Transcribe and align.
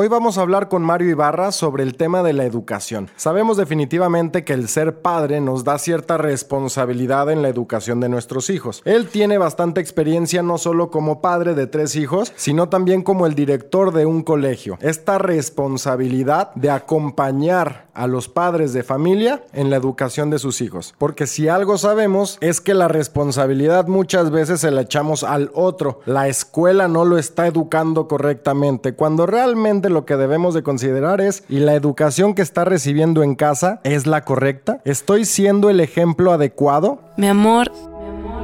Hoy 0.00 0.06
vamos 0.06 0.38
a 0.38 0.42
hablar 0.42 0.68
con 0.68 0.82
Mario 0.82 1.10
Ibarra 1.10 1.50
sobre 1.50 1.82
el 1.82 1.96
tema 1.96 2.22
de 2.22 2.32
la 2.32 2.44
educación. 2.44 3.10
Sabemos 3.16 3.56
definitivamente 3.56 4.44
que 4.44 4.52
el 4.52 4.68
ser 4.68 5.02
padre 5.02 5.40
nos 5.40 5.64
da 5.64 5.76
cierta 5.76 6.16
responsabilidad 6.16 7.28
en 7.32 7.42
la 7.42 7.48
educación 7.48 7.98
de 7.98 8.08
nuestros 8.08 8.48
hijos. 8.48 8.80
Él 8.84 9.08
tiene 9.08 9.38
bastante 9.38 9.80
experiencia 9.80 10.40
no 10.40 10.56
solo 10.56 10.92
como 10.92 11.20
padre 11.20 11.54
de 11.54 11.66
tres 11.66 11.96
hijos, 11.96 12.32
sino 12.36 12.68
también 12.68 13.02
como 13.02 13.26
el 13.26 13.34
director 13.34 13.92
de 13.92 14.06
un 14.06 14.22
colegio. 14.22 14.78
Esta 14.82 15.18
responsabilidad 15.18 16.54
de 16.54 16.70
acompañar 16.70 17.88
a 17.92 18.06
los 18.06 18.28
padres 18.28 18.72
de 18.72 18.84
familia 18.84 19.42
en 19.52 19.70
la 19.70 19.76
educación 19.76 20.30
de 20.30 20.38
sus 20.38 20.60
hijos. 20.60 20.94
Porque 20.98 21.26
si 21.26 21.48
algo 21.48 21.76
sabemos 21.76 22.38
es 22.40 22.60
que 22.60 22.72
la 22.72 22.86
responsabilidad 22.86 23.88
muchas 23.88 24.30
veces 24.30 24.60
se 24.60 24.70
la 24.70 24.82
echamos 24.82 25.24
al 25.24 25.50
otro. 25.52 25.98
La 26.06 26.28
escuela 26.28 26.86
no 26.86 27.04
lo 27.04 27.18
está 27.18 27.48
educando 27.48 28.06
correctamente, 28.06 28.94
cuando 28.94 29.26
realmente 29.26 29.87
lo 29.88 30.04
que 30.04 30.16
debemos 30.16 30.54
de 30.54 30.62
considerar 30.62 31.20
es, 31.20 31.44
¿y 31.48 31.60
la 31.60 31.74
educación 31.74 32.34
que 32.34 32.42
está 32.42 32.64
recibiendo 32.64 33.22
en 33.22 33.34
casa 33.34 33.80
es 33.84 34.06
la 34.06 34.24
correcta? 34.24 34.80
¿Estoy 34.84 35.24
siendo 35.24 35.70
el 35.70 35.80
ejemplo 35.80 36.32
adecuado? 36.32 37.00
Mi 37.16 37.28
amor, 37.28 37.72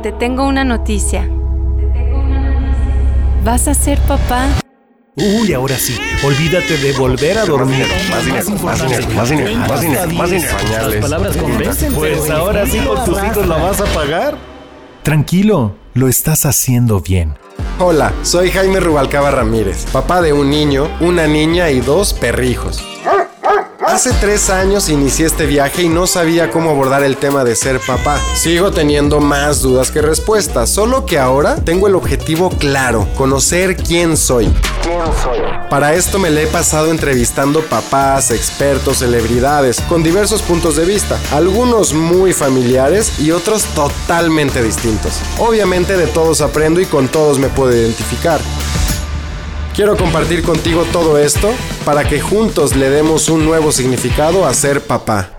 te 0.03 0.13
tengo 0.13 0.47
una 0.47 0.65
noticia. 0.65 1.29
¿Vas 3.45 3.69
a 3.69 3.75
ser 3.75 3.99
papá? 4.01 4.49
Uy, 5.17 5.53
ahora 5.53 5.77
sí, 5.77 5.97
olvídate 6.27 6.77
de 6.77 6.93
volver 6.95 7.39
a 7.39 7.45
dormir. 7.45 7.87
Más 8.11 8.25
dinero, 8.27 8.51
más 8.65 8.83
dinero, 8.83 9.09
más 9.15 9.31
dinero, 9.31 9.57
más 9.59 9.81
dinero, 9.81 10.13
más 10.15 10.31
dinero. 10.31 10.59
Las 10.71 10.95
palabras 10.97 11.37
convencen. 11.37 11.93
Pues 11.93 12.31
ahora 12.31 12.67
sí 12.67 12.81
por 12.81 13.05
tus 13.05 13.23
hijos 13.23 13.47
lo 13.47 13.55
vas 13.55 13.81
a 13.81 13.85
pagar. 13.95 14.37
Tranquilo, 15.05 15.77
lo 15.93 16.09
estás 16.09 16.47
haciendo 16.47 17.01
bien. 17.01 17.35
Hola, 17.81 18.13
soy 18.23 18.53
Jaime 18.53 18.79
Rubalcaba 18.79 19.33
Ramírez, 19.33 19.87
papá 19.87 20.23
de 20.23 20.33
un 20.33 20.49
niño, 20.49 20.89
una 21.01 21.27
niña 21.27 21.71
y 21.71 21.81
dos 21.81 22.15
perrijos. 22.15 22.81
Hace 23.87 24.13
tres 24.15 24.49
años 24.49 24.89
inicié 24.89 25.27
este 25.27 25.45
viaje 25.45 25.83
y 25.83 25.89
no 25.89 26.07
sabía 26.07 26.51
cómo 26.51 26.71
abordar 26.71 27.05
el 27.05 27.19
tema 27.19 27.45
de 27.45 27.55
ser 27.55 27.81
papá. 27.81 28.19
Sigo 28.35 28.71
teniendo 28.71 29.21
más 29.21 29.61
dudas 29.61 29.91
que 29.91 30.01
respuestas, 30.01 30.71
solo 30.71 31.05
que 31.05 31.19
ahora 31.19 31.57
tengo 31.57 31.87
el 31.87 31.95
objetivo 31.95 32.49
claro, 32.49 33.07
conocer 33.15 33.77
quién 33.77 34.17
soy. 34.17 34.51
Para 35.69 35.95
esto 35.95 36.19
me 36.19 36.31
le 36.31 36.45
he 36.45 36.47
pasado 36.47 36.91
entrevistando 36.91 37.63
papás, 37.63 38.31
expertos, 38.31 38.99
celebridades, 38.99 39.81
con 39.83 40.03
diversos 40.03 40.41
puntos 40.41 40.77
de 40.77 40.87
vista, 40.87 41.19
algunos 41.33 41.93
muy 41.93 42.33
familiares 42.33 43.21
y 43.21 43.33
otros 43.33 43.65
totalmente 43.75 44.63
distintos. 44.63 45.21
Obviamente 45.39 45.97
de 45.97 46.07
todos 46.07 46.41
aprendo 46.41 46.81
y 46.81 46.87
con 46.87 47.09
todos 47.09 47.39
me 47.39 47.49
puedo 47.49 47.77
identificar. 47.77 48.41
Quiero 49.75 49.97
compartir 49.97 50.45
contigo 50.45 50.85
todo 50.93 51.19
esto 51.19 51.51
para 51.85 52.05
que 52.05 52.21
juntos 52.21 52.77
le 52.77 52.91
demos 52.91 53.29
un 53.29 53.45
nuevo 53.45 53.73
significado 53.73 54.47
a 54.47 54.55
ser 54.55 54.81
papá. 54.81 55.37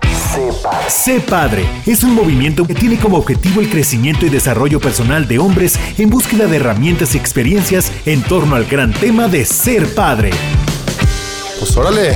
Sé 0.88 1.20
Padre 1.20 1.64
es 1.86 2.04
un 2.04 2.14
movimiento 2.14 2.66
que 2.66 2.74
tiene 2.74 2.98
como 2.98 3.16
objetivo 3.16 3.62
el 3.62 3.70
crecimiento 3.70 4.26
y 4.26 4.28
desarrollo 4.28 4.78
personal 4.78 5.26
de 5.26 5.38
hombres 5.38 5.80
en 5.98 6.10
búsqueda 6.10 6.46
de 6.48 6.56
herramientas 6.56 7.14
y 7.14 7.18
experiencias 7.18 7.90
en 8.06 8.22
torno 8.24 8.56
al 8.56 8.66
gran 8.66 8.92
tema 8.92 9.26
de 9.26 9.46
ser 9.46 9.86
padre. 9.94 10.32
Pues 11.58 11.74
órale. 11.74 12.14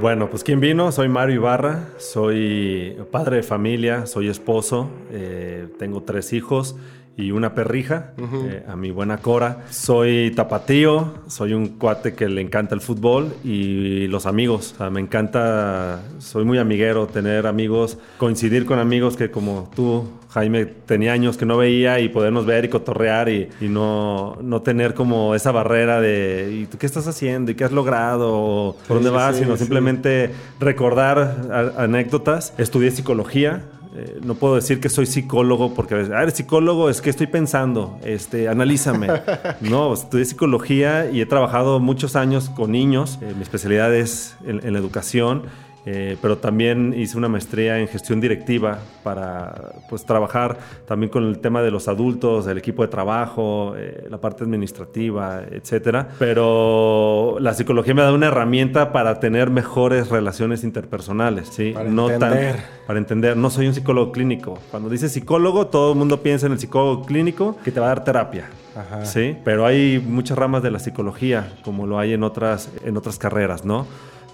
Bueno, 0.00 0.30
pues 0.30 0.44
¿quién 0.44 0.60
vino? 0.60 0.92
Soy 0.92 1.08
Mario 1.08 1.36
Ibarra, 1.36 1.88
soy 1.98 2.96
padre 3.10 3.38
de 3.38 3.42
familia, 3.42 4.06
soy 4.06 4.28
esposo, 4.28 4.88
eh, 5.10 5.66
tengo 5.80 6.04
tres 6.04 6.32
hijos 6.32 6.76
y 7.16 7.30
una 7.30 7.54
perrija, 7.54 8.12
eh, 8.18 8.64
a 8.68 8.74
mi 8.76 8.90
buena 8.90 9.18
Cora. 9.18 9.64
Soy 9.70 10.32
tapatío, 10.34 11.14
soy 11.28 11.52
un 11.52 11.68
cuate 11.78 12.14
que 12.14 12.28
le 12.28 12.40
encanta 12.40 12.74
el 12.74 12.80
fútbol 12.80 13.34
y 13.44 14.06
los 14.08 14.26
amigos. 14.26 14.72
O 14.74 14.78
sea, 14.78 14.90
me 14.90 15.00
encanta, 15.00 16.00
soy 16.18 16.44
muy 16.44 16.58
amiguero, 16.58 17.06
tener 17.06 17.46
amigos, 17.46 17.98
coincidir 18.18 18.66
con 18.66 18.80
amigos 18.80 19.16
que 19.16 19.30
como 19.30 19.70
tú, 19.76 20.08
Jaime, 20.30 20.66
tenía 20.66 21.12
años 21.12 21.36
que 21.36 21.46
no 21.46 21.56
veía 21.56 22.00
y 22.00 22.08
podernos 22.08 22.46
ver 22.46 22.64
y 22.64 22.68
cotorrear 22.68 23.28
y, 23.28 23.48
y 23.60 23.68
no, 23.68 24.36
no 24.42 24.62
tener 24.62 24.94
como 24.94 25.36
esa 25.36 25.52
barrera 25.52 26.00
de 26.00 26.62
¿y 26.62 26.66
tú 26.66 26.78
qué 26.78 26.86
estás 26.86 27.06
haciendo? 27.06 27.52
¿y 27.52 27.54
qué 27.54 27.62
has 27.62 27.72
logrado? 27.72 28.76
¿Por 28.88 28.96
dónde 28.96 29.10
sí, 29.10 29.14
vas? 29.14 29.36
sí, 29.36 29.42
sino 29.44 29.56
sí. 29.56 29.60
simplemente 29.62 30.30
recordar 30.58 31.72
anécdotas. 31.78 32.54
Estudié 32.58 32.90
psicología, 32.90 33.66
eh, 33.96 34.18
no 34.24 34.34
puedo 34.34 34.56
decir 34.56 34.80
que 34.80 34.88
soy 34.88 35.06
psicólogo 35.06 35.72
porque 35.74 35.94
a 35.94 35.98
veces, 35.98 36.12
ah, 36.12 36.22
eres 36.22 36.34
psicólogo, 36.34 36.90
es 36.90 37.00
que 37.00 37.10
estoy 37.10 37.28
pensando, 37.28 37.98
este, 38.02 38.48
analízame. 38.48 39.08
no, 39.60 39.94
estudié 39.94 40.24
psicología 40.24 41.10
y 41.10 41.20
he 41.20 41.26
trabajado 41.26 41.78
muchos 41.78 42.16
años 42.16 42.50
con 42.50 42.72
niños. 42.72 43.18
Eh, 43.22 43.32
mi 43.36 43.42
especialidad 43.42 43.94
es 43.94 44.36
en, 44.44 44.66
en 44.66 44.72
la 44.72 44.78
educación. 44.80 45.44
Eh, 45.86 46.16
pero 46.22 46.38
también 46.38 46.94
hice 46.96 47.18
una 47.18 47.28
maestría 47.28 47.78
en 47.78 47.88
gestión 47.88 48.20
directiva 48.20 48.78
para 49.02 49.72
pues, 49.90 50.04
trabajar 50.04 50.56
también 50.86 51.10
con 51.10 51.24
el 51.24 51.38
tema 51.40 51.62
de 51.62 51.70
los 51.70 51.88
adultos, 51.88 52.46
el 52.46 52.56
equipo 52.58 52.82
de 52.82 52.88
trabajo, 52.88 53.74
eh, 53.76 54.06
la 54.10 54.18
parte 54.18 54.44
administrativa, 54.44 55.42
etcétera. 55.50 56.08
Pero 56.18 57.36
la 57.40 57.52
psicología 57.54 57.94
me 57.94 58.02
da 58.02 58.12
una 58.12 58.26
herramienta 58.28 58.92
para 58.92 59.20
tener 59.20 59.50
mejores 59.50 60.08
relaciones 60.08 60.64
interpersonales, 60.64 61.48
¿sí? 61.48 61.72
Para 61.72 61.90
no 61.90 62.06
tan- 62.06 62.32
entender. 62.32 62.56
para 62.86 62.98
entender, 62.98 63.36
no 63.36 63.50
soy 63.50 63.66
un 63.66 63.74
psicólogo 63.74 64.12
clínico. 64.12 64.58
Cuando 64.70 64.88
dices 64.88 65.12
psicólogo, 65.12 65.66
todo 65.66 65.92
el 65.92 65.98
mundo 65.98 66.22
piensa 66.22 66.46
en 66.46 66.52
el 66.52 66.58
psicólogo 66.58 67.04
clínico 67.04 67.56
que 67.64 67.70
te 67.72 67.80
va 67.80 67.86
a 67.86 67.88
dar 67.90 68.04
terapia. 68.04 68.48
Ajá. 68.76 69.04
Sí, 69.04 69.36
pero 69.44 69.66
hay 69.66 70.02
muchas 70.04 70.36
ramas 70.36 70.62
de 70.62 70.70
la 70.70 70.78
psicología, 70.78 71.52
como 71.62 71.86
lo 71.86 71.98
hay 71.98 72.12
en 72.12 72.22
otras, 72.24 72.70
en 72.84 72.96
otras 72.96 73.18
carreras, 73.18 73.64
¿no? 73.64 73.86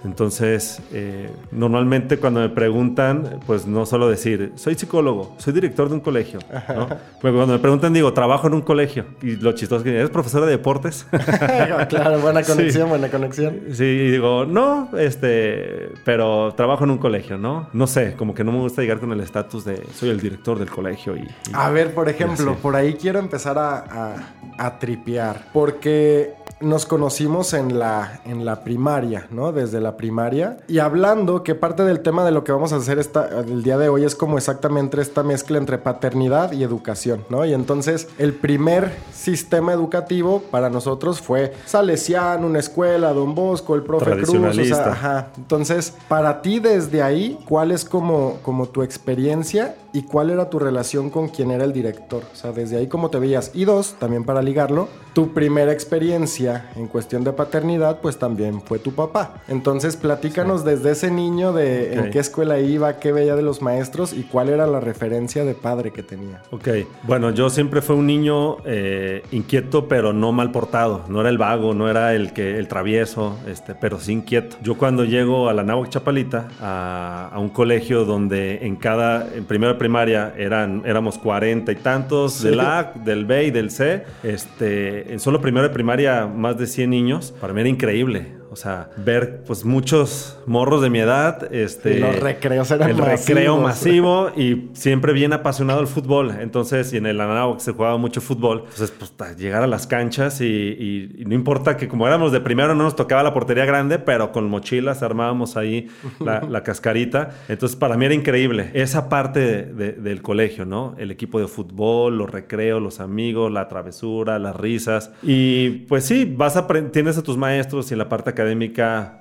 Entonces, 0.03 0.81
eh, 0.91 1.29
normalmente 1.51 2.17
cuando 2.17 2.39
me 2.39 2.49
preguntan, 2.49 3.39
pues 3.45 3.67
no 3.67 3.85
solo 3.85 4.09
decir, 4.09 4.51
soy 4.55 4.75
psicólogo, 4.75 5.35
soy 5.37 5.53
director 5.53 5.89
de 5.89 5.95
un 5.95 6.01
colegio, 6.01 6.39
¿no? 6.69 6.87
Pero 7.21 7.35
cuando 7.35 7.47
me 7.53 7.59
preguntan, 7.59 7.93
digo, 7.93 8.11
trabajo 8.13 8.47
en 8.47 8.55
un 8.55 8.61
colegio. 8.61 9.05
Y 9.21 9.35
lo 9.35 9.51
chistoso 9.51 9.77
es 9.79 9.83
que, 9.83 9.95
¿eres 9.95 10.09
profesora 10.09 10.45
de 10.47 10.53
deportes? 10.53 11.05
claro, 11.89 12.19
buena 12.19 12.43
Sí. 12.43 12.51
conexión, 12.51 12.89
buena 12.89 13.09
conexión. 13.09 13.59
Sí, 13.73 13.83
y 13.83 14.11
digo, 14.11 14.45
no, 14.45 14.89
este, 14.97 15.89
pero 16.03 16.53
trabajo 16.55 16.83
en 16.83 16.91
un 16.91 16.97
colegio, 16.97 17.37
¿no? 17.37 17.69
No 17.73 17.85
sé, 17.87 18.13
como 18.15 18.33
que 18.33 18.43
no 18.43 18.51
me 18.51 18.59
gusta 18.59 18.81
llegar 18.81 18.99
con 18.99 19.11
el 19.11 19.19
estatus 19.19 19.65
de 19.65 19.83
soy 19.93 20.09
el 20.09 20.19
director 20.19 20.57
del 20.57 20.69
colegio 20.69 21.15
y... 21.15 21.19
y- 21.21 21.27
A 21.53 21.69
ver, 21.69 21.93
por 21.93 22.09
ejemplo, 22.09 22.55
por 22.55 22.75
ahí 22.75 22.95
quiero 22.95 23.19
empezar 23.19 23.57
a, 23.57 23.77
a- 23.77 24.15
a 24.57 24.79
tripear. 24.79 25.47
Porque 25.53 26.33
nos 26.61 26.85
conocimos 26.85 27.53
en 27.53 27.79
la, 27.79 28.21
en 28.25 28.45
la 28.45 28.63
primaria, 28.63 29.27
¿no? 29.31 29.51
Desde 29.51 29.81
la 29.81 29.97
primaria. 29.97 30.57
Y 30.67 30.79
hablando 30.79 31.43
que 31.43 31.55
parte 31.55 31.83
del 31.83 32.01
tema 32.01 32.23
de 32.25 32.31
lo 32.31 32.43
que 32.43 32.51
vamos 32.51 32.73
a 32.73 32.77
hacer 32.77 32.99
esta, 32.99 33.27
el 33.39 33.63
día 33.63 33.77
de 33.77 33.89
hoy 33.89 34.03
es 34.03 34.15
como 34.15 34.37
exactamente 34.37 35.01
esta 35.01 35.23
mezcla 35.23 35.57
entre 35.57 35.77
paternidad 35.77 36.51
y 36.51 36.63
educación, 36.63 37.25
¿no? 37.29 37.45
Y 37.45 37.53
entonces 37.53 38.07
el 38.17 38.33
primer 38.33 38.91
sistema 39.13 39.73
educativo 39.73 40.43
para 40.51 40.69
nosotros 40.69 41.21
fue 41.21 41.53
Salesiano, 41.65 42.47
una 42.47 42.59
escuela, 42.59 43.13
Don 43.13 43.35
Bosco, 43.35 43.75
el 43.75 43.83
profe 43.83 44.11
Cruz, 44.21 44.35
o 44.35 44.63
sea, 44.63 44.91
ajá. 44.91 45.27
Entonces, 45.37 45.93
para 46.07 46.41
ti 46.41 46.59
desde 46.59 47.01
ahí, 47.01 47.39
¿cuál 47.47 47.71
es 47.71 47.85
como, 47.85 48.37
como 48.41 48.67
tu 48.67 48.83
experiencia 48.83 49.75
y 49.93 50.03
cuál 50.03 50.29
era 50.29 50.49
tu 50.49 50.59
relación 50.59 51.09
con 51.09 51.29
quien 51.29 51.51
era 51.51 51.63
el 51.63 51.73
director? 51.73 52.23
O 52.31 52.35
sea, 52.35 52.51
desde 52.51 52.77
ahí 52.77 52.87
cómo 52.87 53.09
te 53.09 53.19
veías. 53.19 53.51
Y 53.53 53.65
dos, 53.65 53.95
también 53.99 54.23
para 54.23 54.41
ligarlo, 54.41 54.87
tu 55.13 55.33
primera 55.33 55.71
experiencia 55.71 56.50
en 56.75 56.87
cuestión 56.87 57.23
de 57.23 57.33
paternidad, 57.33 57.99
pues 58.01 58.17
también 58.17 58.61
fue 58.61 58.79
tu 58.79 58.93
papá. 58.93 59.35
Entonces, 59.47 59.95
platícanos 59.95 60.63
desde 60.63 60.91
ese 60.91 61.11
niño 61.11 61.53
de 61.53 61.93
en 61.93 62.11
qué 62.11 62.19
escuela 62.19 62.59
iba, 62.59 62.99
qué 62.99 63.11
veía 63.11 63.35
de 63.35 63.41
los 63.41 63.61
maestros 63.61 64.13
y 64.13 64.23
cuál 64.23 64.49
era 64.49 64.67
la 64.67 64.79
referencia 64.79 65.43
de 65.43 65.53
padre 65.53 65.91
que 65.91 66.03
tenía. 66.03 66.41
Ok, 66.51 66.67
bueno, 67.03 67.31
yo 67.31 67.49
siempre 67.49 67.81
fui 67.81 67.95
un 67.95 68.07
niño 68.07 68.57
eh, 68.65 69.23
inquieto, 69.31 69.87
pero 69.87 70.13
no 70.13 70.31
mal 70.31 70.51
portado. 70.51 71.03
No 71.07 71.21
era 71.21 71.29
el 71.29 71.37
vago, 71.37 71.73
no 71.73 71.89
era 71.89 72.13
el 72.13 72.33
que 72.33 72.57
el 72.57 72.67
travieso, 72.67 73.37
este, 73.47 73.75
pero 73.75 73.99
sí 73.99 74.13
inquieto. 74.13 74.57
Yo 74.61 74.77
cuando 74.77 75.05
llego 75.05 75.49
a 75.49 75.53
la 75.53 75.63
Náhuac 75.63 75.89
Chapalita, 75.89 76.47
a, 76.59 77.29
a 77.33 77.39
un 77.39 77.49
colegio 77.49 78.05
donde 78.05 78.65
en 78.65 78.75
cada, 78.75 79.27
en 79.33 79.45
primera 79.45 79.77
primaria 79.77 80.33
eran, 80.37 80.83
éramos 80.85 81.17
cuarenta 81.17 81.71
y 81.71 81.75
tantos 81.75 82.41
del 82.41 82.59
A, 82.59 82.93
del 82.95 83.25
B 83.25 83.45
y 83.45 83.51
del 83.51 83.71
C, 83.71 84.03
este, 84.23 85.11
en 85.11 85.19
solo 85.19 85.41
primero 85.41 85.67
de 85.67 85.73
primaria 85.73 86.25
más 86.41 86.57
de 86.57 86.67
100 86.67 86.89
niños, 86.89 87.33
para 87.39 87.53
mí 87.53 87.61
era 87.61 87.69
increíble. 87.69 88.40
O 88.51 88.57
sea, 88.57 88.89
ver 88.97 89.43
pues 89.47 89.63
muchos 89.63 90.37
morros 90.45 90.81
de 90.81 90.89
mi 90.89 90.99
edad, 90.99 91.53
este, 91.53 91.99
los 92.01 92.19
recreos 92.19 92.69
eran 92.69 92.89
el 92.89 92.97
recreo 92.97 93.57
masivos. 93.57 93.63
masivo 93.63 94.31
y 94.35 94.69
siempre 94.73 95.13
bien 95.13 95.31
apasionado 95.31 95.79
el 95.79 95.87
fútbol. 95.87 96.35
Entonces, 96.37 96.91
y 96.91 96.97
en 96.97 97.05
el 97.05 97.21
Anáhuac 97.21 97.59
se 97.59 97.71
jugaba 97.71 97.95
mucho 97.97 98.19
fútbol. 98.19 98.63
Entonces, 98.69 98.91
pues 98.91 99.37
llegar 99.37 99.63
a 99.63 99.67
las 99.67 99.87
canchas 99.87 100.41
y, 100.41 100.45
y- 100.45 101.15
y 101.19 101.25
no 101.25 101.33
importa 101.33 101.77
que 101.77 101.87
como 101.87 102.05
éramos 102.07 102.33
de 102.33 102.41
primero 102.41 102.75
no 102.75 102.83
nos 102.83 102.95
tocaba 102.97 103.23
la 103.23 103.33
portería 103.33 103.63
grande, 103.65 103.99
pero 103.99 104.33
con 104.33 104.49
mochilas 104.49 105.01
armábamos 105.01 105.55
ahí 105.55 105.87
la, 106.19 106.41
la 106.41 106.61
cascarita. 106.63 107.29
Entonces, 107.47 107.77
para 107.77 107.95
mí 107.95 108.03
era 108.05 108.13
increíble 108.13 108.69
esa 108.73 109.07
parte 109.07 109.39
de- 109.39 109.63
de- 109.73 109.91
del 109.93 110.21
colegio, 110.21 110.65
¿no? 110.65 110.95
El 110.97 111.09
equipo 111.11 111.39
de 111.39 111.47
fútbol, 111.47 112.17
los 112.17 112.29
recreos, 112.29 112.81
los 112.81 112.99
amigos, 112.99 113.49
la 113.49 113.69
travesura, 113.69 114.39
las 114.39 114.57
risas. 114.57 115.11
Y 115.23 115.69
pues 115.87 116.03
sí, 116.05 116.25
vas 116.25 116.57
a 116.57 116.67
tienes 116.91 117.17
a 117.17 117.23
tus 117.23 117.37
maestros 117.37 117.89
y 117.91 117.93
en 117.93 117.97
la 117.99 118.09
parte 118.09 118.29
académica, 118.29 118.40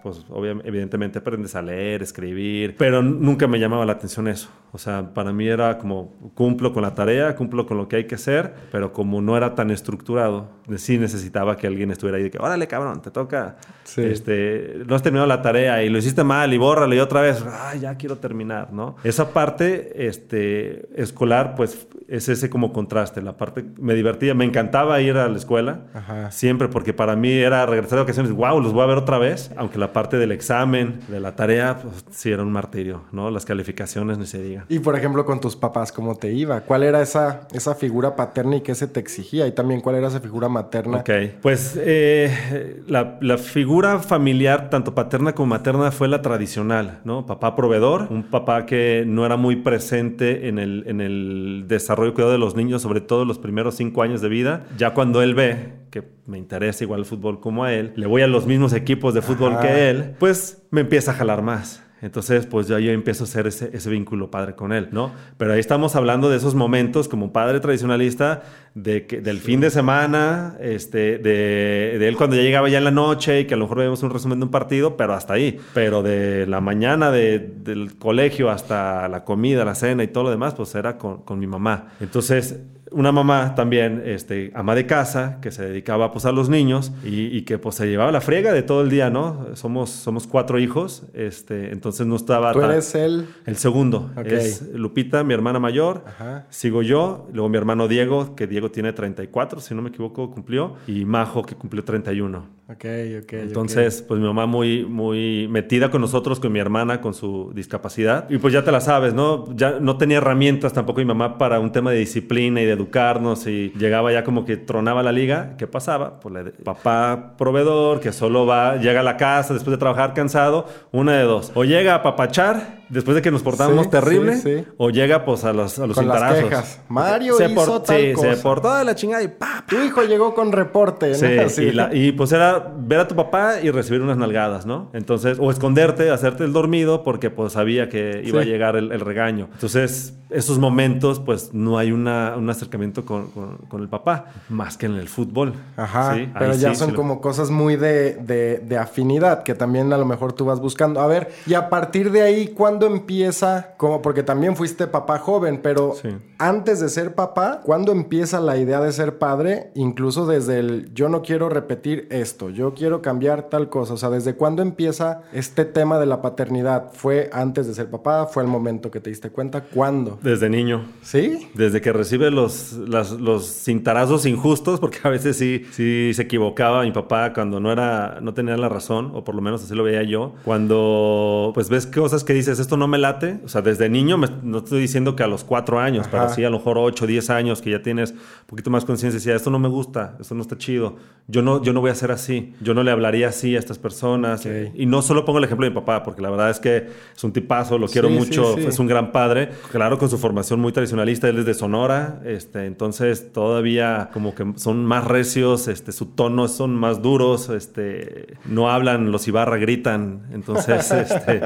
pues 0.03 0.25
obviamente, 0.29 0.69
evidentemente 0.69 1.19
aprendes 1.19 1.55
a 1.55 1.63
leer, 1.63 2.03
escribir, 2.03 2.77
pero 2.77 3.03
nunca 3.03 3.47
me 3.47 3.59
llamaba 3.59 3.85
la 3.85 3.93
atención 3.93 4.29
eso. 4.29 4.49
O 4.73 4.79
sea, 4.79 5.13
para 5.15 5.33
mí 5.33 5.49
era 5.49 5.79
como 5.79 6.13
cumplo 6.35 6.73
con 6.73 6.83
la 6.83 6.95
tarea, 6.95 7.35
cumplo 7.35 7.67
con 7.67 7.77
lo 7.77 7.89
que 7.89 7.97
hay 7.97 8.05
que 8.07 8.15
hacer, 8.15 8.55
pero 8.71 8.93
como 8.93 9.21
no 9.21 9.37
era 9.37 9.55
tan 9.57 9.71
estructurado, 9.73 10.49
sí 10.77 10.97
necesitaba 10.99 11.57
que 11.57 11.67
alguien 11.67 11.91
estuviera 11.91 12.19
ahí 12.19 12.23
de 12.25 12.31
que, 12.31 12.39
órale 12.39 12.69
cabrón, 12.69 13.03
te 13.03 13.11
toca, 13.11 13.57
Sí. 13.83 14.03
este, 14.03 14.83
no 14.87 14.95
has 14.95 15.03
terminado 15.03 15.27
la 15.27 15.43
tarea 15.43 15.83
y 15.83 15.89
lo 15.89 15.99
hiciste 15.99 16.23
mal 16.23 16.53
y 16.55 16.59
bórralo 16.59 16.95
y 16.95 17.01
otra 17.01 17.21
vez, 17.21 17.45
ay, 17.65 17.81
ya 17.81 17.97
quiero 17.97 18.19
terminar, 18.19 18.73
¿no? 18.73 18.95
Esa 19.03 19.33
parte 19.33 20.07
este, 20.07 20.89
escolar, 21.03 21.55
pues 21.57 21.89
es 22.11 22.29
ese 22.29 22.51
como 22.51 22.73
contraste, 22.73 23.23
la 23.23 23.37
parte 23.37 23.65
me 23.79 23.95
divertía, 23.95 24.35
me 24.35 24.45
encantaba 24.45 25.01
ir 25.01 25.17
a 25.17 25.29
la 25.29 25.37
escuela, 25.37 25.83
Ajá. 25.95 26.31
siempre, 26.33 26.69
porque 26.69 26.93
para 26.93 27.15
mí 27.15 27.31
era 27.31 27.65
regresar 27.67 27.99
de 27.99 28.03
vacaciones, 28.03 28.33
wow, 28.33 28.61
los 28.61 28.73
voy 28.73 28.83
a 28.83 28.87
ver 28.87 28.99
otra 28.99 29.19
vez, 29.19 29.53
aunque 29.57 29.79
la 29.79 29.93
parte 29.93 30.19
del 30.19 30.33
examen, 30.33 31.01
de 31.07 31.21
la 31.21 31.37
tarea, 31.37 31.79
pues 31.81 32.05
sí 32.11 32.33
era 32.33 32.43
un 32.43 32.51
martirio, 32.51 33.05
¿no? 33.12 33.31
Las 33.31 33.45
calificaciones 33.45 34.19
ni 34.19 34.27
se 34.27 34.43
digan. 34.43 34.65
Y 34.69 34.81
por 34.81 34.97
ejemplo, 34.97 35.25
con 35.25 35.41
tus 35.41 35.55
papás, 35.55 35.93
¿cómo 35.93 36.17
te 36.17 36.33
iba? 36.33 36.62
¿Cuál 36.62 36.83
era 36.83 37.01
esa, 37.01 37.47
esa 37.53 37.77
figura 37.77 38.17
paterna 38.17 38.57
y 38.57 38.61
qué 38.62 38.75
se 38.75 38.89
te 38.89 38.99
exigía? 38.99 39.47
Y 39.47 39.53
también, 39.53 39.81
¿cuál 39.81 39.95
era 39.95 40.09
esa 40.09 40.21
figura 40.21 40.49
materna? 40.49 40.99
Ok, 40.99 41.11
pues 41.41 41.79
eh, 41.81 42.83
la, 42.89 43.19
la 43.21 43.39
figura 43.39 44.01
familiar, 44.01 44.69
tanto 44.69 44.97
paterna 44.97 45.33
como 45.33 45.47
materna, 45.51 45.93
fue 45.93 46.09
la 46.09 46.23
tradicional, 46.23 46.99
¿no? 47.05 47.25
Papá 47.25 47.55
proveedor, 47.55 48.09
un 48.11 48.25
papá 48.25 48.67
que 48.67 49.05
no 49.07 49.25
era 49.25 49.37
muy 49.37 49.57
presente 49.57 50.49
en 50.49 50.59
el, 50.59 50.83
en 50.89 51.01
el 51.01 51.65
desarrollo 51.69 52.00
y 52.08 52.12
cuidado 52.12 52.32
de 52.32 52.38
los 52.38 52.56
niños, 52.56 52.82
sobre 52.82 53.00
todo 53.00 53.25
los 53.25 53.38
primeros 53.38 53.76
cinco 53.76 54.02
años 54.02 54.20
de 54.20 54.29
vida. 54.29 54.67
Ya 54.79 54.94
cuando 54.94 55.23
él 55.23 55.35
ve 55.35 55.75
que 55.91 56.05
me 56.26 56.38
interesa 56.38 56.85
igual 56.85 57.00
el 57.00 57.06
fútbol 57.06 57.41
como 57.41 57.64
a 57.64 57.73
él, 57.73 57.93
le 57.97 58.06
voy 58.06 58.23
a 58.23 58.26
los 58.26 58.47
mismos 58.47 58.73
equipos 58.73 59.14
de 59.14 59.23
fútbol 59.23 59.55
Ajá. 59.55 59.62
que 59.62 59.91
él, 59.91 60.14
pues 60.19 60.62
me 60.70 60.82
empieza 60.82 61.11
a 61.11 61.14
jalar 61.14 61.43
más. 61.43 61.82
Entonces, 62.02 62.47
pues 62.47 62.67
ya 62.67 62.79
yo 62.79 62.93
empiezo 62.93 63.25
a 63.25 63.26
hacer 63.26 63.47
ese, 63.47 63.70
ese 63.75 63.91
vínculo 63.91 64.31
padre 64.31 64.55
con 64.55 64.73
él, 64.73 64.88
¿no? 64.91 65.12
Pero 65.37 65.52
ahí 65.52 65.61
estamos 65.61 65.97
hablando 65.97 66.31
de 66.31 66.38
esos 66.38 66.55
momentos 66.55 67.08
como 67.08 67.32
padre 67.32 67.61
tradicionalista, 67.61 68.43
de 68.75 69.06
que, 69.06 69.20
del 69.20 69.38
fin 69.38 69.61
de 69.61 69.69
semana, 69.70 70.56
este, 70.61 71.19
de, 71.19 71.97
de 71.99 72.08
él 72.08 72.17
cuando 72.17 72.37
ya 72.37 72.43
llegaba 72.43 72.69
ya 72.69 72.79
en 72.79 72.85
la 72.85 72.91
noche 72.91 73.41
y 73.41 73.44
que 73.47 73.55
a 73.55 73.56
lo 73.56 73.64
mejor 73.64 73.79
veíamos 73.79 74.02
un 74.02 74.11
resumen 74.11 74.38
de 74.41 74.44
un 74.47 74.50
partido, 74.50 74.97
pero 74.97 75.12
hasta 75.12 75.35
ahí. 75.35 75.58
Pero 75.75 76.02
de 76.02 76.47
la 76.47 76.61
mañana 76.61 77.11
de- 77.11 77.38
del 77.38 77.97
colegio 77.99 78.49
hasta 78.50 79.08
la 79.08 79.25
comida, 79.25 79.64
la 79.64 79.75
cena 79.75 80.02
y 80.02 80.08
todo 80.08 80.25
lo 80.25 80.31
demás, 80.31 80.55
pues 80.55 80.75
era 80.75 80.97
con, 80.97 81.19
con 81.23 81.38
mi 81.38 81.47
mamá. 81.47 81.88
Entonces, 82.00 82.61
una 82.93 83.13
mamá 83.13 83.55
también, 83.55 84.03
este, 84.05 84.51
ama 84.55 84.75
de 84.75 84.87
casa, 84.87 85.39
que 85.41 85.51
se 85.51 85.65
dedicaba 85.65 86.13
pues 86.13 86.25
a 86.25 86.33
los 86.33 86.49
niños 86.49 86.93
y, 87.05 87.27
y 87.37 87.43
que 87.43 87.59
pues 87.59 87.77
se 87.77 87.87
llevaba 87.87 88.11
la 88.13 88.21
friega 88.21 88.53
de 88.53 88.63
todo 88.63 88.83
el 88.83 88.91
día, 88.91 89.11
¿no? 89.11 89.47
Somos, 89.55 89.91
somos 89.91 90.27
cuatro 90.27 90.59
hijos, 90.59 91.05
este, 91.15 91.73
entonces 91.73 92.07
no 92.07 92.17
estaba... 92.17 92.53
Tú 92.53 92.61
tan- 92.61 92.71
eres 92.73 92.95
el... 92.95 93.27
el 93.47 93.57
segundo 93.57 94.11
Ok. 94.17 94.27
es 94.27 94.63
Lupita, 94.75 95.23
mi 95.25 95.35
hermana 95.35 95.59
mayor. 95.59 96.05
Ajá. 96.07 96.47
Sigo 96.51 96.83
yo, 96.83 97.29
luego 97.33 97.49
mi 97.49 97.57
hermano 97.59 97.89
Diego, 97.89 98.35
que 98.35 98.47
Diego 98.47 98.71
tiene 98.71 98.93
34, 98.93 99.61
si 99.61 99.75
no 99.75 99.83
me 99.83 99.91
equivoco, 99.91 100.31
cumplió. 100.31 100.75
Y 100.87 101.05
Majo, 101.05 101.43
que 101.45 101.55
cumplió 101.55 101.85
31. 101.85 102.60
Ok, 102.73 102.85
ok. 103.23 103.33
Entonces, 103.33 104.01
pues 104.07 104.21
mi 104.21 104.27
mamá 104.27 104.47
muy, 104.47 104.85
muy 104.85 105.49
metida 105.49 105.91
con 105.91 106.01
nosotros, 106.01 106.39
con 106.39 106.53
mi 106.53 106.61
hermana, 106.61 107.01
con 107.01 107.15
su 107.15 107.51
discapacidad. 107.53 108.31
Y 108.31 108.39
pues 108.39 108.53
ya 108.55 108.63
te 108.63 108.71
la 108.71 108.81
sabes, 108.81 109.13
¿no? 109.13 109.53
Ya 109.57 109.81
no 109.81 109.97
tenía 109.97 110.19
herramientas 110.19 110.73
tampoco 110.73 111.01
mi 111.01 111.05
mamá 111.07 111.37
para 111.37 111.59
un 111.59 111.73
tema 111.73 111.91
de 111.91 111.99
disciplina 111.99 112.61
y 112.63 112.67
de 112.67 112.73
educarnos. 112.73 113.47
Y 113.49 113.73
llegaba 113.77 114.13
ya 114.13 114.23
como 114.23 114.45
que 114.45 114.57
tronaba 114.57 115.03
la 115.03 115.11
liga. 115.11 115.57
¿Qué 115.59 115.67
pasaba? 115.67 116.21
Pues 116.21 116.33
le- 116.33 116.51
papá 116.53 117.35
proveedor, 117.37 117.99
que 118.01 118.13
solo 118.13 118.47
va, 118.47 118.77
llega 118.77 119.01
a 119.01 119.05
la 119.05 119.17
casa 119.17 119.53
después 119.53 119.73
de 119.73 119.79
trabajar 119.79 120.15
cansado, 120.15 120.67
una 120.93 121.17
de 121.19 121.25
dos. 121.25 121.51
O 121.55 121.65
llega 121.65 121.97
a 121.97 122.03
papachar 122.05 122.80
después 122.91 123.15
de 123.15 123.23
que 123.23 123.31
nos 123.31 123.43
portamos 123.43 123.85
Sí, 123.87 123.91
terrible, 123.91 124.37
sí, 124.37 124.59
sí. 124.59 124.65
o 124.77 124.91
llega 124.91 125.25
pues 125.25 125.45
a 125.45 125.53
los, 125.53 125.79
a 125.79 125.87
los 125.87 125.97
Con 125.97 126.09
las 126.09 126.35
quejas. 126.35 126.81
Mario 126.89 127.37
se 127.37 127.47
hizo 127.51 127.55
por- 127.67 127.83
tal 127.85 128.13
cosa. 128.13 128.35
se 128.35 128.43
portó 128.43 128.75
de 128.77 128.85
la 128.85 128.95
chingada 128.95 129.23
y 129.23 129.29
pa, 129.29 129.65
Tu 129.69 129.77
hijo 129.81 130.03
llegó 130.03 130.35
con 130.35 130.53
reporte, 130.53 131.13
¿no? 131.13 131.17
Y, 131.63 131.73
la- 131.73 131.95
y, 131.95 132.13
pues 132.13 132.33
era 132.33 132.73
ver 132.79 133.01
a 133.01 133.09
tu 133.09 133.15
papá 133.17 133.61
y 133.63 133.71
recibir 133.71 134.03
unas 134.03 134.17
nalgadas, 134.19 134.67
¿no? 134.67 134.91
Entonces, 134.93 135.39
o 135.41 135.51
esconderte, 135.51 136.11
hacerte 136.11 136.45
el 136.45 136.53
dormido 136.53 137.03
porque 137.05 137.31
pues 137.31 137.53
sabía 137.55 137.89
que 137.89 138.23
iba 138.25 138.41
a 138.41 138.45
llegar 138.45 138.77
el, 138.77 138.93
el 138.93 139.01
regaño. 139.01 139.49
Entonces, 139.53 140.15
esos 140.31 140.59
momentos, 140.59 141.19
pues 141.21 141.53
no 141.55 141.77
hay 141.79 141.91
una, 141.91 142.35
un 142.37 142.49
acercamiento 142.51 143.05
con, 143.05 143.31
con- 143.33 143.57
con 143.69 143.83
el 143.83 143.89
papá, 143.89 144.27
más 144.49 144.77
que 144.77 144.87
en 144.87 144.95
el 144.95 145.09
fútbol. 145.09 145.55
Ajá, 145.77 146.17
pero 146.39 146.53
ahí 146.53 146.59
ya 146.59 146.75
son 146.75 146.87
sí 146.89 146.93
lo- 146.93 146.97
como 146.97 147.21
cosas 147.21 147.51
muy 147.51 147.77
de, 147.77 148.15
de- 148.15 148.59
de 148.59 148.77
afinidad 148.79 149.43
que 149.43 149.55
también 149.55 149.93
a 149.93 149.97
lo 149.99 150.05
mejor 150.07 150.33
tú 150.33 150.45
vas 150.45 150.61
buscando. 150.61 151.01
A 151.01 151.07
ver, 151.07 151.31
y 151.47 151.55
a 151.55 151.69
partir 151.69 152.11
de 152.13 152.23
ahí, 152.23 152.49
¿cuándo 152.49 152.80
empieza? 152.87 153.75
Como 153.77 154.03
porque 154.03 154.23
también 154.23 154.56
fuiste 154.56 154.87
papá 154.87 155.19
joven, 155.19 155.61
pero 155.62 155.94
Sí. 156.00 156.09
antes 156.38 156.81
de 156.81 156.88
ser 156.88 157.15
papá, 157.15 157.61
¿cuándo 157.65 157.93
empieza 157.93 158.41
la 158.41 158.56
idea 158.56 158.81
de 158.81 158.93
ser 158.93 159.19
padre? 159.19 159.71
Incluso 159.75 160.27
desde 160.27 160.59
el 160.59 160.93
yo 160.94 161.09
no 161.09 161.23
quiero 161.23 161.49
repetir 161.49 162.06
esto, 162.11 162.50
yo 162.50 162.75
quiero 162.75 163.03
cambiar 163.03 163.49
tal 163.49 163.69
cosa. 163.69 163.94
O 163.94 163.97
sea, 163.97 164.11
¿desde 164.11 164.35
cuándo 164.35 164.62
empieza 164.62 165.23
este 165.32 165.65
tema 165.65 165.99
de 165.99 166.06
la 166.06 166.23
paternidad? 166.23 166.93
¿Fue 166.93 167.31
antes 167.32 167.67
de 167.67 167.75
ser 167.75 167.91
papá? 167.91 168.27
¿Fue 168.27 168.43
el 168.43 168.49
momento 168.49 168.91
que 168.91 169.00
te 169.00 169.11
diste 169.11 169.31
cuenta? 169.31 169.62
¿Cuándo? 169.62 170.19
Desde 170.23 170.49
niño. 170.49 170.85
¿Sí? 171.03 171.49
Desde 171.55 171.81
que 171.81 171.93
recibe 171.93 172.31
los, 172.31 172.73
las- 172.73 173.12
los 173.12 173.47
cintarazos 173.47 174.26
injustos, 174.26 174.81
porque 174.81 174.99
a 175.03 175.09
veces 175.09 175.37
sí, 175.37 175.65
sí 175.73 176.12
se 176.15 176.23
equivocaba 176.23 176.83
mi 176.83 176.93
papá 176.93 177.33
cuando 177.33 177.61
no 177.61 177.73
era, 177.73 178.19
no 178.21 178.35
tenía 178.35 178.56
la 178.56 178.69
razón, 178.69 179.12
o 179.15 179.25
por 179.25 179.35
lo 179.35 179.43
menos 179.43 179.62
así 179.65 179.75
lo 179.75 179.85
veía 179.85 180.03
yo. 180.03 180.35
Cuando 180.44 181.50
pues 181.55 181.69
ves 181.69 181.87
cosas 181.87 182.25
que 182.25 182.33
dices, 182.33 182.59
esto 182.71 182.77
no 182.77 182.87
me 182.87 182.99
late. 182.99 183.41
O 183.45 183.49
sea, 183.49 183.63
desde 183.63 183.89
niño, 183.89 184.17
me- 184.17 184.29
no 184.45 184.59
estoy 184.59 184.81
diciendo 184.81 185.17
que 185.17 185.25
a 185.25 185.27
los 185.27 185.43
cuatro 185.43 185.81
años, 185.81 186.07
Ajá. 186.07 186.11
pero 186.19 186.29
sí 186.35 186.45
a 186.45 186.51
lo 186.51 186.59
mejor 186.59 186.79
ocho, 186.79 187.05
diez 187.05 187.29
años, 187.29 187.61
que 187.61 187.71
ya 187.73 187.83
tienes 187.83 188.13
un 188.13 188.19
poquito 188.47 188.71
más 188.71 188.85
conciencia, 188.85 189.19
decía, 189.19 189.35
esto 189.35 189.51
no 189.51 189.59
me 189.59 189.69
gusta, 189.69 190.17
esto 190.21 190.37
no 190.37 190.43
está 190.43 190.57
chido. 190.57 190.97
Yo 191.27 191.43
no, 191.43 191.61
yo 191.63 191.73
no 191.73 191.81
voy 191.81 191.91
a 191.91 191.95
ser 191.97 192.13
así. 192.13 192.55
Yo 192.61 192.73
no 192.75 192.85
le 192.85 192.93
hablaría 192.93 193.29
así 193.29 193.57
a 193.57 193.59
estas 193.59 193.79
personas. 193.79 194.47
Y 194.75 194.87
no 194.87 195.03
solo 195.03 195.25
pongo 195.25 195.39
el 195.39 195.45
ejemplo 195.45 195.65
de 195.65 195.71
mi 195.71 195.75
papá, 195.75 196.05
porque 196.05 196.23
la 196.23 196.31
verdad 196.31 196.51
es 196.51 196.61
que 196.61 196.87
es 197.17 197.25
un 197.25 197.33
tipazo, 197.33 197.77
lo 197.77 197.89
quiero 197.89 198.07
Sí, 198.09 198.15
sí, 198.15 198.21
mucho, 198.21 198.55
sí. 198.57 198.67
es 198.69 198.79
un 198.79 198.87
gran 198.87 199.11
padre, 199.11 199.51
claro, 199.73 199.99
con 199.99 200.09
su 200.09 200.17
formación 200.19 200.61
muy 200.61 200.71
tradicionalista, 200.73 201.29
él 201.29 201.39
es 201.39 201.45
de 201.47 201.55
Sonora, 201.55 202.21
este, 202.25 202.67
entonces 202.67 203.33
todavía 203.33 204.11
como 204.13 204.35
que 204.35 204.53
son 204.57 204.85
más 204.85 205.05
recios, 205.07 205.67
este, 205.69 205.91
su 205.93 206.07
tono 206.07 206.47
son 206.49 206.75
más 206.75 207.03
duros, 207.03 207.49
este, 207.49 208.37
no 208.45 208.71
hablan, 208.71 209.11
los 209.13 209.27
Ibarra 209.29 209.57
gritan, 209.57 210.23
entonces 210.33 210.91
este, 210.93 211.41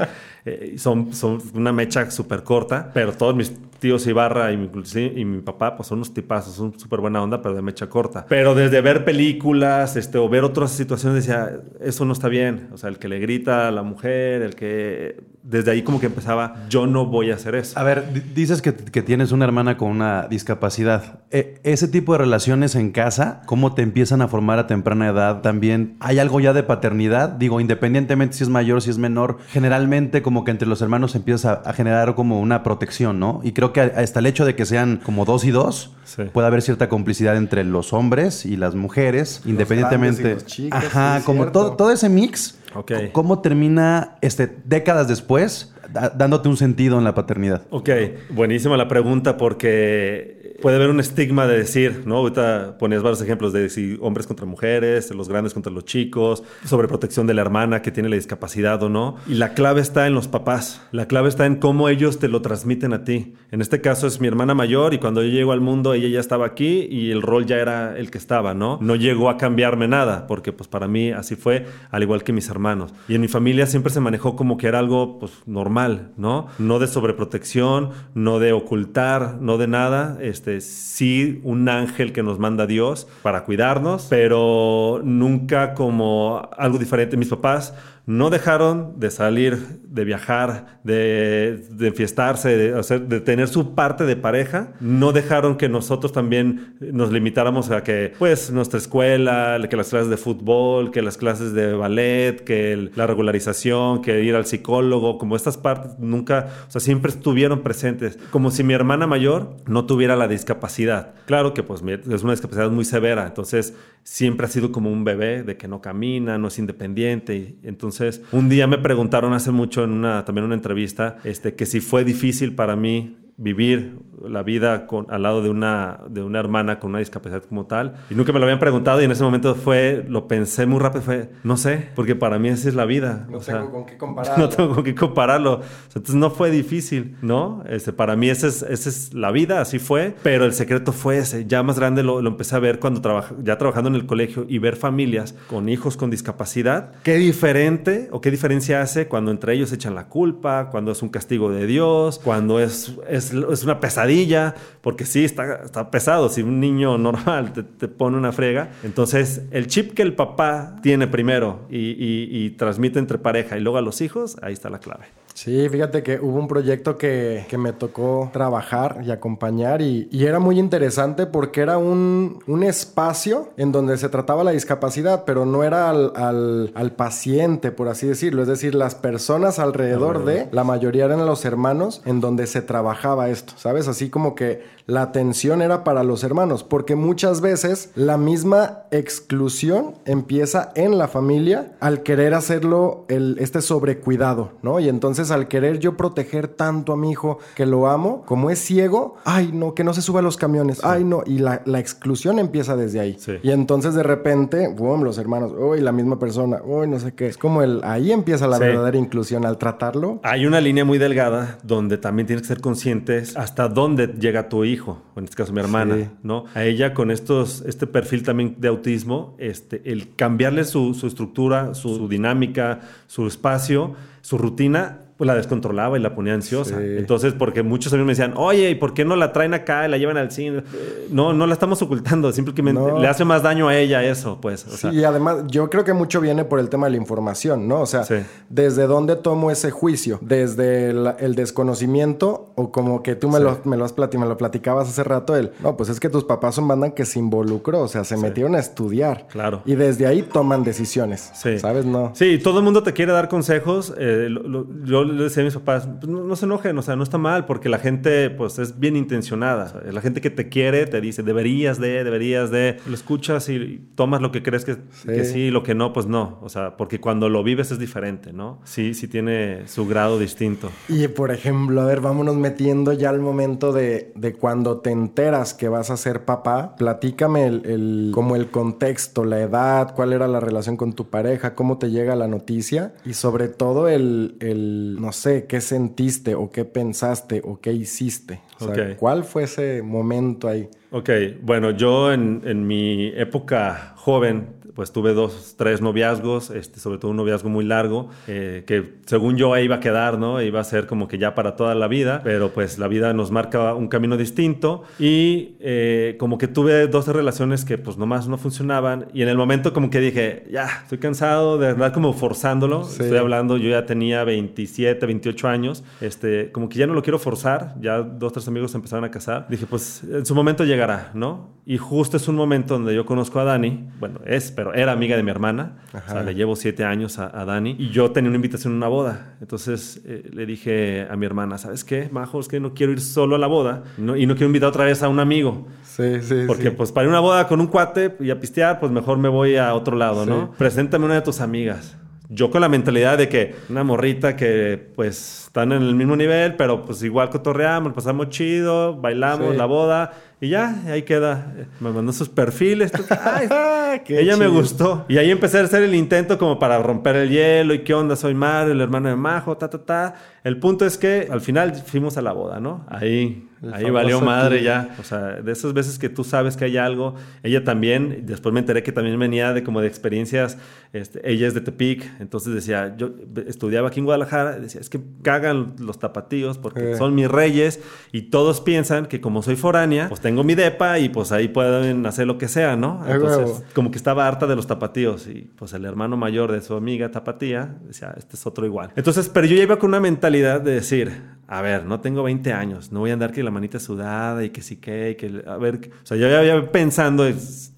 eh, 0.45 0.75
son, 0.77 1.13
son 1.15 1.41
una 1.53 1.71
mecha 1.71 2.09
súper 2.11 2.43
corta, 2.43 2.91
pero 2.93 3.13
todos 3.13 3.35
mis 3.35 3.53
tíos 3.79 4.05
Ibarra 4.07 4.51
y 4.51 4.57
mi, 4.57 4.69
y 5.15 5.25
mi 5.25 5.41
papá 5.41 5.75
pues 5.75 5.87
son 5.87 5.99
unos 5.99 6.13
tipazos, 6.13 6.55
son 6.55 6.77
súper 6.79 6.99
buena 6.99 7.21
onda, 7.21 7.41
pero 7.41 7.55
de 7.55 7.61
mecha 7.61 7.87
corta. 7.87 8.25
Pero 8.27 8.55
desde 8.55 8.81
ver 8.81 9.05
películas 9.05 9.95
este, 9.95 10.17
o 10.17 10.29
ver 10.29 10.43
otras 10.43 10.71
situaciones 10.71 11.25
decía, 11.25 11.59
eso 11.81 12.05
no 12.05 12.13
está 12.13 12.27
bien, 12.27 12.69
o 12.73 12.77
sea, 12.77 12.89
el 12.89 12.99
que 12.99 13.07
le 13.07 13.19
grita 13.19 13.67
a 13.67 13.71
la 13.71 13.83
mujer, 13.83 14.41
el 14.41 14.55
que... 14.55 15.34
Desde 15.47 15.69
ahí 15.69 15.83
como 15.83 15.99
que 15.99 16.07
empezaba, 16.07 16.55
yo 16.69 16.87
no 16.87 17.05
voy 17.05 17.29
a 17.29 17.35
hacer 17.35 17.53
eso. 17.53 17.77
A 17.77 17.83
ver, 17.83 18.11
di- 18.11 18.19
dices 18.33 18.63
que, 18.63 18.73
que 18.73 19.03
tienes 19.03 19.31
una 19.31 19.45
hermana 19.45 19.77
con 19.77 19.89
una 19.91 20.27
discapacidad. 20.27 21.19
E- 21.29 21.59
ese 21.63 21.87
tipo 21.87 22.13
de 22.13 22.17
relaciones 22.17 22.73
en 22.73 22.91
casa, 22.91 23.41
¿cómo 23.45 23.75
te 23.75 23.83
empiezan 23.83 24.23
a 24.23 24.27
formar 24.27 24.57
a 24.57 24.65
temprana 24.65 25.07
edad? 25.07 25.41
También, 25.41 25.97
¿hay 25.99 26.17
algo 26.17 26.39
ya 26.39 26.51
de 26.53 26.63
paternidad? 26.63 27.29
Digo, 27.29 27.61
independientemente 27.61 28.35
si 28.37 28.43
es 28.43 28.49
mayor, 28.49 28.81
si 28.81 28.89
es 28.89 28.97
menor, 28.97 29.37
generalmente 29.49 30.23
como 30.23 30.43
que 30.45 30.51
entre 30.51 30.67
los 30.67 30.81
hermanos 30.81 31.13
empieza 31.15 31.51
a, 31.63 31.69
a 31.69 31.73
generar 31.73 32.15
como 32.15 32.39
una 32.41 32.63
protección, 32.63 33.19
¿no? 33.19 33.41
Y 33.43 33.51
creo 33.51 33.71
que 33.71 33.81
hasta 33.81 34.19
el 34.19 34.25
hecho 34.25 34.45
de 34.45 34.55
que 34.55 34.65
sean 34.65 34.97
como 35.03 35.25
dos 35.25 35.43
y 35.45 35.51
dos, 35.51 35.91
Sí. 36.05 36.21
puede 36.31 36.45
haber 36.47 36.61
cierta 36.61 36.87
complicidad 36.87 37.35
entre 37.35 37.63
los 37.63 37.91
hombres 37.91 38.45
y 38.45 38.57
las 38.57 38.75
mujeres, 38.75 39.41
independientemente. 39.45 40.21
grandes 40.21 40.41
y 40.43 40.43
los 40.45 40.45
chicos, 40.45 40.83
Ajá, 40.85 41.21
como 41.25 41.47
todo 41.47 41.91
ese 41.91 42.09
mix. 42.09 42.59
Ok. 42.75 42.87
C- 42.89 43.11
¿Cómo 43.11 43.39
termina 43.41 44.17
este, 44.21 44.55
décadas 44.65 45.07
después 45.07 45.73
dándote 45.91 46.49
un 46.49 46.57
sentido 46.57 46.97
en 46.97 47.03
la 47.03 47.13
paternidad? 47.13 47.63
Ok, 47.69 47.89
buenísima 48.29 48.77
la 48.77 48.87
pregunta 48.87 49.37
porque 49.37 50.35
puede 50.61 50.77
haber 50.77 50.89
un 50.89 50.99
estigma 50.99 51.47
de 51.47 51.57
decir, 51.57 52.03
¿no? 52.05 52.17
Ahorita 52.17 52.77
ponías 52.77 53.03
varios 53.03 53.21
ejemplos 53.21 53.53
de 53.53 53.69
si 53.69 53.97
hombres 54.01 54.27
contra 54.27 54.45
mujeres, 54.45 55.13
los 55.13 55.29
grandes 55.29 55.53
contra 55.53 55.71
los 55.71 55.85
chicos, 55.85 56.43
sobre 56.65 56.87
protección 56.87 57.27
de 57.27 57.33
la 57.33 57.41
hermana 57.41 57.81
que 57.81 57.91
tiene 57.91 58.09
la 58.09 58.15
discapacidad 58.15 58.81
o 58.83 58.89
no. 58.89 59.15
Y 59.27 59.35
la 59.35 59.53
clave 59.53 59.81
está 59.81 60.07
en 60.07 60.13
los 60.13 60.27
papás. 60.27 60.81
La 60.91 61.07
clave 61.07 61.29
está 61.29 61.45
en 61.45 61.55
cómo 61.55 61.89
ellos 61.89 62.19
te 62.19 62.27
lo 62.27 62.41
transmiten 62.41 62.93
a 62.93 63.03
ti. 63.03 63.33
En 63.51 63.61
este 63.61 63.81
caso 63.81 64.07
es 64.07 64.19
mi 64.21 64.27
hermana 64.27 64.53
mayor 64.53 64.93
y 64.93 64.99
cuando 64.99 65.21
yo 65.23 65.29
llego 65.29 65.51
al 65.51 65.61
mundo 65.61 65.93
ella 65.93 66.07
ya 66.07 66.19
estaba 66.19 66.45
aquí 66.45 66.87
y 66.89 67.11
el 67.11 67.21
rol 67.21 67.45
ya 67.45 67.57
era 67.57 67.97
el 67.97 68.11
que 68.11 68.17
estaba, 68.17 68.53
¿no? 68.53 68.79
No 68.81 68.95
llegó 68.95 69.29
a 69.29 69.37
cambiarme 69.37 69.87
nada 69.87 70.27
porque 70.27 70.51
pues 70.51 70.67
para 70.67 70.87
mí 70.87 71.11
así 71.11 71.35
fue, 71.35 71.65
al 71.91 72.03
igual 72.03 72.23
que 72.23 72.33
mis 72.33 72.49
hermanos. 72.49 72.93
Y 73.07 73.15
en 73.15 73.21
mi 73.21 73.27
familia 73.27 73.65
siempre 73.65 73.91
se 73.91 73.99
manejó 73.99 74.35
como 74.35 74.57
que 74.57 74.67
era 74.67 74.79
algo 74.79 75.19
pues 75.19 75.31
normal, 75.45 75.74
¿no? 76.15 76.47
No 76.57 76.79
de 76.79 76.87
sobreprotección, 76.87 77.89
no 78.13 78.39
de 78.39 78.53
ocultar, 78.53 79.37
no 79.41 79.57
de 79.57 79.67
nada. 79.67 80.17
Este, 80.21 80.61
sí 80.61 81.41
un 81.43 81.67
ángel 81.67 82.13
que 82.13 82.23
nos 82.23 82.39
manda 82.39 82.65
Dios 82.65 83.07
para 83.21 83.43
cuidarnos, 83.43 84.07
pero 84.09 85.01
nunca 85.03 85.73
como 85.73 86.49
algo 86.57 86.77
diferente. 86.77 87.17
Mis 87.17 87.29
papás 87.29 87.73
no 88.05 88.29
dejaron 88.29 88.99
de 88.99 89.09
salir, 89.09 89.79
de 89.83 90.05
viajar, 90.05 90.79
de, 90.83 91.65
de 91.71 91.87
enfiestarse, 91.87 92.55
de, 92.55 93.19
tener 93.21 93.47
su 93.47 93.73
parte 93.73 94.03
de 94.05 94.15
pareja. 94.15 94.73
No 94.79 95.11
dejaron 95.11 95.57
que 95.57 95.69
nosotros 95.69 96.11
también 96.11 96.75
nos 96.79 97.11
limitáramos 97.11 97.71
a 97.71 97.83
que, 97.83 98.13
pues, 98.19 98.51
nuestra 98.51 98.77
escuela, 98.77 99.59
que 99.69 99.75
las 99.75 99.89
clases 99.89 100.09
de 100.09 100.17
fútbol, 100.17 100.91
que 100.91 101.01
las 101.01 101.17
clases 101.17 101.53
de 101.53 101.73
ballet, 101.73 102.43
que 102.43 102.91
la 102.95 103.07
regularización, 103.07 104.01
que 104.01 104.23
ir 104.23 104.35
al 104.35 104.45
psicólogo, 104.45 105.17
como 105.17 105.35
estas 105.35 105.57
partes 105.57 105.97
nunca, 105.97 106.49
o 106.67 106.71
sea, 106.71 106.81
siempre 106.81 107.11
estuvieron 107.11 107.61
presentes. 107.61 108.19
Como 108.29 108.51
si 108.51 108.63
mi 108.63 108.73
hermana 108.73 109.07
mayor 109.07 109.57
no 109.65 109.85
tuviera 109.85 110.15
la 110.15 110.27
discapacidad. 110.27 111.15
Claro 111.25 111.53
que, 111.55 111.63
pues, 111.63 111.81
es 111.81 112.23
una 112.23 112.33
discapacidad 112.33 112.69
muy 112.69 112.85
severa, 112.85 113.25
entonces 113.25 113.73
siempre 114.03 114.45
ha 114.45 114.49
sido 114.49 114.71
como 114.71 114.91
un 114.91 115.03
bebé 115.03 115.41
de 115.41 115.57
que 115.57 115.67
no 115.67 115.81
camina, 115.81 116.37
no 116.37 116.49
es 116.49 116.59
independiente. 116.59 117.55
Entonces, 117.63 117.94
un 118.31 118.49
día 118.49 118.67
me 118.67 118.77
preguntaron 118.77 119.33
hace 119.33 119.51
mucho 119.51 119.83
en 119.83 119.91
una, 119.91 120.25
también 120.25 120.45
una 120.45 120.55
entrevista, 120.55 121.17
este, 121.23 121.55
que 121.55 121.65
si 121.65 121.79
fue 121.79 122.03
difícil 122.03 122.53
para 122.55 122.75
mí 122.75 123.17
vivir 123.37 123.99
la 124.23 124.43
vida 124.43 124.87
con, 124.87 125.07
al 125.09 125.23
lado 125.23 125.41
de 125.41 125.49
una, 125.49 125.99
de 126.09 126.23
una 126.23 126.39
hermana 126.39 126.79
con 126.79 126.91
una 126.91 126.99
discapacidad 126.99 127.43
como 127.43 127.65
tal. 127.65 127.95
Y 128.09 128.15
nunca 128.15 128.31
me 128.31 128.39
lo 128.39 128.45
habían 128.45 128.59
preguntado 128.59 129.01
y 129.01 129.05
en 129.05 129.11
ese 129.11 129.23
momento 129.23 129.55
fue, 129.55 130.05
lo 130.07 130.27
pensé 130.27 130.65
muy 130.65 130.79
rápido, 130.79 131.03
fue, 131.03 131.29
no 131.43 131.57
sé, 131.57 131.89
porque 131.95 132.15
para 132.15 132.39
mí 132.39 132.49
esa 132.49 132.69
es 132.69 132.75
la 132.75 132.85
vida. 132.85 133.27
No 133.29 133.37
O 133.37 133.41
sea, 133.41 133.59
tengo 133.59 133.71
con 133.71 133.85
qué 133.85 133.97
compararlo. 133.97 134.43
No 134.43 134.49
tengo 134.49 134.75
con 134.75 134.83
qué 134.83 134.95
compararlo. 134.95 135.53
O 135.53 135.61
sea, 135.61 135.97
entonces 135.97 136.15
no 136.15 136.31
fue 136.31 136.49
difícil, 136.49 137.17
¿no? 137.21 137.63
Este, 137.67 137.93
para 137.93 138.15
mí 138.15 138.29
esa 138.29 138.47
es, 138.47 138.61
esa 138.63 138.89
es 138.89 139.13
la 139.13 139.31
vida, 139.31 139.61
así 139.61 139.79
fue, 139.79 140.15
pero 140.23 140.45
el 140.45 140.53
secreto 140.53 140.91
fue 140.91 141.17
ese. 141.17 141.45
Ya 141.45 141.61
más 141.63 141.77
grande 141.77 142.03
lo, 142.03 142.21
lo 142.21 142.29
empecé 142.29 142.55
a 142.55 142.59
ver 142.59 142.79
cuando 142.79 143.01
trabaja, 143.01 143.35
ya 143.43 143.57
trabajando 143.57 143.89
en 143.89 143.95
el 143.95 144.05
colegio 144.05 144.45
y 144.47 144.59
ver 144.59 144.75
familias 144.75 145.35
con 145.49 145.69
hijos 145.69 145.97
con 145.97 146.09
discapacidad. 146.09 146.93
Qué 147.03 147.15
diferente 147.15 148.09
o 148.11 148.21
qué 148.21 148.31
diferencia 148.31 148.81
hace 148.81 149.07
cuando 149.07 149.31
entre 149.31 149.53
ellos 149.53 149.71
echan 149.71 149.95
la 149.95 150.07
culpa, 150.07 150.69
cuando 150.71 150.91
es 150.91 151.01
un 151.01 151.09
castigo 151.09 151.51
de 151.51 151.67
Dios, 151.67 152.19
cuando 152.23 152.59
es, 152.59 152.95
es, 153.09 153.24
es 153.31 153.63
una 153.63 153.79
pesadilla, 153.79 154.55
porque 154.81 155.05
sí, 155.05 155.23
está, 155.25 155.61
está 155.63 155.91
pesado. 155.91 156.29
Si 156.29 156.41
un 156.41 156.59
niño 156.59 156.97
normal 156.99 157.53
te, 157.53 157.63
te 157.63 157.87
pone 157.87 158.17
una 158.17 158.31
frega, 158.31 158.69
entonces 158.83 159.43
el 159.51 159.67
chip 159.67 159.93
que 159.93 160.01
el 160.01 160.13
papá 160.15 160.75
tiene 160.81 161.07
primero 161.07 161.61
y, 161.69 161.77
y- 161.77 162.29
y 162.45 162.49
transmite 162.51 162.99
entre 162.99 163.17
pareja 163.17 163.57
y 163.57 163.61
luego 163.61 163.77
a 163.77 163.81
los 163.81 164.01
hijos, 164.01 164.37
ahí 164.41 164.53
está 164.53 164.69
la 164.69 164.79
clave. 164.79 165.05
Sí, 165.35 165.67
fíjate 165.67 166.01
que 166.01 166.17
hubo 166.21 166.39
un 166.39 166.47
proyecto 166.47 166.97
que, 166.97 167.45
que 167.49 167.57
me 167.57 167.73
tocó 167.73 168.29
trabajar 168.31 169.01
y 169.05 169.11
acompañar 169.11 169.81
y, 169.81 170.07
y 170.09 170.25
era 170.27 170.39
muy 170.39 170.57
interesante 170.57 171.25
porque 171.25 171.59
era 171.59 171.77
un, 171.77 172.39
un 172.47 172.63
espacio 172.63 173.49
en 173.57 173.73
donde 173.73 173.97
se 173.97 174.07
trataba 174.07 174.45
la 174.45 174.51
discapacidad, 174.51 175.25
pero 175.25 175.45
no 175.45 175.65
era 175.65 175.89
al, 175.89 176.13
al- 176.15 176.71
al 176.73 176.93
paciente, 176.93 177.73
por 177.73 177.89
así 177.89 178.07
decirlo. 178.07 178.43
Es 178.43 178.47
decir, 178.47 178.75
las 178.75 178.95
personas 178.95 179.59
alrededor 179.59 180.23
de, 180.23 180.47
la 180.53 180.63
mayoría 180.63 181.03
eran 181.03 181.25
los 181.25 181.43
hermanos 181.43 182.01
en 182.05 182.21
donde 182.21 182.47
se 182.47 182.61
trabajaba 182.61 183.27
esto, 183.29 183.53
¿sabes? 183.57 183.89
Así 183.89 184.09
como 184.09 184.35
que 184.35 184.63
la 184.87 185.01
atención 185.01 185.61
era 185.61 185.83
para 185.83 186.03
los 186.03 186.23
hermanos, 186.23 186.63
porque 186.63 186.95
muchas 186.95 187.41
veces 187.41 187.89
la 187.95 188.17
misma 188.17 188.83
exclusión 188.91 189.95
empieza 190.05 190.71
en 190.75 190.97
la 190.97 191.07
familia 191.09 191.73
al 191.81 192.03
querer 192.03 192.33
hacerlo 192.35 193.03
el, 193.09 193.35
este 193.39 193.61
sobrecuidado, 193.61 194.51
¿no? 194.61 194.79
Y 194.79 194.87
entonces 194.87 195.24
al 195.31 195.47
querer 195.47 195.79
yo 195.79 195.97
proteger 195.97 196.47
tanto 196.47 196.93
a 196.93 196.97
mi 196.97 197.11
hijo 197.11 197.39
que 197.55 197.65
lo 197.65 197.87
amo, 197.87 198.23
como 198.25 198.49
es 198.49 198.59
ciego, 198.59 199.15
ay 199.25 199.51
no, 199.53 199.73
que 199.73 199.83
no 199.83 199.93
se 199.93 200.01
suba 200.01 200.19
a 200.19 200.23
los 200.23 200.37
camiones, 200.37 200.83
ay 200.83 201.03
no, 201.03 201.23
y 201.25 201.39
la, 201.39 201.61
la 201.65 201.79
exclusión 201.79 202.39
empieza 202.39 202.75
desde 202.75 202.99
ahí. 202.99 203.15
Sí. 203.19 203.33
Y 203.43 203.51
entonces 203.51 203.93
de 203.93 204.03
repente, 204.03 204.67
boom, 204.75 205.03
los 205.03 205.17
hermanos, 205.17 205.53
uy, 205.57 205.81
la 205.81 205.91
misma 205.91 206.19
persona, 206.19 206.61
uy, 206.63 206.87
no 206.87 206.99
sé 206.99 207.13
qué. 207.13 207.27
Es 207.27 207.37
como 207.37 207.61
el, 207.61 207.81
ahí 207.83 208.11
empieza 208.11 208.47
la 208.47 208.57
Sí. 208.57 208.63
verdadera 208.63 208.97
inclusión 208.97 209.45
al 209.45 209.57
tratarlo. 209.57 210.19
Hay 210.23 210.45
una 210.45 210.61
línea 210.61 210.85
muy 210.85 210.97
delgada 210.97 211.57
donde 211.63 211.97
también 211.97 212.27
tienes 212.27 212.41
que 212.43 212.47
ser 212.47 212.61
conscientes 212.61 213.35
hasta 213.37 213.67
dónde 213.67 214.07
llega 214.07 214.49
tu 214.49 214.63
hijo, 214.65 215.01
o 215.15 215.19
en 215.19 215.25
este 215.25 215.35
caso 215.35 215.53
mi 215.53 215.59
hermana. 215.59 216.13
¿no? 216.23 216.45
A 216.53 216.63
ella 216.63 216.93
con 216.93 217.11
estos, 217.11 217.63
este 217.67 217.87
perfil 217.87 218.23
también 218.23 218.55
de 218.59 218.67
autismo, 218.67 219.35
este, 219.37 219.81
el 219.91 220.15
cambiarle 220.15 220.63
su, 220.65 220.93
su 220.93 221.07
estructura, 221.07 221.73
su, 221.73 221.95
su 221.95 222.07
dinámica, 222.07 222.81
su 223.07 223.27
espacio, 223.27 223.93
su 224.21 224.37
rutina, 224.37 225.01
pues 225.17 225.27
la 225.27 225.35
descontrolaba 225.35 225.97
y 225.97 226.01
la 226.01 226.13
ponía 226.13 226.33
ansiosa. 226.33 226.77
Sí. 226.77 226.83
Entonces, 226.97 227.33
porque 227.33 227.63
muchos 227.63 227.93
amigos 227.93 228.07
me 228.07 228.11
decían, 228.11 228.33
oye, 228.35 228.69
¿y 228.69 228.75
por 228.75 228.93
qué 228.93 229.05
no 229.05 229.15
la 229.15 229.31
traen 229.31 229.53
acá 229.53 229.87
y 229.87 229.89
la 229.89 229.97
llevan 229.97 230.17
al 230.17 230.29
cine? 230.31 230.63
No, 231.09 231.31
no 231.33 231.47
la 231.47 231.53
estamos 231.53 231.81
ocultando, 231.81 232.31
simplemente 232.33 232.81
No. 232.81 232.99
le 232.99 233.07
hace 233.07 233.23
más 233.23 233.41
daño 233.41 233.67
a 233.69 233.77
ella 233.77 234.03
eso, 234.03 234.39
pues. 234.41 234.65
O 234.67 234.71
sea, 234.75 234.91
Sí, 234.91 234.97
y 234.97 235.03
además 235.05 235.43
yo 235.47 235.69
creo 235.69 235.83
que 235.85 235.93
mucho 235.93 236.19
viene 236.19 236.43
por 236.43 236.59
el 236.59 236.67
tema 236.69 236.87
de 236.87 236.91
la 236.91 236.97
información, 236.97 237.67
¿no? 237.67 237.81
O 237.81 237.85
sea, 237.85 238.03
Sí. 238.03 238.15
¿desde 238.49 238.87
dónde 238.87 239.15
tomo 239.15 239.51
ese 239.51 239.71
juicio? 239.71 240.19
¿Desde 240.21 240.89
el, 240.89 241.09
el 241.19 241.35
desconocimiento 241.35 242.51
o 242.55 242.71
como 242.71 243.03
que 243.03 243.15
tú 243.15 243.29
me, 243.29 243.39
lo, 243.39 243.59
me, 243.63 243.77
lo 243.77 243.85
has 243.85 243.95
plati- 243.95 244.17
me 244.17 244.25
lo 244.25 244.37
platicabas 244.37 244.89
hace 244.89 245.03
rato? 245.03 245.35
El, 245.35 245.51
no, 245.63 245.77
pues 245.77 245.89
es 245.89 245.99
que 245.99 246.09
tus 246.09 246.23
papás 246.23 246.55
son 246.55 246.67
banda 246.67 246.91
que 246.93 247.05
se 247.05 247.19
involucró, 247.19 247.81
o 247.81 247.87
sea, 247.87 248.03
se 248.03 248.17
metieron 248.17 248.55
a 248.55 248.59
estudiar. 248.59 249.27
Claro. 249.29 249.61
Y 249.65 249.75
desde 249.75 250.07
ahí 250.07 250.21
toman 250.23 250.63
decisiones, 250.63 251.31
Sí. 251.35 251.59
¿sabes? 251.59 251.85
No. 251.85 252.11
Sí, 252.15 252.37
todo 252.37 252.59
el 252.59 252.65
mundo 252.65 252.83
te 252.83 252.93
quiere 252.93 253.11
dar 253.11 253.27
consejos. 253.29 253.93
eh, 253.97 254.27
lo- 254.29 254.43
lo- 254.43 254.65
le 255.05 255.23
decía 255.23 255.41
a 255.41 255.45
mis 255.45 255.53
papás, 255.55 255.87
"Pues 255.99 256.07
no, 256.11 256.23
no 256.23 256.35
se 256.35 256.45
enojen, 256.45 256.77
o 256.77 256.81
sea, 256.81 256.95
no 256.95 257.03
está 257.03 257.17
mal, 257.17 257.45
porque 257.45 257.69
la 257.69 257.79
gente, 257.79 258.29
pues, 258.29 258.59
es 258.59 258.79
bien 258.79 258.95
intencionada. 258.95 259.65
O 259.65 259.81
sea, 259.81 259.91
la 259.91 260.01
gente 260.01 260.21
que 260.21 260.29
te 260.29 260.49
quiere 260.49 260.85
te 260.85 261.01
dice, 261.01 261.23
deberías 261.23 261.79
de, 261.79 262.03
deberías 262.03 262.51
de. 262.51 262.77
Lo 262.87 262.93
escuchas 262.93 263.47
y 263.49 263.87
tomas 263.95 264.21
lo 264.21 264.31
que 264.31 264.43
crees 264.43 264.65
que 264.65 264.75
sí, 264.91 265.07
que 265.07 265.23
sí 265.25 265.51
lo 265.51 265.63
que 265.63 265.75
no, 265.75 265.93
pues 265.93 266.05
no. 266.07 266.39
O 266.41 266.49
sea, 266.49 266.77
porque 266.77 266.99
cuando 266.99 267.29
lo 267.29 267.43
vives 267.43 267.71
es 267.71 267.79
diferente, 267.79 268.33
¿no? 268.33 268.59
Sí, 268.63 268.93
sí 268.93 269.07
tiene 269.07 269.67
su 269.67 269.87
grado 269.87 270.19
distinto. 270.19 270.69
Y 270.89 271.07
por 271.07 271.31
ejemplo, 271.31 271.81
a 271.81 271.85
ver, 271.85 272.01
vámonos 272.01 272.35
metiendo 272.35 272.93
ya 272.93 273.09
al 273.09 273.19
momento 273.19 273.71
de, 273.73 274.11
de 274.15 274.33
cuando 274.33 274.79
te 274.79 274.91
enteras 274.91 275.53
que 275.53 275.69
vas 275.69 275.89
a 275.89 275.97
ser 275.97 276.25
papá. 276.25 276.75
Platícame 276.75 277.45
el, 277.47 277.65
el- 277.65 278.11
como 278.13 278.35
el 278.35 278.47
contexto, 278.47 279.23
la 279.25 279.39
edad, 279.41 279.93
cuál 279.95 280.13
era 280.13 280.27
la 280.27 280.39
relación 280.39 280.77
con 280.77 280.93
tu 280.93 281.05
pareja, 281.09 281.55
cómo 281.55 281.77
te 281.77 281.91
llega 281.91 282.15
la 282.15 282.27
noticia 282.27 282.93
y 283.05 283.13
sobre 283.13 283.47
todo 283.47 283.87
el, 283.87 284.35
el, 284.39 284.94
no 284.99 285.11
sé, 285.11 285.45
qué 285.45 285.61
sentiste 285.61 286.35
o 286.35 286.49
qué 286.49 286.65
pensaste 286.65 287.41
o 287.43 287.59
qué 287.59 287.71
hiciste. 287.73 288.41
O 288.59 288.73
sea. 288.73 288.95
¿cuál 288.97 289.23
fue 289.23 289.43
ese 289.43 289.81
momento 289.81 290.47
ahí? 290.47 290.69
Ok, 290.91 291.09
bueno, 291.41 291.71
yo 291.71 292.11
en, 292.13 292.41
en 292.45 292.65
mi 292.65 293.07
época 293.15 293.93
joven, 293.97 294.47
pues 294.75 294.91
tuve 294.91 295.13
dos, 295.13 295.55
tres 295.57 295.81
noviazgos, 295.81 296.51
este, 296.51 296.79
sobre 296.79 296.97
todo 296.97 297.11
un 297.11 297.17
noviazgo 297.17 297.49
muy 297.49 297.63
largo, 297.65 298.09
eh, 298.27 298.63
que 298.67 298.95
según 299.05 299.37
yo 299.37 299.57
iba 299.57 299.75
a 299.77 299.79
quedar, 299.79 300.19
¿no? 300.19 300.41
Iba 300.41 300.59
a 300.59 300.63
ser 300.63 300.85
como 300.85 301.07
que 301.07 301.17
ya 301.17 301.33
para 301.33 301.55
toda 301.55 301.73
la 301.75 301.87
vida, 301.87 302.21
pero 302.23 302.49
pues 302.51 302.77
la 302.77 302.87
vida 302.87 303.13
nos 303.13 303.31
marca 303.31 303.73
un 303.73 303.87
camino 303.87 304.17
distinto 304.17 304.83
y 304.99 305.55
eh, 305.61 306.15
como 306.19 306.37
que 306.37 306.47
tuve 306.47 306.87
dos 306.87 307.07
relaciones 307.07 307.63
que 307.65 307.77
pues 307.77 307.97
nomás 307.97 308.27
no 308.27 308.37
funcionaban 308.37 309.07
y 309.13 309.21
en 309.21 309.29
el 309.29 309.37
momento 309.37 309.71
como 309.73 309.89
que 309.89 309.99
dije, 309.99 310.43
ya, 310.51 310.67
estoy 310.83 310.97
cansado 310.97 311.57
de 311.57 311.69
andar 311.69 311.91
como 311.93 312.11
forzándolo, 312.13 312.83
Sí. 312.83 313.03
estoy 313.03 313.17
hablando, 313.17 313.57
yo 313.57 313.69
ya 313.69 313.85
tenía 313.85 314.23
27, 314.23 315.05
28 315.05 315.47
años, 315.47 315.83
este, 316.01 316.51
como 316.51 316.67
que 316.69 316.77
ya 316.79 316.87
no 316.87 316.93
lo 316.93 317.01
quiero 317.01 317.17
forzar, 317.19 317.75
ya 317.79 317.99
dos, 317.99 318.33
tres 318.33 318.47
amigos 318.47 318.71
se 318.71 318.77
empezaron 318.77 319.05
a 319.05 319.11
casar, 319.11 319.47
dije, 319.49 319.65
pues 319.65 320.03
en 320.03 320.25
su 320.25 320.35
momento 320.35 320.65
llegará, 320.65 321.11
¿no? 321.13 321.55
Y 321.65 321.77
justo 321.77 322.17
es 322.17 322.27
un 322.27 322.35
momento 322.35 322.75
donde 322.75 322.93
yo 322.93 323.05
conozco 323.05 323.39
a 323.39 323.43
Dani, 323.43 323.89
bueno, 323.99 324.19
es, 324.25 324.51
pero 324.51 324.64
era 324.73 324.91
amiga 324.91 325.15
de 325.17 325.23
mi 325.23 325.31
hermana, 325.31 325.73
o 325.93 326.09
sea, 326.11 326.23
le 326.23 326.33
llevo 326.35 326.55
siete 326.55 326.83
años 326.83 327.19
a, 327.19 327.25
a 327.39 327.45
Dani, 327.45 327.75
y 327.77 327.89
yo 327.89 328.11
tenía 328.11 328.29
una 328.29 328.35
invitación 328.37 328.73
a 328.73 328.77
una 328.77 328.87
boda, 328.87 329.35
entonces 329.41 330.01
eh, 330.05 330.29
le 330.33 330.45
dije 330.45 331.07
a 331.09 331.15
mi 331.15 331.25
hermana, 331.25 331.57
¿sabes 331.57 331.83
qué, 331.83 332.09
Majo? 332.11 332.39
Es 332.39 332.47
que 332.47 332.59
no 332.59 332.73
quiero 332.73 332.91
ir 332.93 333.01
solo 333.01 333.35
a 333.35 333.39
la 333.39 333.47
boda 333.47 333.83
no- 333.97 334.15
y 334.15 334.25
no 334.25 334.33
quiero 334.35 334.47
invitar 334.47 334.69
otra 334.69 334.85
vez 334.85 335.03
a 335.03 335.09
un 335.09 335.19
amigo. 335.19 335.67
Sí, 335.83 336.21
sí, 336.21 336.43
Porque 336.47 336.71
pues 336.71 336.91
para 336.91 337.05
ir 337.05 337.09
a 337.09 337.11
una 337.11 337.19
boda 337.21 337.47
con 337.47 337.61
un 337.61 337.67
cuate 337.67 338.15
y 338.19 338.29
a 338.29 338.39
pistear, 338.39 338.79
pues 338.79 338.91
mejor 338.91 339.17
me 339.17 339.29
voy 339.29 339.55
a 339.55 339.73
otro 339.73 339.95
lado, 339.95 340.25
¿no? 340.25 340.47
Sí. 340.47 340.51
Preséntame 340.57 341.05
una 341.05 341.13
de 341.15 341.21
tus 341.21 341.39
amigas. 341.39 341.95
Yo 342.27 342.49
con 342.49 342.59
la 342.61 342.67
mentalidad 342.69 343.19
de 343.19 343.29
que 343.29 343.53
una 343.69 343.83
morrita 343.83 344.35
que 344.35 344.91
pues 344.95 345.43
están 345.45 345.71
en 345.71 345.83
el 345.83 345.93
mismo 345.93 346.15
nivel, 346.15 346.55
pero 346.55 346.83
pues 346.83 347.03
igual 347.03 347.29
cotorreamos, 347.29 347.93
pasamos 347.93 348.29
chido, 348.29 348.95
bailamos 348.99 349.51
Sí. 349.51 349.57
la 349.57 349.65
boda 349.67 350.11
y 350.41 350.49
ya, 350.49 350.81
ahí 350.87 351.03
queda. 351.03 351.53
Me 351.79 351.91
mandó 351.91 352.11
sus 352.11 352.29
perfiles. 352.29 352.91
Ay, 353.09 354.01
Qué 354.05 354.19
ella 354.19 354.35
me 354.35 354.47
gustó. 354.47 355.05
Y 355.07 355.17
ahí 355.17 355.31
empecé 355.31 355.59
a 355.59 355.63
hacer 355.63 355.83
el 355.83 355.95
intento 355.95 356.37
como 356.37 356.59
para 356.59 356.77
romper 356.79 357.15
el 357.15 357.29
hielo 357.29 357.73
y 357.73 357.79
qué 357.79 357.93
onda, 357.93 358.15
soy 358.15 358.33
Mario, 358.33 358.73
el 358.73 358.81
hermano 358.81 359.09
de 359.09 359.15
Majo, 359.15 359.57
ta, 359.57 359.69
ta, 359.69 359.77
ta. 359.77 360.15
El 360.43 360.59
punto 360.59 360.85
es 360.85 360.97
que 360.97 361.27
al 361.31 361.41
final 361.41 361.73
fuimos 361.75 362.17
a 362.17 362.21
la 362.21 362.33
boda, 362.33 362.59
¿no? 362.59 362.85
Ahí, 362.89 363.47
El 363.65 363.73
ahí 363.73 363.89
valió 363.89 364.21
madre 364.21 364.63
ya. 364.63 364.95
O 364.99 365.03
sea, 365.03 365.41
de 365.41 365.51
esas 365.51 365.73
veces 365.73 365.99
que 365.99 366.09
tú 366.09 366.23
sabes 366.23 366.55
que 366.55 366.65
hay 366.65 366.77
algo. 366.77 367.15
Ella 367.43 367.63
también, 367.63 368.23
después 368.25 368.53
me 368.53 368.59
enteré 368.59 368.83
que 368.83 368.91
también 368.91 369.17
venía 369.19 369.53
de 369.53 369.63
como 369.63 369.81
de 369.81 369.87
experiencias, 369.87 370.57
este, 370.93 371.29
ella 371.29 371.47
es 371.47 371.53
de 371.53 371.61
Tepic, 371.61 372.09
entonces 372.19 372.53
decía, 372.53 372.95
yo 372.97 373.11
estudiaba 373.47 373.89
aquí 373.89 373.99
en 373.99 374.05
Guadalajara, 374.05 374.59
decía, 374.59 374.79
es 374.79 374.89
que 374.89 375.01
cagan 375.23 375.73
los 375.79 375.99
tapatíos 375.99 376.57
porque 376.57 376.91
Eh. 376.93 376.97
son 376.97 377.15
mis 377.15 377.27
reyes 377.29 377.81
y 378.11 378.23
todos 378.23 378.61
piensan 378.61 379.07
que 379.07 379.19
como 379.19 379.41
soy 379.41 379.55
foránea, 379.55 380.07
pues 380.07 380.21
tengo 380.21 380.43
mi 380.43 380.55
depa 380.55 380.99
y 380.99 381.09
pues 381.09 381.31
ahí 381.31 381.47
pueden 381.47 382.05
hacer 382.05 382.27
lo 382.27 382.37
que 382.37 382.47
sea, 382.47 382.75
¿no? 382.75 383.01
A 383.03 383.11
Entonces, 383.13 383.63
como 383.73 383.91
que 383.91 383.97
estaba 383.97 384.27
harta 384.27 384.47
de 384.47 384.55
los 384.55 384.67
tapatíos 384.67 385.27
y 385.27 385.49
pues 385.57 385.73
el 385.73 385.85
hermano 385.85 386.15
mayor 386.17 386.51
de 386.51 386.61
su 386.61 386.75
amiga 386.75 387.11
tapatía 387.11 387.75
decía, 387.87 388.13
este 388.17 388.35
es 388.35 388.45
otro 388.45 388.65
igual. 388.65 388.91
Entonces, 388.95 389.27
pero 389.29 389.47
yo 389.47 389.55
ya 389.57 389.63
iba 389.63 389.77
con 389.79 389.89
una 389.89 389.99
mentalidad 389.99 390.61
de 390.61 390.71
decir, 390.75 391.11
a 391.47 391.61
ver, 391.61 391.85
no 391.85 391.99
tengo 391.99 392.23
20 392.23 392.53
años, 392.53 392.91
no 392.91 392.99
voy 393.01 393.11
a 393.11 393.13
andar 393.13 393.31
que 393.31 393.43
la 393.43 393.51
manita 393.51 393.79
sudada 393.79 394.43
y 394.43 394.49
que 394.49 394.61
sí 394.61 394.77
que, 394.77 395.11
y 395.11 395.15
que 395.15 395.43
a 395.47 395.57
ver, 395.57 395.91
o 396.03 396.05
sea, 396.05 396.17
yo 396.17 396.27
ya 396.27 396.43
iba 396.43 396.71
pensando 396.71 397.25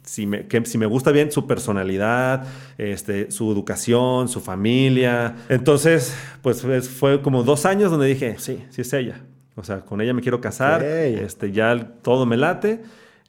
si 0.03 0.25
me, 0.25 0.47
que 0.47 0.65
si 0.65 0.77
me 0.77 0.86
gusta 0.86 1.12
bien 1.12 1.31
su 1.31 1.45
personalidad, 1.47 2.47
este, 2.77 3.29
su 3.31 3.51
educación, 3.51 4.29
su 4.29 4.39
familia. 4.39 5.36
Entonces, 5.50 6.15
pues 6.41 6.62
fue- 6.62 6.81
fue 6.81 7.21
como 7.21 7.43
dos 7.43 7.65
años 7.65 7.91
donde 7.91 8.07
dije, 8.07 8.36
sí, 8.38 8.63
sí 8.69 8.81
es 8.81 8.93
ella. 8.93 9.21
O 9.55 9.63
sea, 9.63 9.81
con 9.81 10.00
ella 10.01 10.13
me 10.13 10.21
quiero 10.21 10.39
casar, 10.39 10.81
este, 11.15 11.51
ya 11.51 11.75
todo 12.01 12.25
me 12.25 12.38
late. 12.38 12.81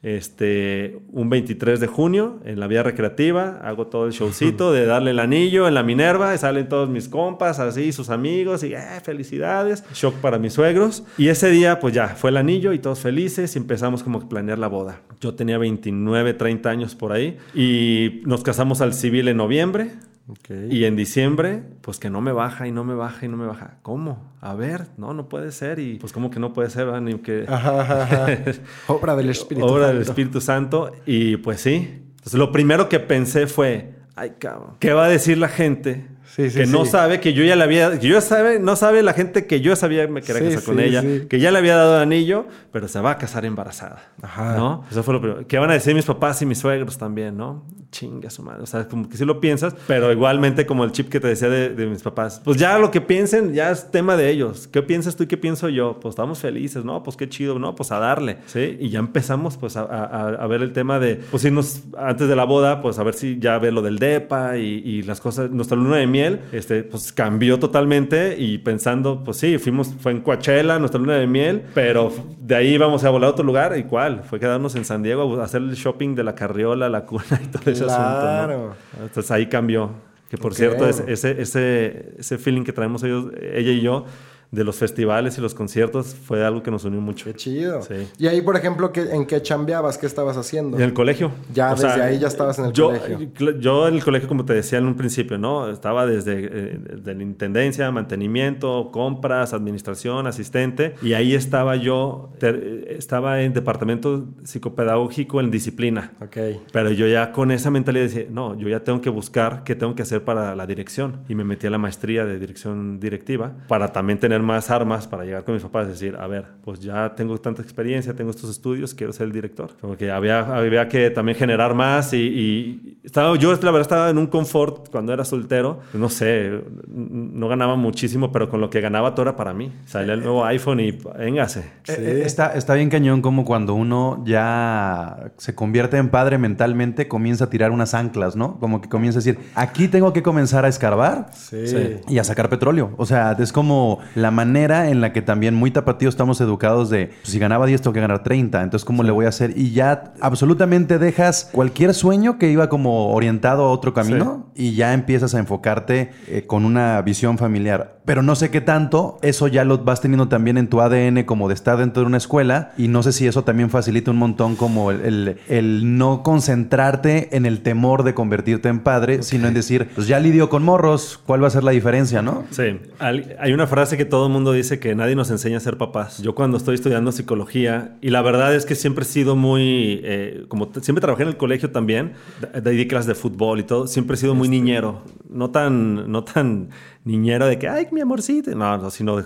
Este, 0.03 1.01
un 1.11 1.29
23 1.29 1.81
de 1.81 1.89
junio 1.89 2.39
en 2.45 2.61
la 2.61 2.69
vía 2.69 2.85
recreativa, 2.85 3.59
hago 3.65 3.89
todo 3.89 4.07
el 4.07 4.13
showcito 4.13 4.73
de 4.73 4.87
darle 4.87 5.11
el 5.11 5.19
anillo 5.19 5.67
en 5.67 5.75
la 5.75 5.83
Minerva, 5.83 6.35
y 6.35 6.39
salen 6.39 6.69
todos 6.69 6.89
mis 6.89 7.09
compas, 7.09 7.59
así, 7.59 7.91
sus 7.91 8.09
amigos, 8.09 8.63
y 8.63 8.75
eh, 8.75 8.81
felicidades, 9.03 9.83
shock 9.95 10.15
para 10.17 10.39
mis 10.39 10.53
suegros. 10.53 11.03
Y 11.17 11.29
ese 11.29 11.51
día, 11.51 11.81
pues 11.81 11.95
ya, 11.95 12.09
fue 12.09 12.31
el 12.31 12.37
anillo 12.37 12.73
y 12.73 12.79
todos 12.79 13.01
felices 13.01 13.57
y 13.57 13.59
empezamos 13.59 14.05
como 14.05 14.19
a 14.19 14.29
planear 14.29 14.59
la 14.59 14.69
boda. 14.69 15.01
Yo 15.21 15.35
tenía 15.35 15.59
29, 15.59 16.35
30 16.35 16.71
años 16.71 16.95
por 16.95 17.13
ahí 17.13 17.37
y 17.53 18.23
nos 18.25 18.45
casamos 18.45 18.81
al 18.81 18.95
civil 18.95 19.27
en 19.27 19.37
noviembre. 19.37 19.91
Ok. 20.29 20.51
Y 20.71 20.85
en 20.85 20.95
diciembre, 20.95 21.63
pues 21.81 21.99
que 21.99 22.11
no 22.11 22.21
me 22.21 22.33
baja 22.33 22.67
y 22.67 22.73
no 22.73 22.85
me 22.85 22.95
baja 22.95 23.25
y 23.25 23.29
no 23.29 23.39
me 23.39 23.47
baja. 23.47 23.79
¿Cómo? 23.83 24.33
A 24.41 24.55
ver, 24.55 24.87
no, 24.99 25.15
no 25.15 25.29
puede 25.29 25.53
ser. 25.53 25.79
Y 25.79 25.99
pues, 25.99 26.13
¿cómo 26.13 26.31
que 26.31 26.39
no 26.39 26.53
puede 26.53 26.69
ser? 26.69 26.85
verdad? 26.85 27.01
Ni 27.01 27.15
que... 27.15 27.47
Ajá, 27.49 27.81
ajá, 27.81 28.03
ajá. 28.03 28.29
Obra 28.89 29.17
del 29.17 29.31
Espíritu 29.31 29.67
Obra 29.67 29.89
del. 29.89 30.03
Espíritu 30.03 30.41
Santo. 30.41 30.93
Y 31.07 31.39
pues 31.39 31.63
sí. 31.63 32.03
Entonces, 32.11 32.35
lo 32.35 32.53
primero 32.53 32.89
que 32.91 33.01
pensé 33.01 33.47
fue, 33.47 33.95
ay, 34.17 34.35
cabrón, 34.39 34.75
¿qué 34.81 34.93
va 34.93 35.07
a 35.07 35.09
decir 35.09 35.39
la 35.39 35.49
gente? 35.49 36.07
Sí, 36.39 36.51
sí, 36.51 36.59
que 36.61 36.67
no 36.67 36.85
sabe 36.87 37.19
que 37.21 37.33
yo 37.33 37.43
ya 37.43 37.57
le 37.57 37.65
había, 37.65 37.99
que 37.99 38.07
yo 38.07 38.21
sabe, 38.21 38.61
no 38.61 38.77
sabe 38.77 39.03
la 39.03 39.13
gente 39.13 39.47
que 39.47 39.61
yo 39.61 39.75
sabía 39.75 40.07
que 40.07 40.13
me 40.13 40.23
quería 40.23 40.49
casar 40.49 40.63
con 40.63 40.79
ella, 40.79 41.03
que 41.29 41.41
ya 41.41 41.51
le 41.51 41.59
había 41.59 41.75
dado 41.77 41.99
anillo, 41.99 42.47
pero 42.71 42.87
se 42.87 43.01
va 43.01 43.11
a 43.11 43.19
casar 43.19 43.45
embarazada. 43.45 44.13
Ajá. 44.23 44.57
¿No? 44.57 44.85
Eso 44.89 45.03
fue 45.03 45.15
lo 45.15 45.21
primero. 45.21 45.47
¿Qué 45.49 45.59
van 45.59 45.71
a 45.71 45.73
decir 45.73 45.97
mis 45.97 46.05
papás 46.05 46.41
y 46.41 46.47
mis 46.47 46.59
suegros 46.59 46.97
también, 46.97 47.37
no? 47.37 47.65
Chinga 47.91 48.31
su 48.31 48.43
madre. 48.45 48.63
O 48.63 48.67
sea, 48.67 48.87
como 48.87 49.09
que 49.09 49.17
sí 49.17 49.25
lo 49.25 49.41
piensas, 49.41 49.75
pero 49.89 50.13
igualmente 50.13 50.65
como 50.65 50.85
el 50.85 50.93
chip 50.93 51.09
que 51.09 51.19
te 51.21 51.27
decía 51.27 51.49
de, 51.49 51.71
de 51.71 51.87
mis 51.87 52.03
papás. 52.03 52.41
Pues 52.45 52.57
ya 52.57 52.79
lo 52.79 52.91
que 52.93 53.01
piensen, 53.01 53.53
ya 53.55 53.71
es 53.73 53.91
tema 53.91 54.17
de 54.17 54.31
ellos. 54.31 54.69
¿Qué 54.69 54.83
piensas 54.83 55.17
tú 55.17 55.25
y 55.25 55.27
qué 55.27 55.39
pienso 55.39 55.69
yo? 55.71 55.99
Pues 56.01 56.13
estamos 56.13 56.39
felices, 56.39 56.85
¿no? 56.85 57.03
Pues 57.03 57.17
qué 57.17 57.29
chido, 57.29 57.59
¿no? 57.59 57.75
Pues 57.75 57.91
a 57.91 57.99
darle, 57.99 58.37
¿sí? 58.47 58.77
Y 58.79 58.91
ya 58.91 59.01
empezamos 59.01 59.57
pues 59.57 59.77
a, 59.77 59.81
a- 59.83 60.29
a 60.35 60.47
ver 60.47 60.63
el 60.63 60.73
tema 60.73 61.01
de, 61.01 61.17
pues 61.33 61.45
irnos 61.45 61.83
antes 61.97 62.29
de 62.29 62.37
la 62.37 62.45
boda, 62.45 62.81
pues 62.83 62.99
a 62.99 63.03
ver 63.03 63.15
si 63.15 63.39
ya 63.41 63.59
ver 63.59 63.73
lo 63.73 63.83
del 63.83 63.99
DEPA 63.99 64.59
y, 64.59 64.83
y 64.85 65.03
las 65.03 65.21
cosas. 65.21 65.51
Nuestra 65.51 65.77
luna 65.77 65.97
de 65.97 66.07
miel, 66.07 66.28
este, 66.53 66.83
pues 66.85 67.13
cambió 67.13 67.59
totalmente 67.59 68.37
y 68.39 68.59
pensando, 68.59 69.23
pues 69.25 69.37
sí, 69.39 69.59
fuimos, 69.59 69.95
fue 70.01 70.13
en 70.13 70.21
Coachella, 70.21 70.79
nuestra 70.79 71.01
luna 71.01 71.15
de 71.17 71.27
miel, 71.27 71.63
pero 71.75 72.13
de 72.41 72.55
ahí 72.57 72.75
íbamos 72.75 73.05
a 73.05 73.11
volar 73.11 73.29
a 73.29 73.33
otro 73.33 73.45
lugar. 73.45 73.77
¿Y 73.79 73.85
cuál? 73.85 74.23
Fue 74.25 74.39
quedarnos 74.41 74.75
en 74.75 74.85
San 74.85 75.03
Diego 75.03 75.41
a 75.41 75.45
hacer 75.45 75.63
el 75.63 75.75
shopping 75.75 76.15
de 76.15 76.25
la 76.25 76.35
carriola, 76.35 76.89
la 76.89 77.05
cuna 77.07 77.25
y 77.43 77.47
todo 77.49 77.71
ese 77.71 77.85
asunto, 77.85 78.21
Claro. 78.21 78.75
¿no? 78.99 79.05
Entonces 79.05 79.31
ahí 79.31 79.47
cambió. 79.47 79.91
Que 80.29 80.37
por 80.37 80.53
Ok. 80.53 80.59
cierto, 80.59 80.87
ese, 80.89 81.41
ese, 81.41 82.15
ese 82.19 82.37
feeling 82.39 82.63
que 82.63 82.73
traemos 82.75 83.03
ellos, 83.03 83.27
ella 83.41 83.71
y 83.73 83.81
yo 83.81 84.05
de 84.51 84.65
los 84.65 84.77
festivales 84.77 85.37
y 85.37 85.41
los 85.43 85.55
conciertos 85.55 86.15
fue 86.15 86.45
algo 86.45 86.63
que 86.63 86.71
nos 86.71 86.85
unió 86.85 87.01
mucho. 87.01 87.27
Qué 87.27 87.35
chido. 87.35 87.83
Sí. 87.83 88.09
Y 88.19 88.29
ahí, 88.29 88.41
por 88.41 88.57
ejemplo, 88.57 88.93
¿qué- 88.93 89.11
¿en 89.15 89.27
qué 89.27 89.43
chambeabas? 89.43 89.99
¿Qué 89.99 90.07
estabas 90.07 90.37
haciendo? 90.39 90.77
En 90.79 90.83
el 90.85 90.95
colegio. 90.95 91.31
Ya, 91.53 91.75
desde 91.75 92.03
ahí 92.03 92.19
ya 92.19 92.29
estabas 92.29 92.59
en 92.59 92.67
el 92.67 92.73
yo, 92.73 92.87
colegio. 92.87 93.19
cl- 93.19 93.61
Yo 93.61 93.87
en 93.89 93.95
el 93.95 94.03
colegio, 94.05 94.27
como 94.29 94.45
te 94.47 94.55
decía 94.55 94.79
en 94.79 94.87
un 94.87 94.95
principio, 94.97 95.37
¿no? 95.37 95.69
Estaba 95.71 96.07
desde 96.07 96.33
eh, 96.51 96.79
de 97.03 97.15
la 97.15 97.23
intendencia, 97.23 97.91
mantenimiento, 97.91 98.91
compras, 98.91 99.53
administración, 99.53 100.27
asistente. 100.27 100.95
Y 101.03 101.13
ahí 101.13 101.35
estaba 101.35 101.77
yo, 101.77 102.31
eh, 102.41 102.97
estaba 102.99 103.43
en 103.43 103.53
departamento 103.53 104.29
psicopedagógico 104.45 105.41
en 105.41 105.51
disciplina. 105.51 106.13
Ok. 106.21 106.37
Pero 106.73 106.91
yo 106.91 107.07
ya 107.07 107.33
con 107.33 107.51
esa 107.51 107.71
mentalidad 107.71 108.05
decía, 108.05 108.25
no, 108.31 108.57
yo 108.59 108.69
ya 108.69 108.81
tengo 108.81 109.01
que 109.01 109.11
buscar 109.11 109.63
qué 109.65 109.75
tengo 109.75 109.95
que 109.95 110.03
hacer 110.03 110.25
para 110.25 110.55
la 110.57 110.67
dirección. 110.67 111.21
Y 111.29 111.35
me 111.35 111.45
metí 111.45 111.67
a 111.67 111.71
la 111.71 111.79
maestría 111.79 112.25
de 112.25 112.39
dirección 112.39 112.99
directiva 113.01 113.53
para 113.69 113.93
también 113.93 114.19
tener 114.19 114.38
más 114.43 114.71
armas 114.71 115.07
para 115.07 115.25
llegar 115.25 115.45
con 115.45 115.55
mis 115.55 115.63
papás 115.63 115.87
y 115.87 115.91
decir, 115.91 116.17
a 116.19 116.27
ver, 116.27 116.45
pues 116.65 116.81
ya 116.81 117.15
tengo 117.15 117.39
tanta 117.39 117.63
experiencia, 117.63 118.15
tengo 118.15 118.31
estos 118.31 118.51
estudios, 118.51 118.95
quiero 118.95 119.13
ser 119.13 119.27
el 119.27 119.33
director. 119.33 119.71
Porque 119.81 120.11
había, 120.11 120.41
había 120.57 120.89
que 120.89 121.11
también 121.11 121.37
generar 121.39 121.75
más 121.75 122.13
y, 122.13 122.19
y 122.19 122.99
estaba, 123.05 123.37
yo 123.37 123.51
la 123.53 123.57
verdad 123.71 123.81
estaba 123.81 124.11
en 124.11 124.19
un 124.19 124.27
confort 124.27 124.89
cuando 124.91 125.13
era 125.13 125.25
soltero. 125.25 125.81
No 125.95 126.09
sé, 126.09 126.61
no 126.89 127.49
ganaba 127.49 127.77
muchísimo, 127.77 128.31
pero 128.33 128.49
con 128.49 128.61
lo 128.61 128.71
que 128.71 128.81
ganaba 128.81 129.15
todo 129.15 129.23
era 129.23 129.37
para 129.37 129.53
mí. 129.55 129.73
Salía 129.87 130.15
el 130.15 130.21
nuevo 130.21 130.45
iPhone 130.45 130.81
y 130.81 130.93
véngase. 130.93 131.61
Eh, 131.61 131.95
eh, 131.99 132.23
Está, 132.25 132.55
está 132.55 132.75
bien 132.75 132.91
cañón 132.91 133.23
como 133.23 133.45
cuando 133.45 133.75
uno 133.75 134.23
ya 134.27 135.33
se 135.37 135.55
convierte 135.55 135.97
en 135.97 136.09
padre 136.11 136.39
mentalmente, 136.39 137.09
comienza 137.09 137.45
a 137.45 137.51
tirar 137.51 137.71
unas 137.71 137.95
anclas, 137.95 138.37
¿no? 138.37 138.59
Como 138.59 138.81
que 138.81 138.89
comienza 138.89 139.19
a 139.19 139.23
decir, 139.23 139.39
aquí 139.55 139.89
tengo 139.89 140.13
que 140.13 140.23
comenzar 140.23 140.65
a 140.65 140.69
escarbar 140.69 141.27
Sí. 141.35 141.67
Sí. 141.67 141.97
y 142.09 142.19
a 142.19 142.25
sacar 142.25 142.49
petróleo. 142.49 142.93
O 142.97 143.07
sea, 143.07 143.37
es 143.39 143.53
como 143.53 143.99
la 144.15 144.28
manera 144.31 144.89
en 144.91 145.01
la 145.01 145.13
que 145.13 145.23
también 145.23 145.55
muy 145.55 145.71
tapatíos 145.71 146.15
estamos 146.15 146.41
educados 146.41 146.91
de, 146.91 147.07
pues, 147.23 147.33
si 147.33 147.39
ganaba 147.39 147.67
10 147.67 147.83
tengo 147.83 147.93
que 147.95 148.01
ganar 148.01 148.23
30, 148.23 148.63
entonces 148.63 148.85
¿cómo 148.85 149.03
le 149.03 149.11
voy 149.11 149.27
a 149.27 149.29
hacer? 149.29 149.53
Y 149.57 149.73
ya 149.73 150.13
absolutamente 150.21 150.99
dejas 150.99 151.49
cualquier 151.53 151.95
sueño 151.95 152.39
que 152.39 152.51
iba 152.51 152.69
como 152.69 153.13
orientado 153.13 153.65
a 153.65 153.71
otro 153.71 153.95
camino 153.95 154.51
y 154.55 154.75
ya 154.75 154.93
empiezas 154.95 155.35
a 155.35 155.39
enfocarte 155.39 156.11
eh, 156.29 156.45
con 156.47 156.65
una 156.65 157.01
visión 157.03 157.39
familiar. 157.39 157.99
Pero 158.05 158.23
no 158.23 158.35
sé 158.37 158.51
qué 158.51 158.61
tanto, 158.63 159.19
eso 159.21 159.49
ya 159.49 159.65
lo 159.65 159.79
vas 159.85 160.01
teniendo 160.01 160.29
también 160.29 160.57
en 160.57 160.69
tu 160.69 160.81
ADN 160.81 161.25
como 161.25 161.47
de 161.49 161.55
estar 161.55 161.77
dentro 161.77 162.03
de 162.03 162.07
una 162.07 162.17
escuela 162.17 162.73
y 162.79 162.89
no 162.89 163.03
sé 163.03 163.13
si 163.13 163.27
eso 163.27 163.45
también 163.45 163.69
facilita 163.69 164.11
un 164.11 164.17
montón 164.17 164.57
como 164.57 164.91
el, 164.91 165.01
el- 165.03 165.37
el 165.49 165.99
no 165.99 166.23
concentrarte 166.23 167.37
en 167.37 167.45
el 167.47 167.61
temor 167.61 168.03
de 168.03 168.15
convertirte 168.15 168.69
en 168.69 168.81
padre, 168.81 169.23
sino 169.23 169.47
en 169.49 169.55
decir, 169.55 169.89
pues 169.95 170.07
ya 170.07 170.19
lidio 170.19 170.49
con 170.49 170.63
morros, 170.65 171.21
¿cuál 171.27 171.43
va 171.43 171.49
a 171.49 171.51
ser 171.51 171.65
la 171.65 171.71
diferencia, 171.73 172.23
no? 172.23 172.45
Sí, 172.51 172.81
Al- 172.99 173.37
hay 173.39 173.53
una 173.53 173.67
frase 173.67 173.97
que 173.97 174.05
todo 174.19 174.27
el 174.27 174.33
mundo 174.33 174.51
dice 174.51 174.81
que 174.81 174.97
nadie 174.97 175.15
nos 175.15 175.31
enseña 175.31 175.59
a 175.59 175.61
ser 175.61 175.79
papás. 175.79 176.21
Yo 176.21 176.35
cuando 176.35 176.57
estoy 176.57 176.75
estudiando 176.75 177.13
psicología, 177.13 177.97
y 178.01 178.11
la 178.11 178.21
verdad 178.21 178.53
es 178.53 178.67
que 178.67 178.75
siempre 178.75 179.05
he 179.05 179.07
sido 179.07 179.37
muy, 179.37 180.01
eh, 180.03 180.45
como 180.49 180.73
siempre 180.83 181.01
trabajé 181.01 181.23
en 181.23 181.29
el 181.29 181.37
colegio 181.37 181.71
también, 181.71 182.15
de 182.61 182.89
clases 182.89 183.07
de 183.07 183.15
fútbol 183.15 183.61
y 183.61 183.63
todo, 183.63 183.87
siempre 183.87 184.15
he 184.15 184.17
sido 184.17 184.35
muy 184.35 184.49
niñero, 184.49 185.03
no 185.31 185.53
tan, 185.53 186.11
no 186.11 186.25
tan 186.25 186.71
niñero 187.05 187.47
de 187.47 187.61
que, 187.61 187.69
ay, 187.69 187.87
mi 187.93 188.01
amorcito, 188.01 188.53
no, 188.57 188.77
no 188.77 188.91
sino 188.91 189.19
de, 189.19 189.25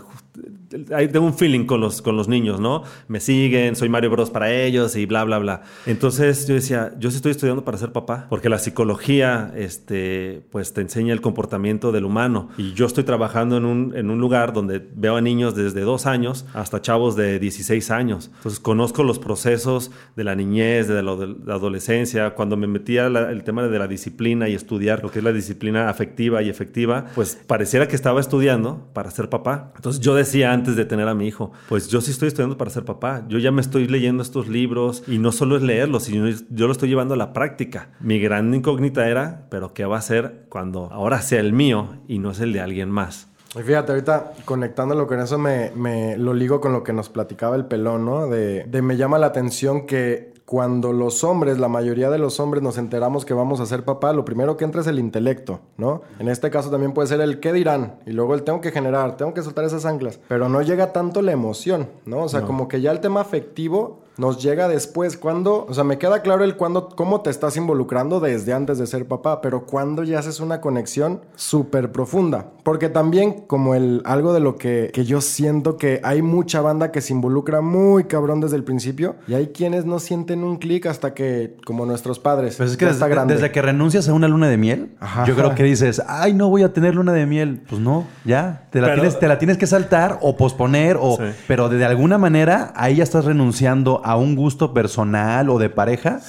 tengo 1.11 1.27
un 1.27 1.35
feeling 1.35 1.67
con 1.67 1.81
los, 1.81 2.01
con 2.01 2.17
los 2.17 2.27
niños, 2.29 2.59
¿no? 2.61 2.83
Me 3.09 3.21
siguen, 3.21 3.77
soy 3.77 3.89
Mario 3.89 4.11
Bros 4.11 4.31
para 4.31 4.53
ellos 4.53 4.97
y 4.97 5.05
bla, 5.07 5.25
bla, 5.25 5.39
bla. 5.39 5.63
Entonces 5.87 6.47
yo 6.47 6.55
decía, 6.55 6.95
yo 6.99 7.11
sí 7.11 7.17
estoy 7.17 7.33
estudiando 7.33 7.65
para 7.65 7.77
ser 7.79 7.93
papá, 7.93 8.27
porque 8.31 8.49
la 8.49 8.59
psicología, 8.59 9.53
este, 9.57 10.43
pues 10.51 10.73
te 10.73 10.81
enseña 10.81 11.13
el 11.13 11.21
comportamiento 11.21 11.93
del 11.93 12.05
humano. 12.05 12.49
Y 12.57 12.73
yo 12.73 12.87
estoy 12.87 13.05
trabajando 13.05 13.57
en 13.57 13.65
un, 13.65 13.93
en 13.97 14.11
un 14.11 14.19
lugar 14.21 14.53
donde 14.53 14.83
veo 14.95 15.17
a 15.17 15.21
niños 15.21 15.55
desde 15.55 15.83
dos 15.83 16.07
años 16.07 16.47
hasta 16.55 16.81
chavos 16.81 17.17
de 17.17 17.39
16 17.39 17.91
años. 17.91 18.31
Entonces 18.37 18.61
conozco 18.61 19.05
los 19.05 19.19
procesos 19.19 19.91
de 20.17 20.25
la 20.25 20.35
niñez, 20.35 20.89
de 20.89 21.03
la, 21.03 21.15
de 21.17 21.35
la 21.45 21.55
adolescencia. 21.55 22.31
Cuando 22.35 22.57
me 22.57 22.67
metía 22.67 23.09
la- 23.11 23.31
el 23.31 23.45
tema 23.45 23.63
de 23.69 23.79
la 23.79 23.87
disciplina 23.89 24.49
y 24.49 24.55
estudiar 24.55 25.03
lo 25.03 25.11
que 25.11 25.19
es 25.19 25.25
la 25.25 25.33
disciplina 25.33 25.89
afectiva 25.91 26.43
y 26.43 26.49
efectiva, 26.49 27.07
pues 27.15 27.39
pareciera 27.47 27.89
que 27.89 27.97
estaba 27.97 28.21
estudiando 28.21 28.89
para 28.95 29.11
ser 29.11 29.29
papá. 29.29 29.73
Entonces 29.77 30.01
yo 30.01 30.15
decía 30.23 30.53
antes, 30.53 30.77
de 30.77 30.85
tener 30.85 31.09
a 31.09 31.15
mi 31.15 31.27
hijo. 31.27 31.53
Pues 31.69 31.89
yo 31.89 32.01
sí 32.01 32.11
estoy 32.11 32.29
estudiando 32.29 32.57
para 32.57 32.71
ser 32.71 32.85
papá. 32.85 33.25
Yo 33.29 33.39
ya 33.39 33.53
me 33.53 33.61
estoy 33.61 33.87
leyendo 33.87 34.23
estos 34.23 34.49
libros 34.49 35.03
y 35.07 35.19
no 35.19 35.33
solo 35.33 35.57
es 35.57 35.63
leerlos, 35.63 36.05
sino 36.05 36.29
yo 36.29 36.67
lo 36.67 36.73
estoy 36.73 36.89
llevando 36.89 37.15
a 37.15 37.17
la 37.17 37.33
práctica. 37.33 37.91
Mi 38.01 38.19
gran 38.19 38.55
incógnita 38.55 39.09
era, 39.09 39.47
pero 39.51 39.75
¿qué 39.75 39.85
va 39.85 39.99
a 39.99 40.03
ser 40.03 40.47
cuando 40.49 40.91
ahora 40.93 41.21
sea 41.23 41.41
el 41.41 41.53
mío 41.53 41.97
y 42.09 42.19
no 42.19 42.31
es 42.31 42.41
el 42.41 42.53
de 42.53 42.61
alguien 42.61 42.91
más? 42.91 43.29
Y 43.55 43.63
fíjate, 43.63 43.93
ahorita 43.93 44.33
conectándolo 44.45 45.07
con 45.07 45.21
eso, 45.21 45.39
me, 45.39 46.17
lo 46.17 46.33
ligo 46.33 46.61
con 46.61 46.73
lo 46.73 46.83
que 46.83 46.93
nos 46.93 47.11
platicaba 47.11 47.55
el 47.57 47.67
pelón, 47.67 48.07
¿no? 48.07 48.27
De 48.27 48.83
me 48.83 48.97
llama 48.97 49.19
la 49.19 49.27
atención 49.27 49.87
que 49.87 50.32
cuando 50.53 50.93
los 50.93 51.25
hombres, 51.25 51.59
la 51.59 51.69
mayoría 51.69 52.11
de 52.11 52.19
los 52.19 52.39
hombres 52.39 52.63
nos 52.63 52.77
enteramos 52.77 53.25
que 53.25 53.33
vamos 53.33 53.59
a 53.61 53.65
ser 53.65 53.87
papá, 53.87 54.13
lo 54.13 54.27
primero 54.27 54.59
que 54.59 54.67
entra 54.67 54.83
es 54.83 54.87
el 54.87 54.99
intelecto, 54.99 55.61
¿no? 55.79 56.03
En 56.19 56.29
este 56.29 56.51
caso 56.51 56.71
también 56.71 56.93
puede 56.93 57.09
ser 57.09 57.23
el 57.23 57.41
qué 57.41 57.55
dirán 57.55 58.01
y 58.05 58.13
luego 58.13 58.35
el 58.35 58.43
tengo 58.43 58.61
que 58.61 58.71
generar, 58.71 59.17
tengo 59.17 59.33
que 59.33 59.41
soltar 59.41 59.65
esas 59.65 59.87
anclas, 59.87 60.21
pero 60.29 60.51
no 60.51 60.61
llega 60.61 60.93
tanto 60.93 61.23
la 61.23 61.33
emoción, 61.33 61.89
¿no? 62.05 62.25
O 62.25 62.29
sea, 62.29 62.43
como 62.43 62.69
que 62.69 62.83
ya 62.83 62.91
el 62.91 63.01
tema 63.01 63.23
afectivo 63.23 64.02
nos 64.17 64.43
llega 64.43 64.69
después. 64.69 65.17
Cuando, 65.17 65.67
o 65.69 65.75
sea, 65.75 65.85
me 65.85 65.99
queda 65.99 66.23
claro 66.23 66.45
el 66.45 66.57
cuando, 66.57 66.89
cómo 66.89 67.21
te 67.23 67.31
estás 67.31 67.57
involucrando 67.57 68.21
desde 68.21 68.53
antes 68.53 68.79
de 68.79 68.87
ser 68.87 69.07
papá, 69.07 69.41
pero 69.41 69.67
cuando 69.67 70.03
ya 70.03 70.19
haces 70.19 70.41
una 70.41 70.61
conexión 70.61 71.23
súper 71.35 71.93
profunda. 71.93 72.51
Porque 72.63 72.89
también, 72.89 73.45
como 73.47 73.75
el 73.75 74.03
algo 74.05 74.33
de 74.33 74.41
lo 74.41 74.57
que, 74.57 74.91
que, 74.93 75.05
yo 75.05 75.21
siento 75.21 75.77
que 75.77 76.01
hay 76.05 76.23
mucha 76.23 76.61
banda 76.61 76.93
que 76.93 77.01
se 77.01 77.13
involucra 77.13 77.61
muy 77.61 78.05
cabrón 78.05 78.41
desde 78.41 78.57
el 78.57 78.65
principio 78.65 79.17
y 79.27 79.35
hay 79.35 79.49
quienes 79.49 79.85
no 79.85 79.99
sienten 79.99 80.45
un 80.45 80.59
clic 80.59 80.87
hasta 80.87 81.15
que, 81.15 81.57
como 81.65 81.87
nuestros 81.87 82.19
padres, 82.19 82.57
pues 82.57 82.73
es 82.73 82.77
que 82.77 82.87
desde, 82.87 83.27
desde, 83.27 83.51
que 83.51 83.63
renuncias 83.63 84.09
a 84.09 84.13
una 84.13 84.29
luna 84.29 84.49
de 84.49 84.57
miel, 84.57 84.91
yo 85.27 85.35
creo 85.35 85.55
que 85.55 85.65
dices, 85.65 86.03
ay, 86.07 86.35
no 86.35 86.49
voy 86.49 86.63
a 86.63 86.73
tener 86.73 86.95
luna 86.95 87.13
de 87.13 87.27
miel. 87.27 87.63
Pues 87.69 87.81
no, 87.81 88.07
ya, 88.25 88.69
te 88.71 88.81
la, 88.81 88.95
tienes, 88.95 89.19
te 89.19 89.29
la 89.29 89.39
tienes 89.39 89.59
que 89.59 89.67
saltar 89.67 90.19
o 90.21 90.37
posponer, 90.37 90.97
o, 91.01 91.19
pero 91.49 91.69
de 91.69 91.85
alguna 91.85 92.19
manera 92.19 92.73
ahí 92.77 92.97
ya 92.97 93.03
estás 93.03 93.25
renunciando 93.25 94.02
a 94.05 94.17
un 94.17 94.35
gusto 94.37 94.73
personal 94.73 95.51
o 95.51 95.59
de 95.59 95.71
pareja 95.71 96.21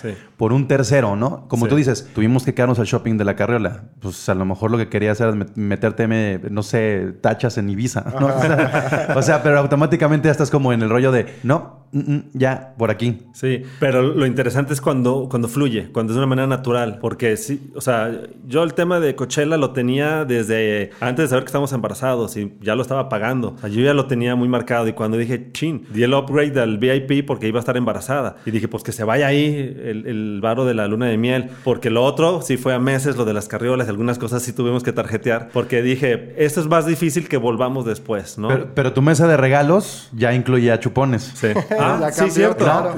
por 0.43 0.51
un 0.51 0.67
tercero, 0.67 1.15
¿no? 1.15 1.47
Como 1.47 1.69
tú 1.69 1.77
dices, 1.77 2.09
tuvimos 2.13 2.43
que 2.43 2.53
quedarnos 2.53 2.77
al 2.77 2.85
shopping 2.85 3.15
de 3.15 3.23
la 3.23 3.37
carriola. 3.37 3.85
Pues 4.01 4.27
a 4.27 4.35
lo 4.35 4.43
mejor 4.43 4.71
lo 4.71 4.77
que 4.77 4.89
quería 4.89 5.13
hacer 5.13 5.29
era 5.29 5.45
meterte, 5.55 6.05
no 6.51 6.63
sé, 6.63 7.13
tachas 7.21 7.57
en 7.57 7.69
Ibiza, 7.69 8.03
¿no? 8.19 8.27
o 9.15 9.21
sea, 9.21 9.41
pero 9.41 9.57
automáticamente 9.59 10.27
ya 10.27 10.33
estás 10.33 10.51
como 10.51 10.73
en 10.73 10.81
el 10.81 10.89
rollo 10.89 11.13
de, 11.13 11.33
no, 11.43 11.83
Mm, 11.93 12.11
mm, 12.11 12.23
ya, 12.33 12.73
por 12.75 12.89
aquí. 12.89 13.19
Sí, 13.33 13.61
pero 13.79 14.01
lo 14.01 14.25
interesante 14.25 14.73
es 14.73 14.81
cuando, 14.81 15.27
cuando 15.29 15.47
fluye, 15.47 15.91
cuando 15.91 16.11
es 16.11 16.15
de 16.15 16.21
una 16.21 16.27
manera 16.27 16.47
natural, 16.47 16.97
porque 16.99 17.37
sí, 17.37 17.71
o 17.75 17.81
sea, 17.81 18.11
yo 18.47 18.63
el 18.63 18.73
tema 18.73 18.99
de 18.99 19.15
Coachella 19.15 19.57
lo 19.57 19.73
tenía 19.73 20.25
desde 20.25 20.89
antes 20.99 21.25
de 21.25 21.29
saber 21.29 21.43
que 21.43 21.49
estábamos 21.49 21.71
embarazados 21.71 22.35
y 22.35 22.51
ya 22.61 22.73
lo 22.73 22.81
estaba 22.81 23.09
pagando. 23.09 23.49
O 23.49 23.57
sea, 23.59 23.69
yo 23.69 23.81
ya 23.81 23.93
lo 23.93 24.07
tenía 24.07 24.35
muy 24.35 24.47
marcado 24.47 24.87
y 24.87 24.93
cuando 24.93 25.17
dije, 25.17 25.51
chin, 25.53 25.85
di 25.93 26.01
el 26.01 26.15
upgrade 26.15 26.59
al 26.59 26.79
VIP 26.79 27.27
porque 27.27 27.47
iba 27.47 27.59
a 27.59 27.61
estar 27.61 27.77
embarazada. 27.77 28.37
Y 28.43 28.49
dije, 28.49 28.67
pues 28.67 28.81
que 28.81 28.91
se 28.91 29.03
vaya 29.03 29.27
ahí 29.27 29.53
el, 29.83 30.07
el 30.07 30.32
varo 30.41 30.65
de 30.65 30.73
la 30.73 30.87
luna 30.87 31.07
de 31.07 31.17
miel, 31.17 31.49
porque 31.63 31.89
lo 31.89 32.03
otro 32.03 32.41
sí 32.41 32.57
fue 32.57 32.73
a 32.73 32.79
meses, 32.79 33.15
lo 33.15 33.25
de 33.25 33.33
las 33.33 33.47
carriolas, 33.47 33.89
algunas 33.89 34.17
cosas 34.17 34.43
sí 34.43 34.53
tuvimos 34.53 34.83
que 34.83 34.93
tarjetear, 34.93 35.49
porque 35.53 35.81
dije, 35.81 36.33
esto 36.37 36.61
es 36.61 36.67
más 36.67 36.85
difícil 36.85 37.27
que 37.27 37.37
volvamos 37.37 37.85
después, 37.85 38.37
¿no? 38.37 38.47
Pero, 38.47 38.67
pero 38.73 38.93
tu 38.93 39.01
mesa 39.01 39.27
de 39.27 39.37
regalos 39.37 40.09
ya 40.13 40.33
incluía 40.33 40.79
chupones. 40.79 41.31
Sí. 41.35 41.47
Ah, 41.79 42.09
sí, 42.11 42.29
cierto. 42.29 42.63
Claro, 42.63 42.93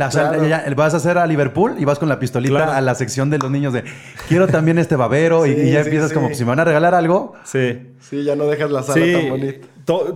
vas 0.75 0.93
a 0.93 0.97
hacer 0.97 1.17
a 1.17 1.25
Liverpool 1.25 1.75
y 1.79 1.85
vas 1.85 1.97
con 1.97 2.09
la 2.09 2.19
pistolita 2.19 2.75
a 2.75 2.81
la 2.81 2.93
sección 2.93 3.29
de 3.29 3.39
los 3.39 3.49
niños 3.49 3.73
de 3.73 3.83
quiero 4.27 4.47
también 4.47 4.77
este 4.77 4.95
babero 4.95 5.45
y, 5.45 5.71
ya 5.71 5.81
empiezas 5.81 6.13
como 6.13 6.33
si 6.33 6.43
me 6.43 6.49
van 6.49 6.59
a 6.59 6.65
regalar 6.65 6.93
algo. 6.93 7.33
Sí. 7.43 7.79
Sí, 7.99 8.23
ya 8.23 8.35
no 8.35 8.45
dejas 8.45 8.69
la 8.69 8.83
sala 8.83 9.05
tan 9.05 9.29
bonita. 9.29 9.67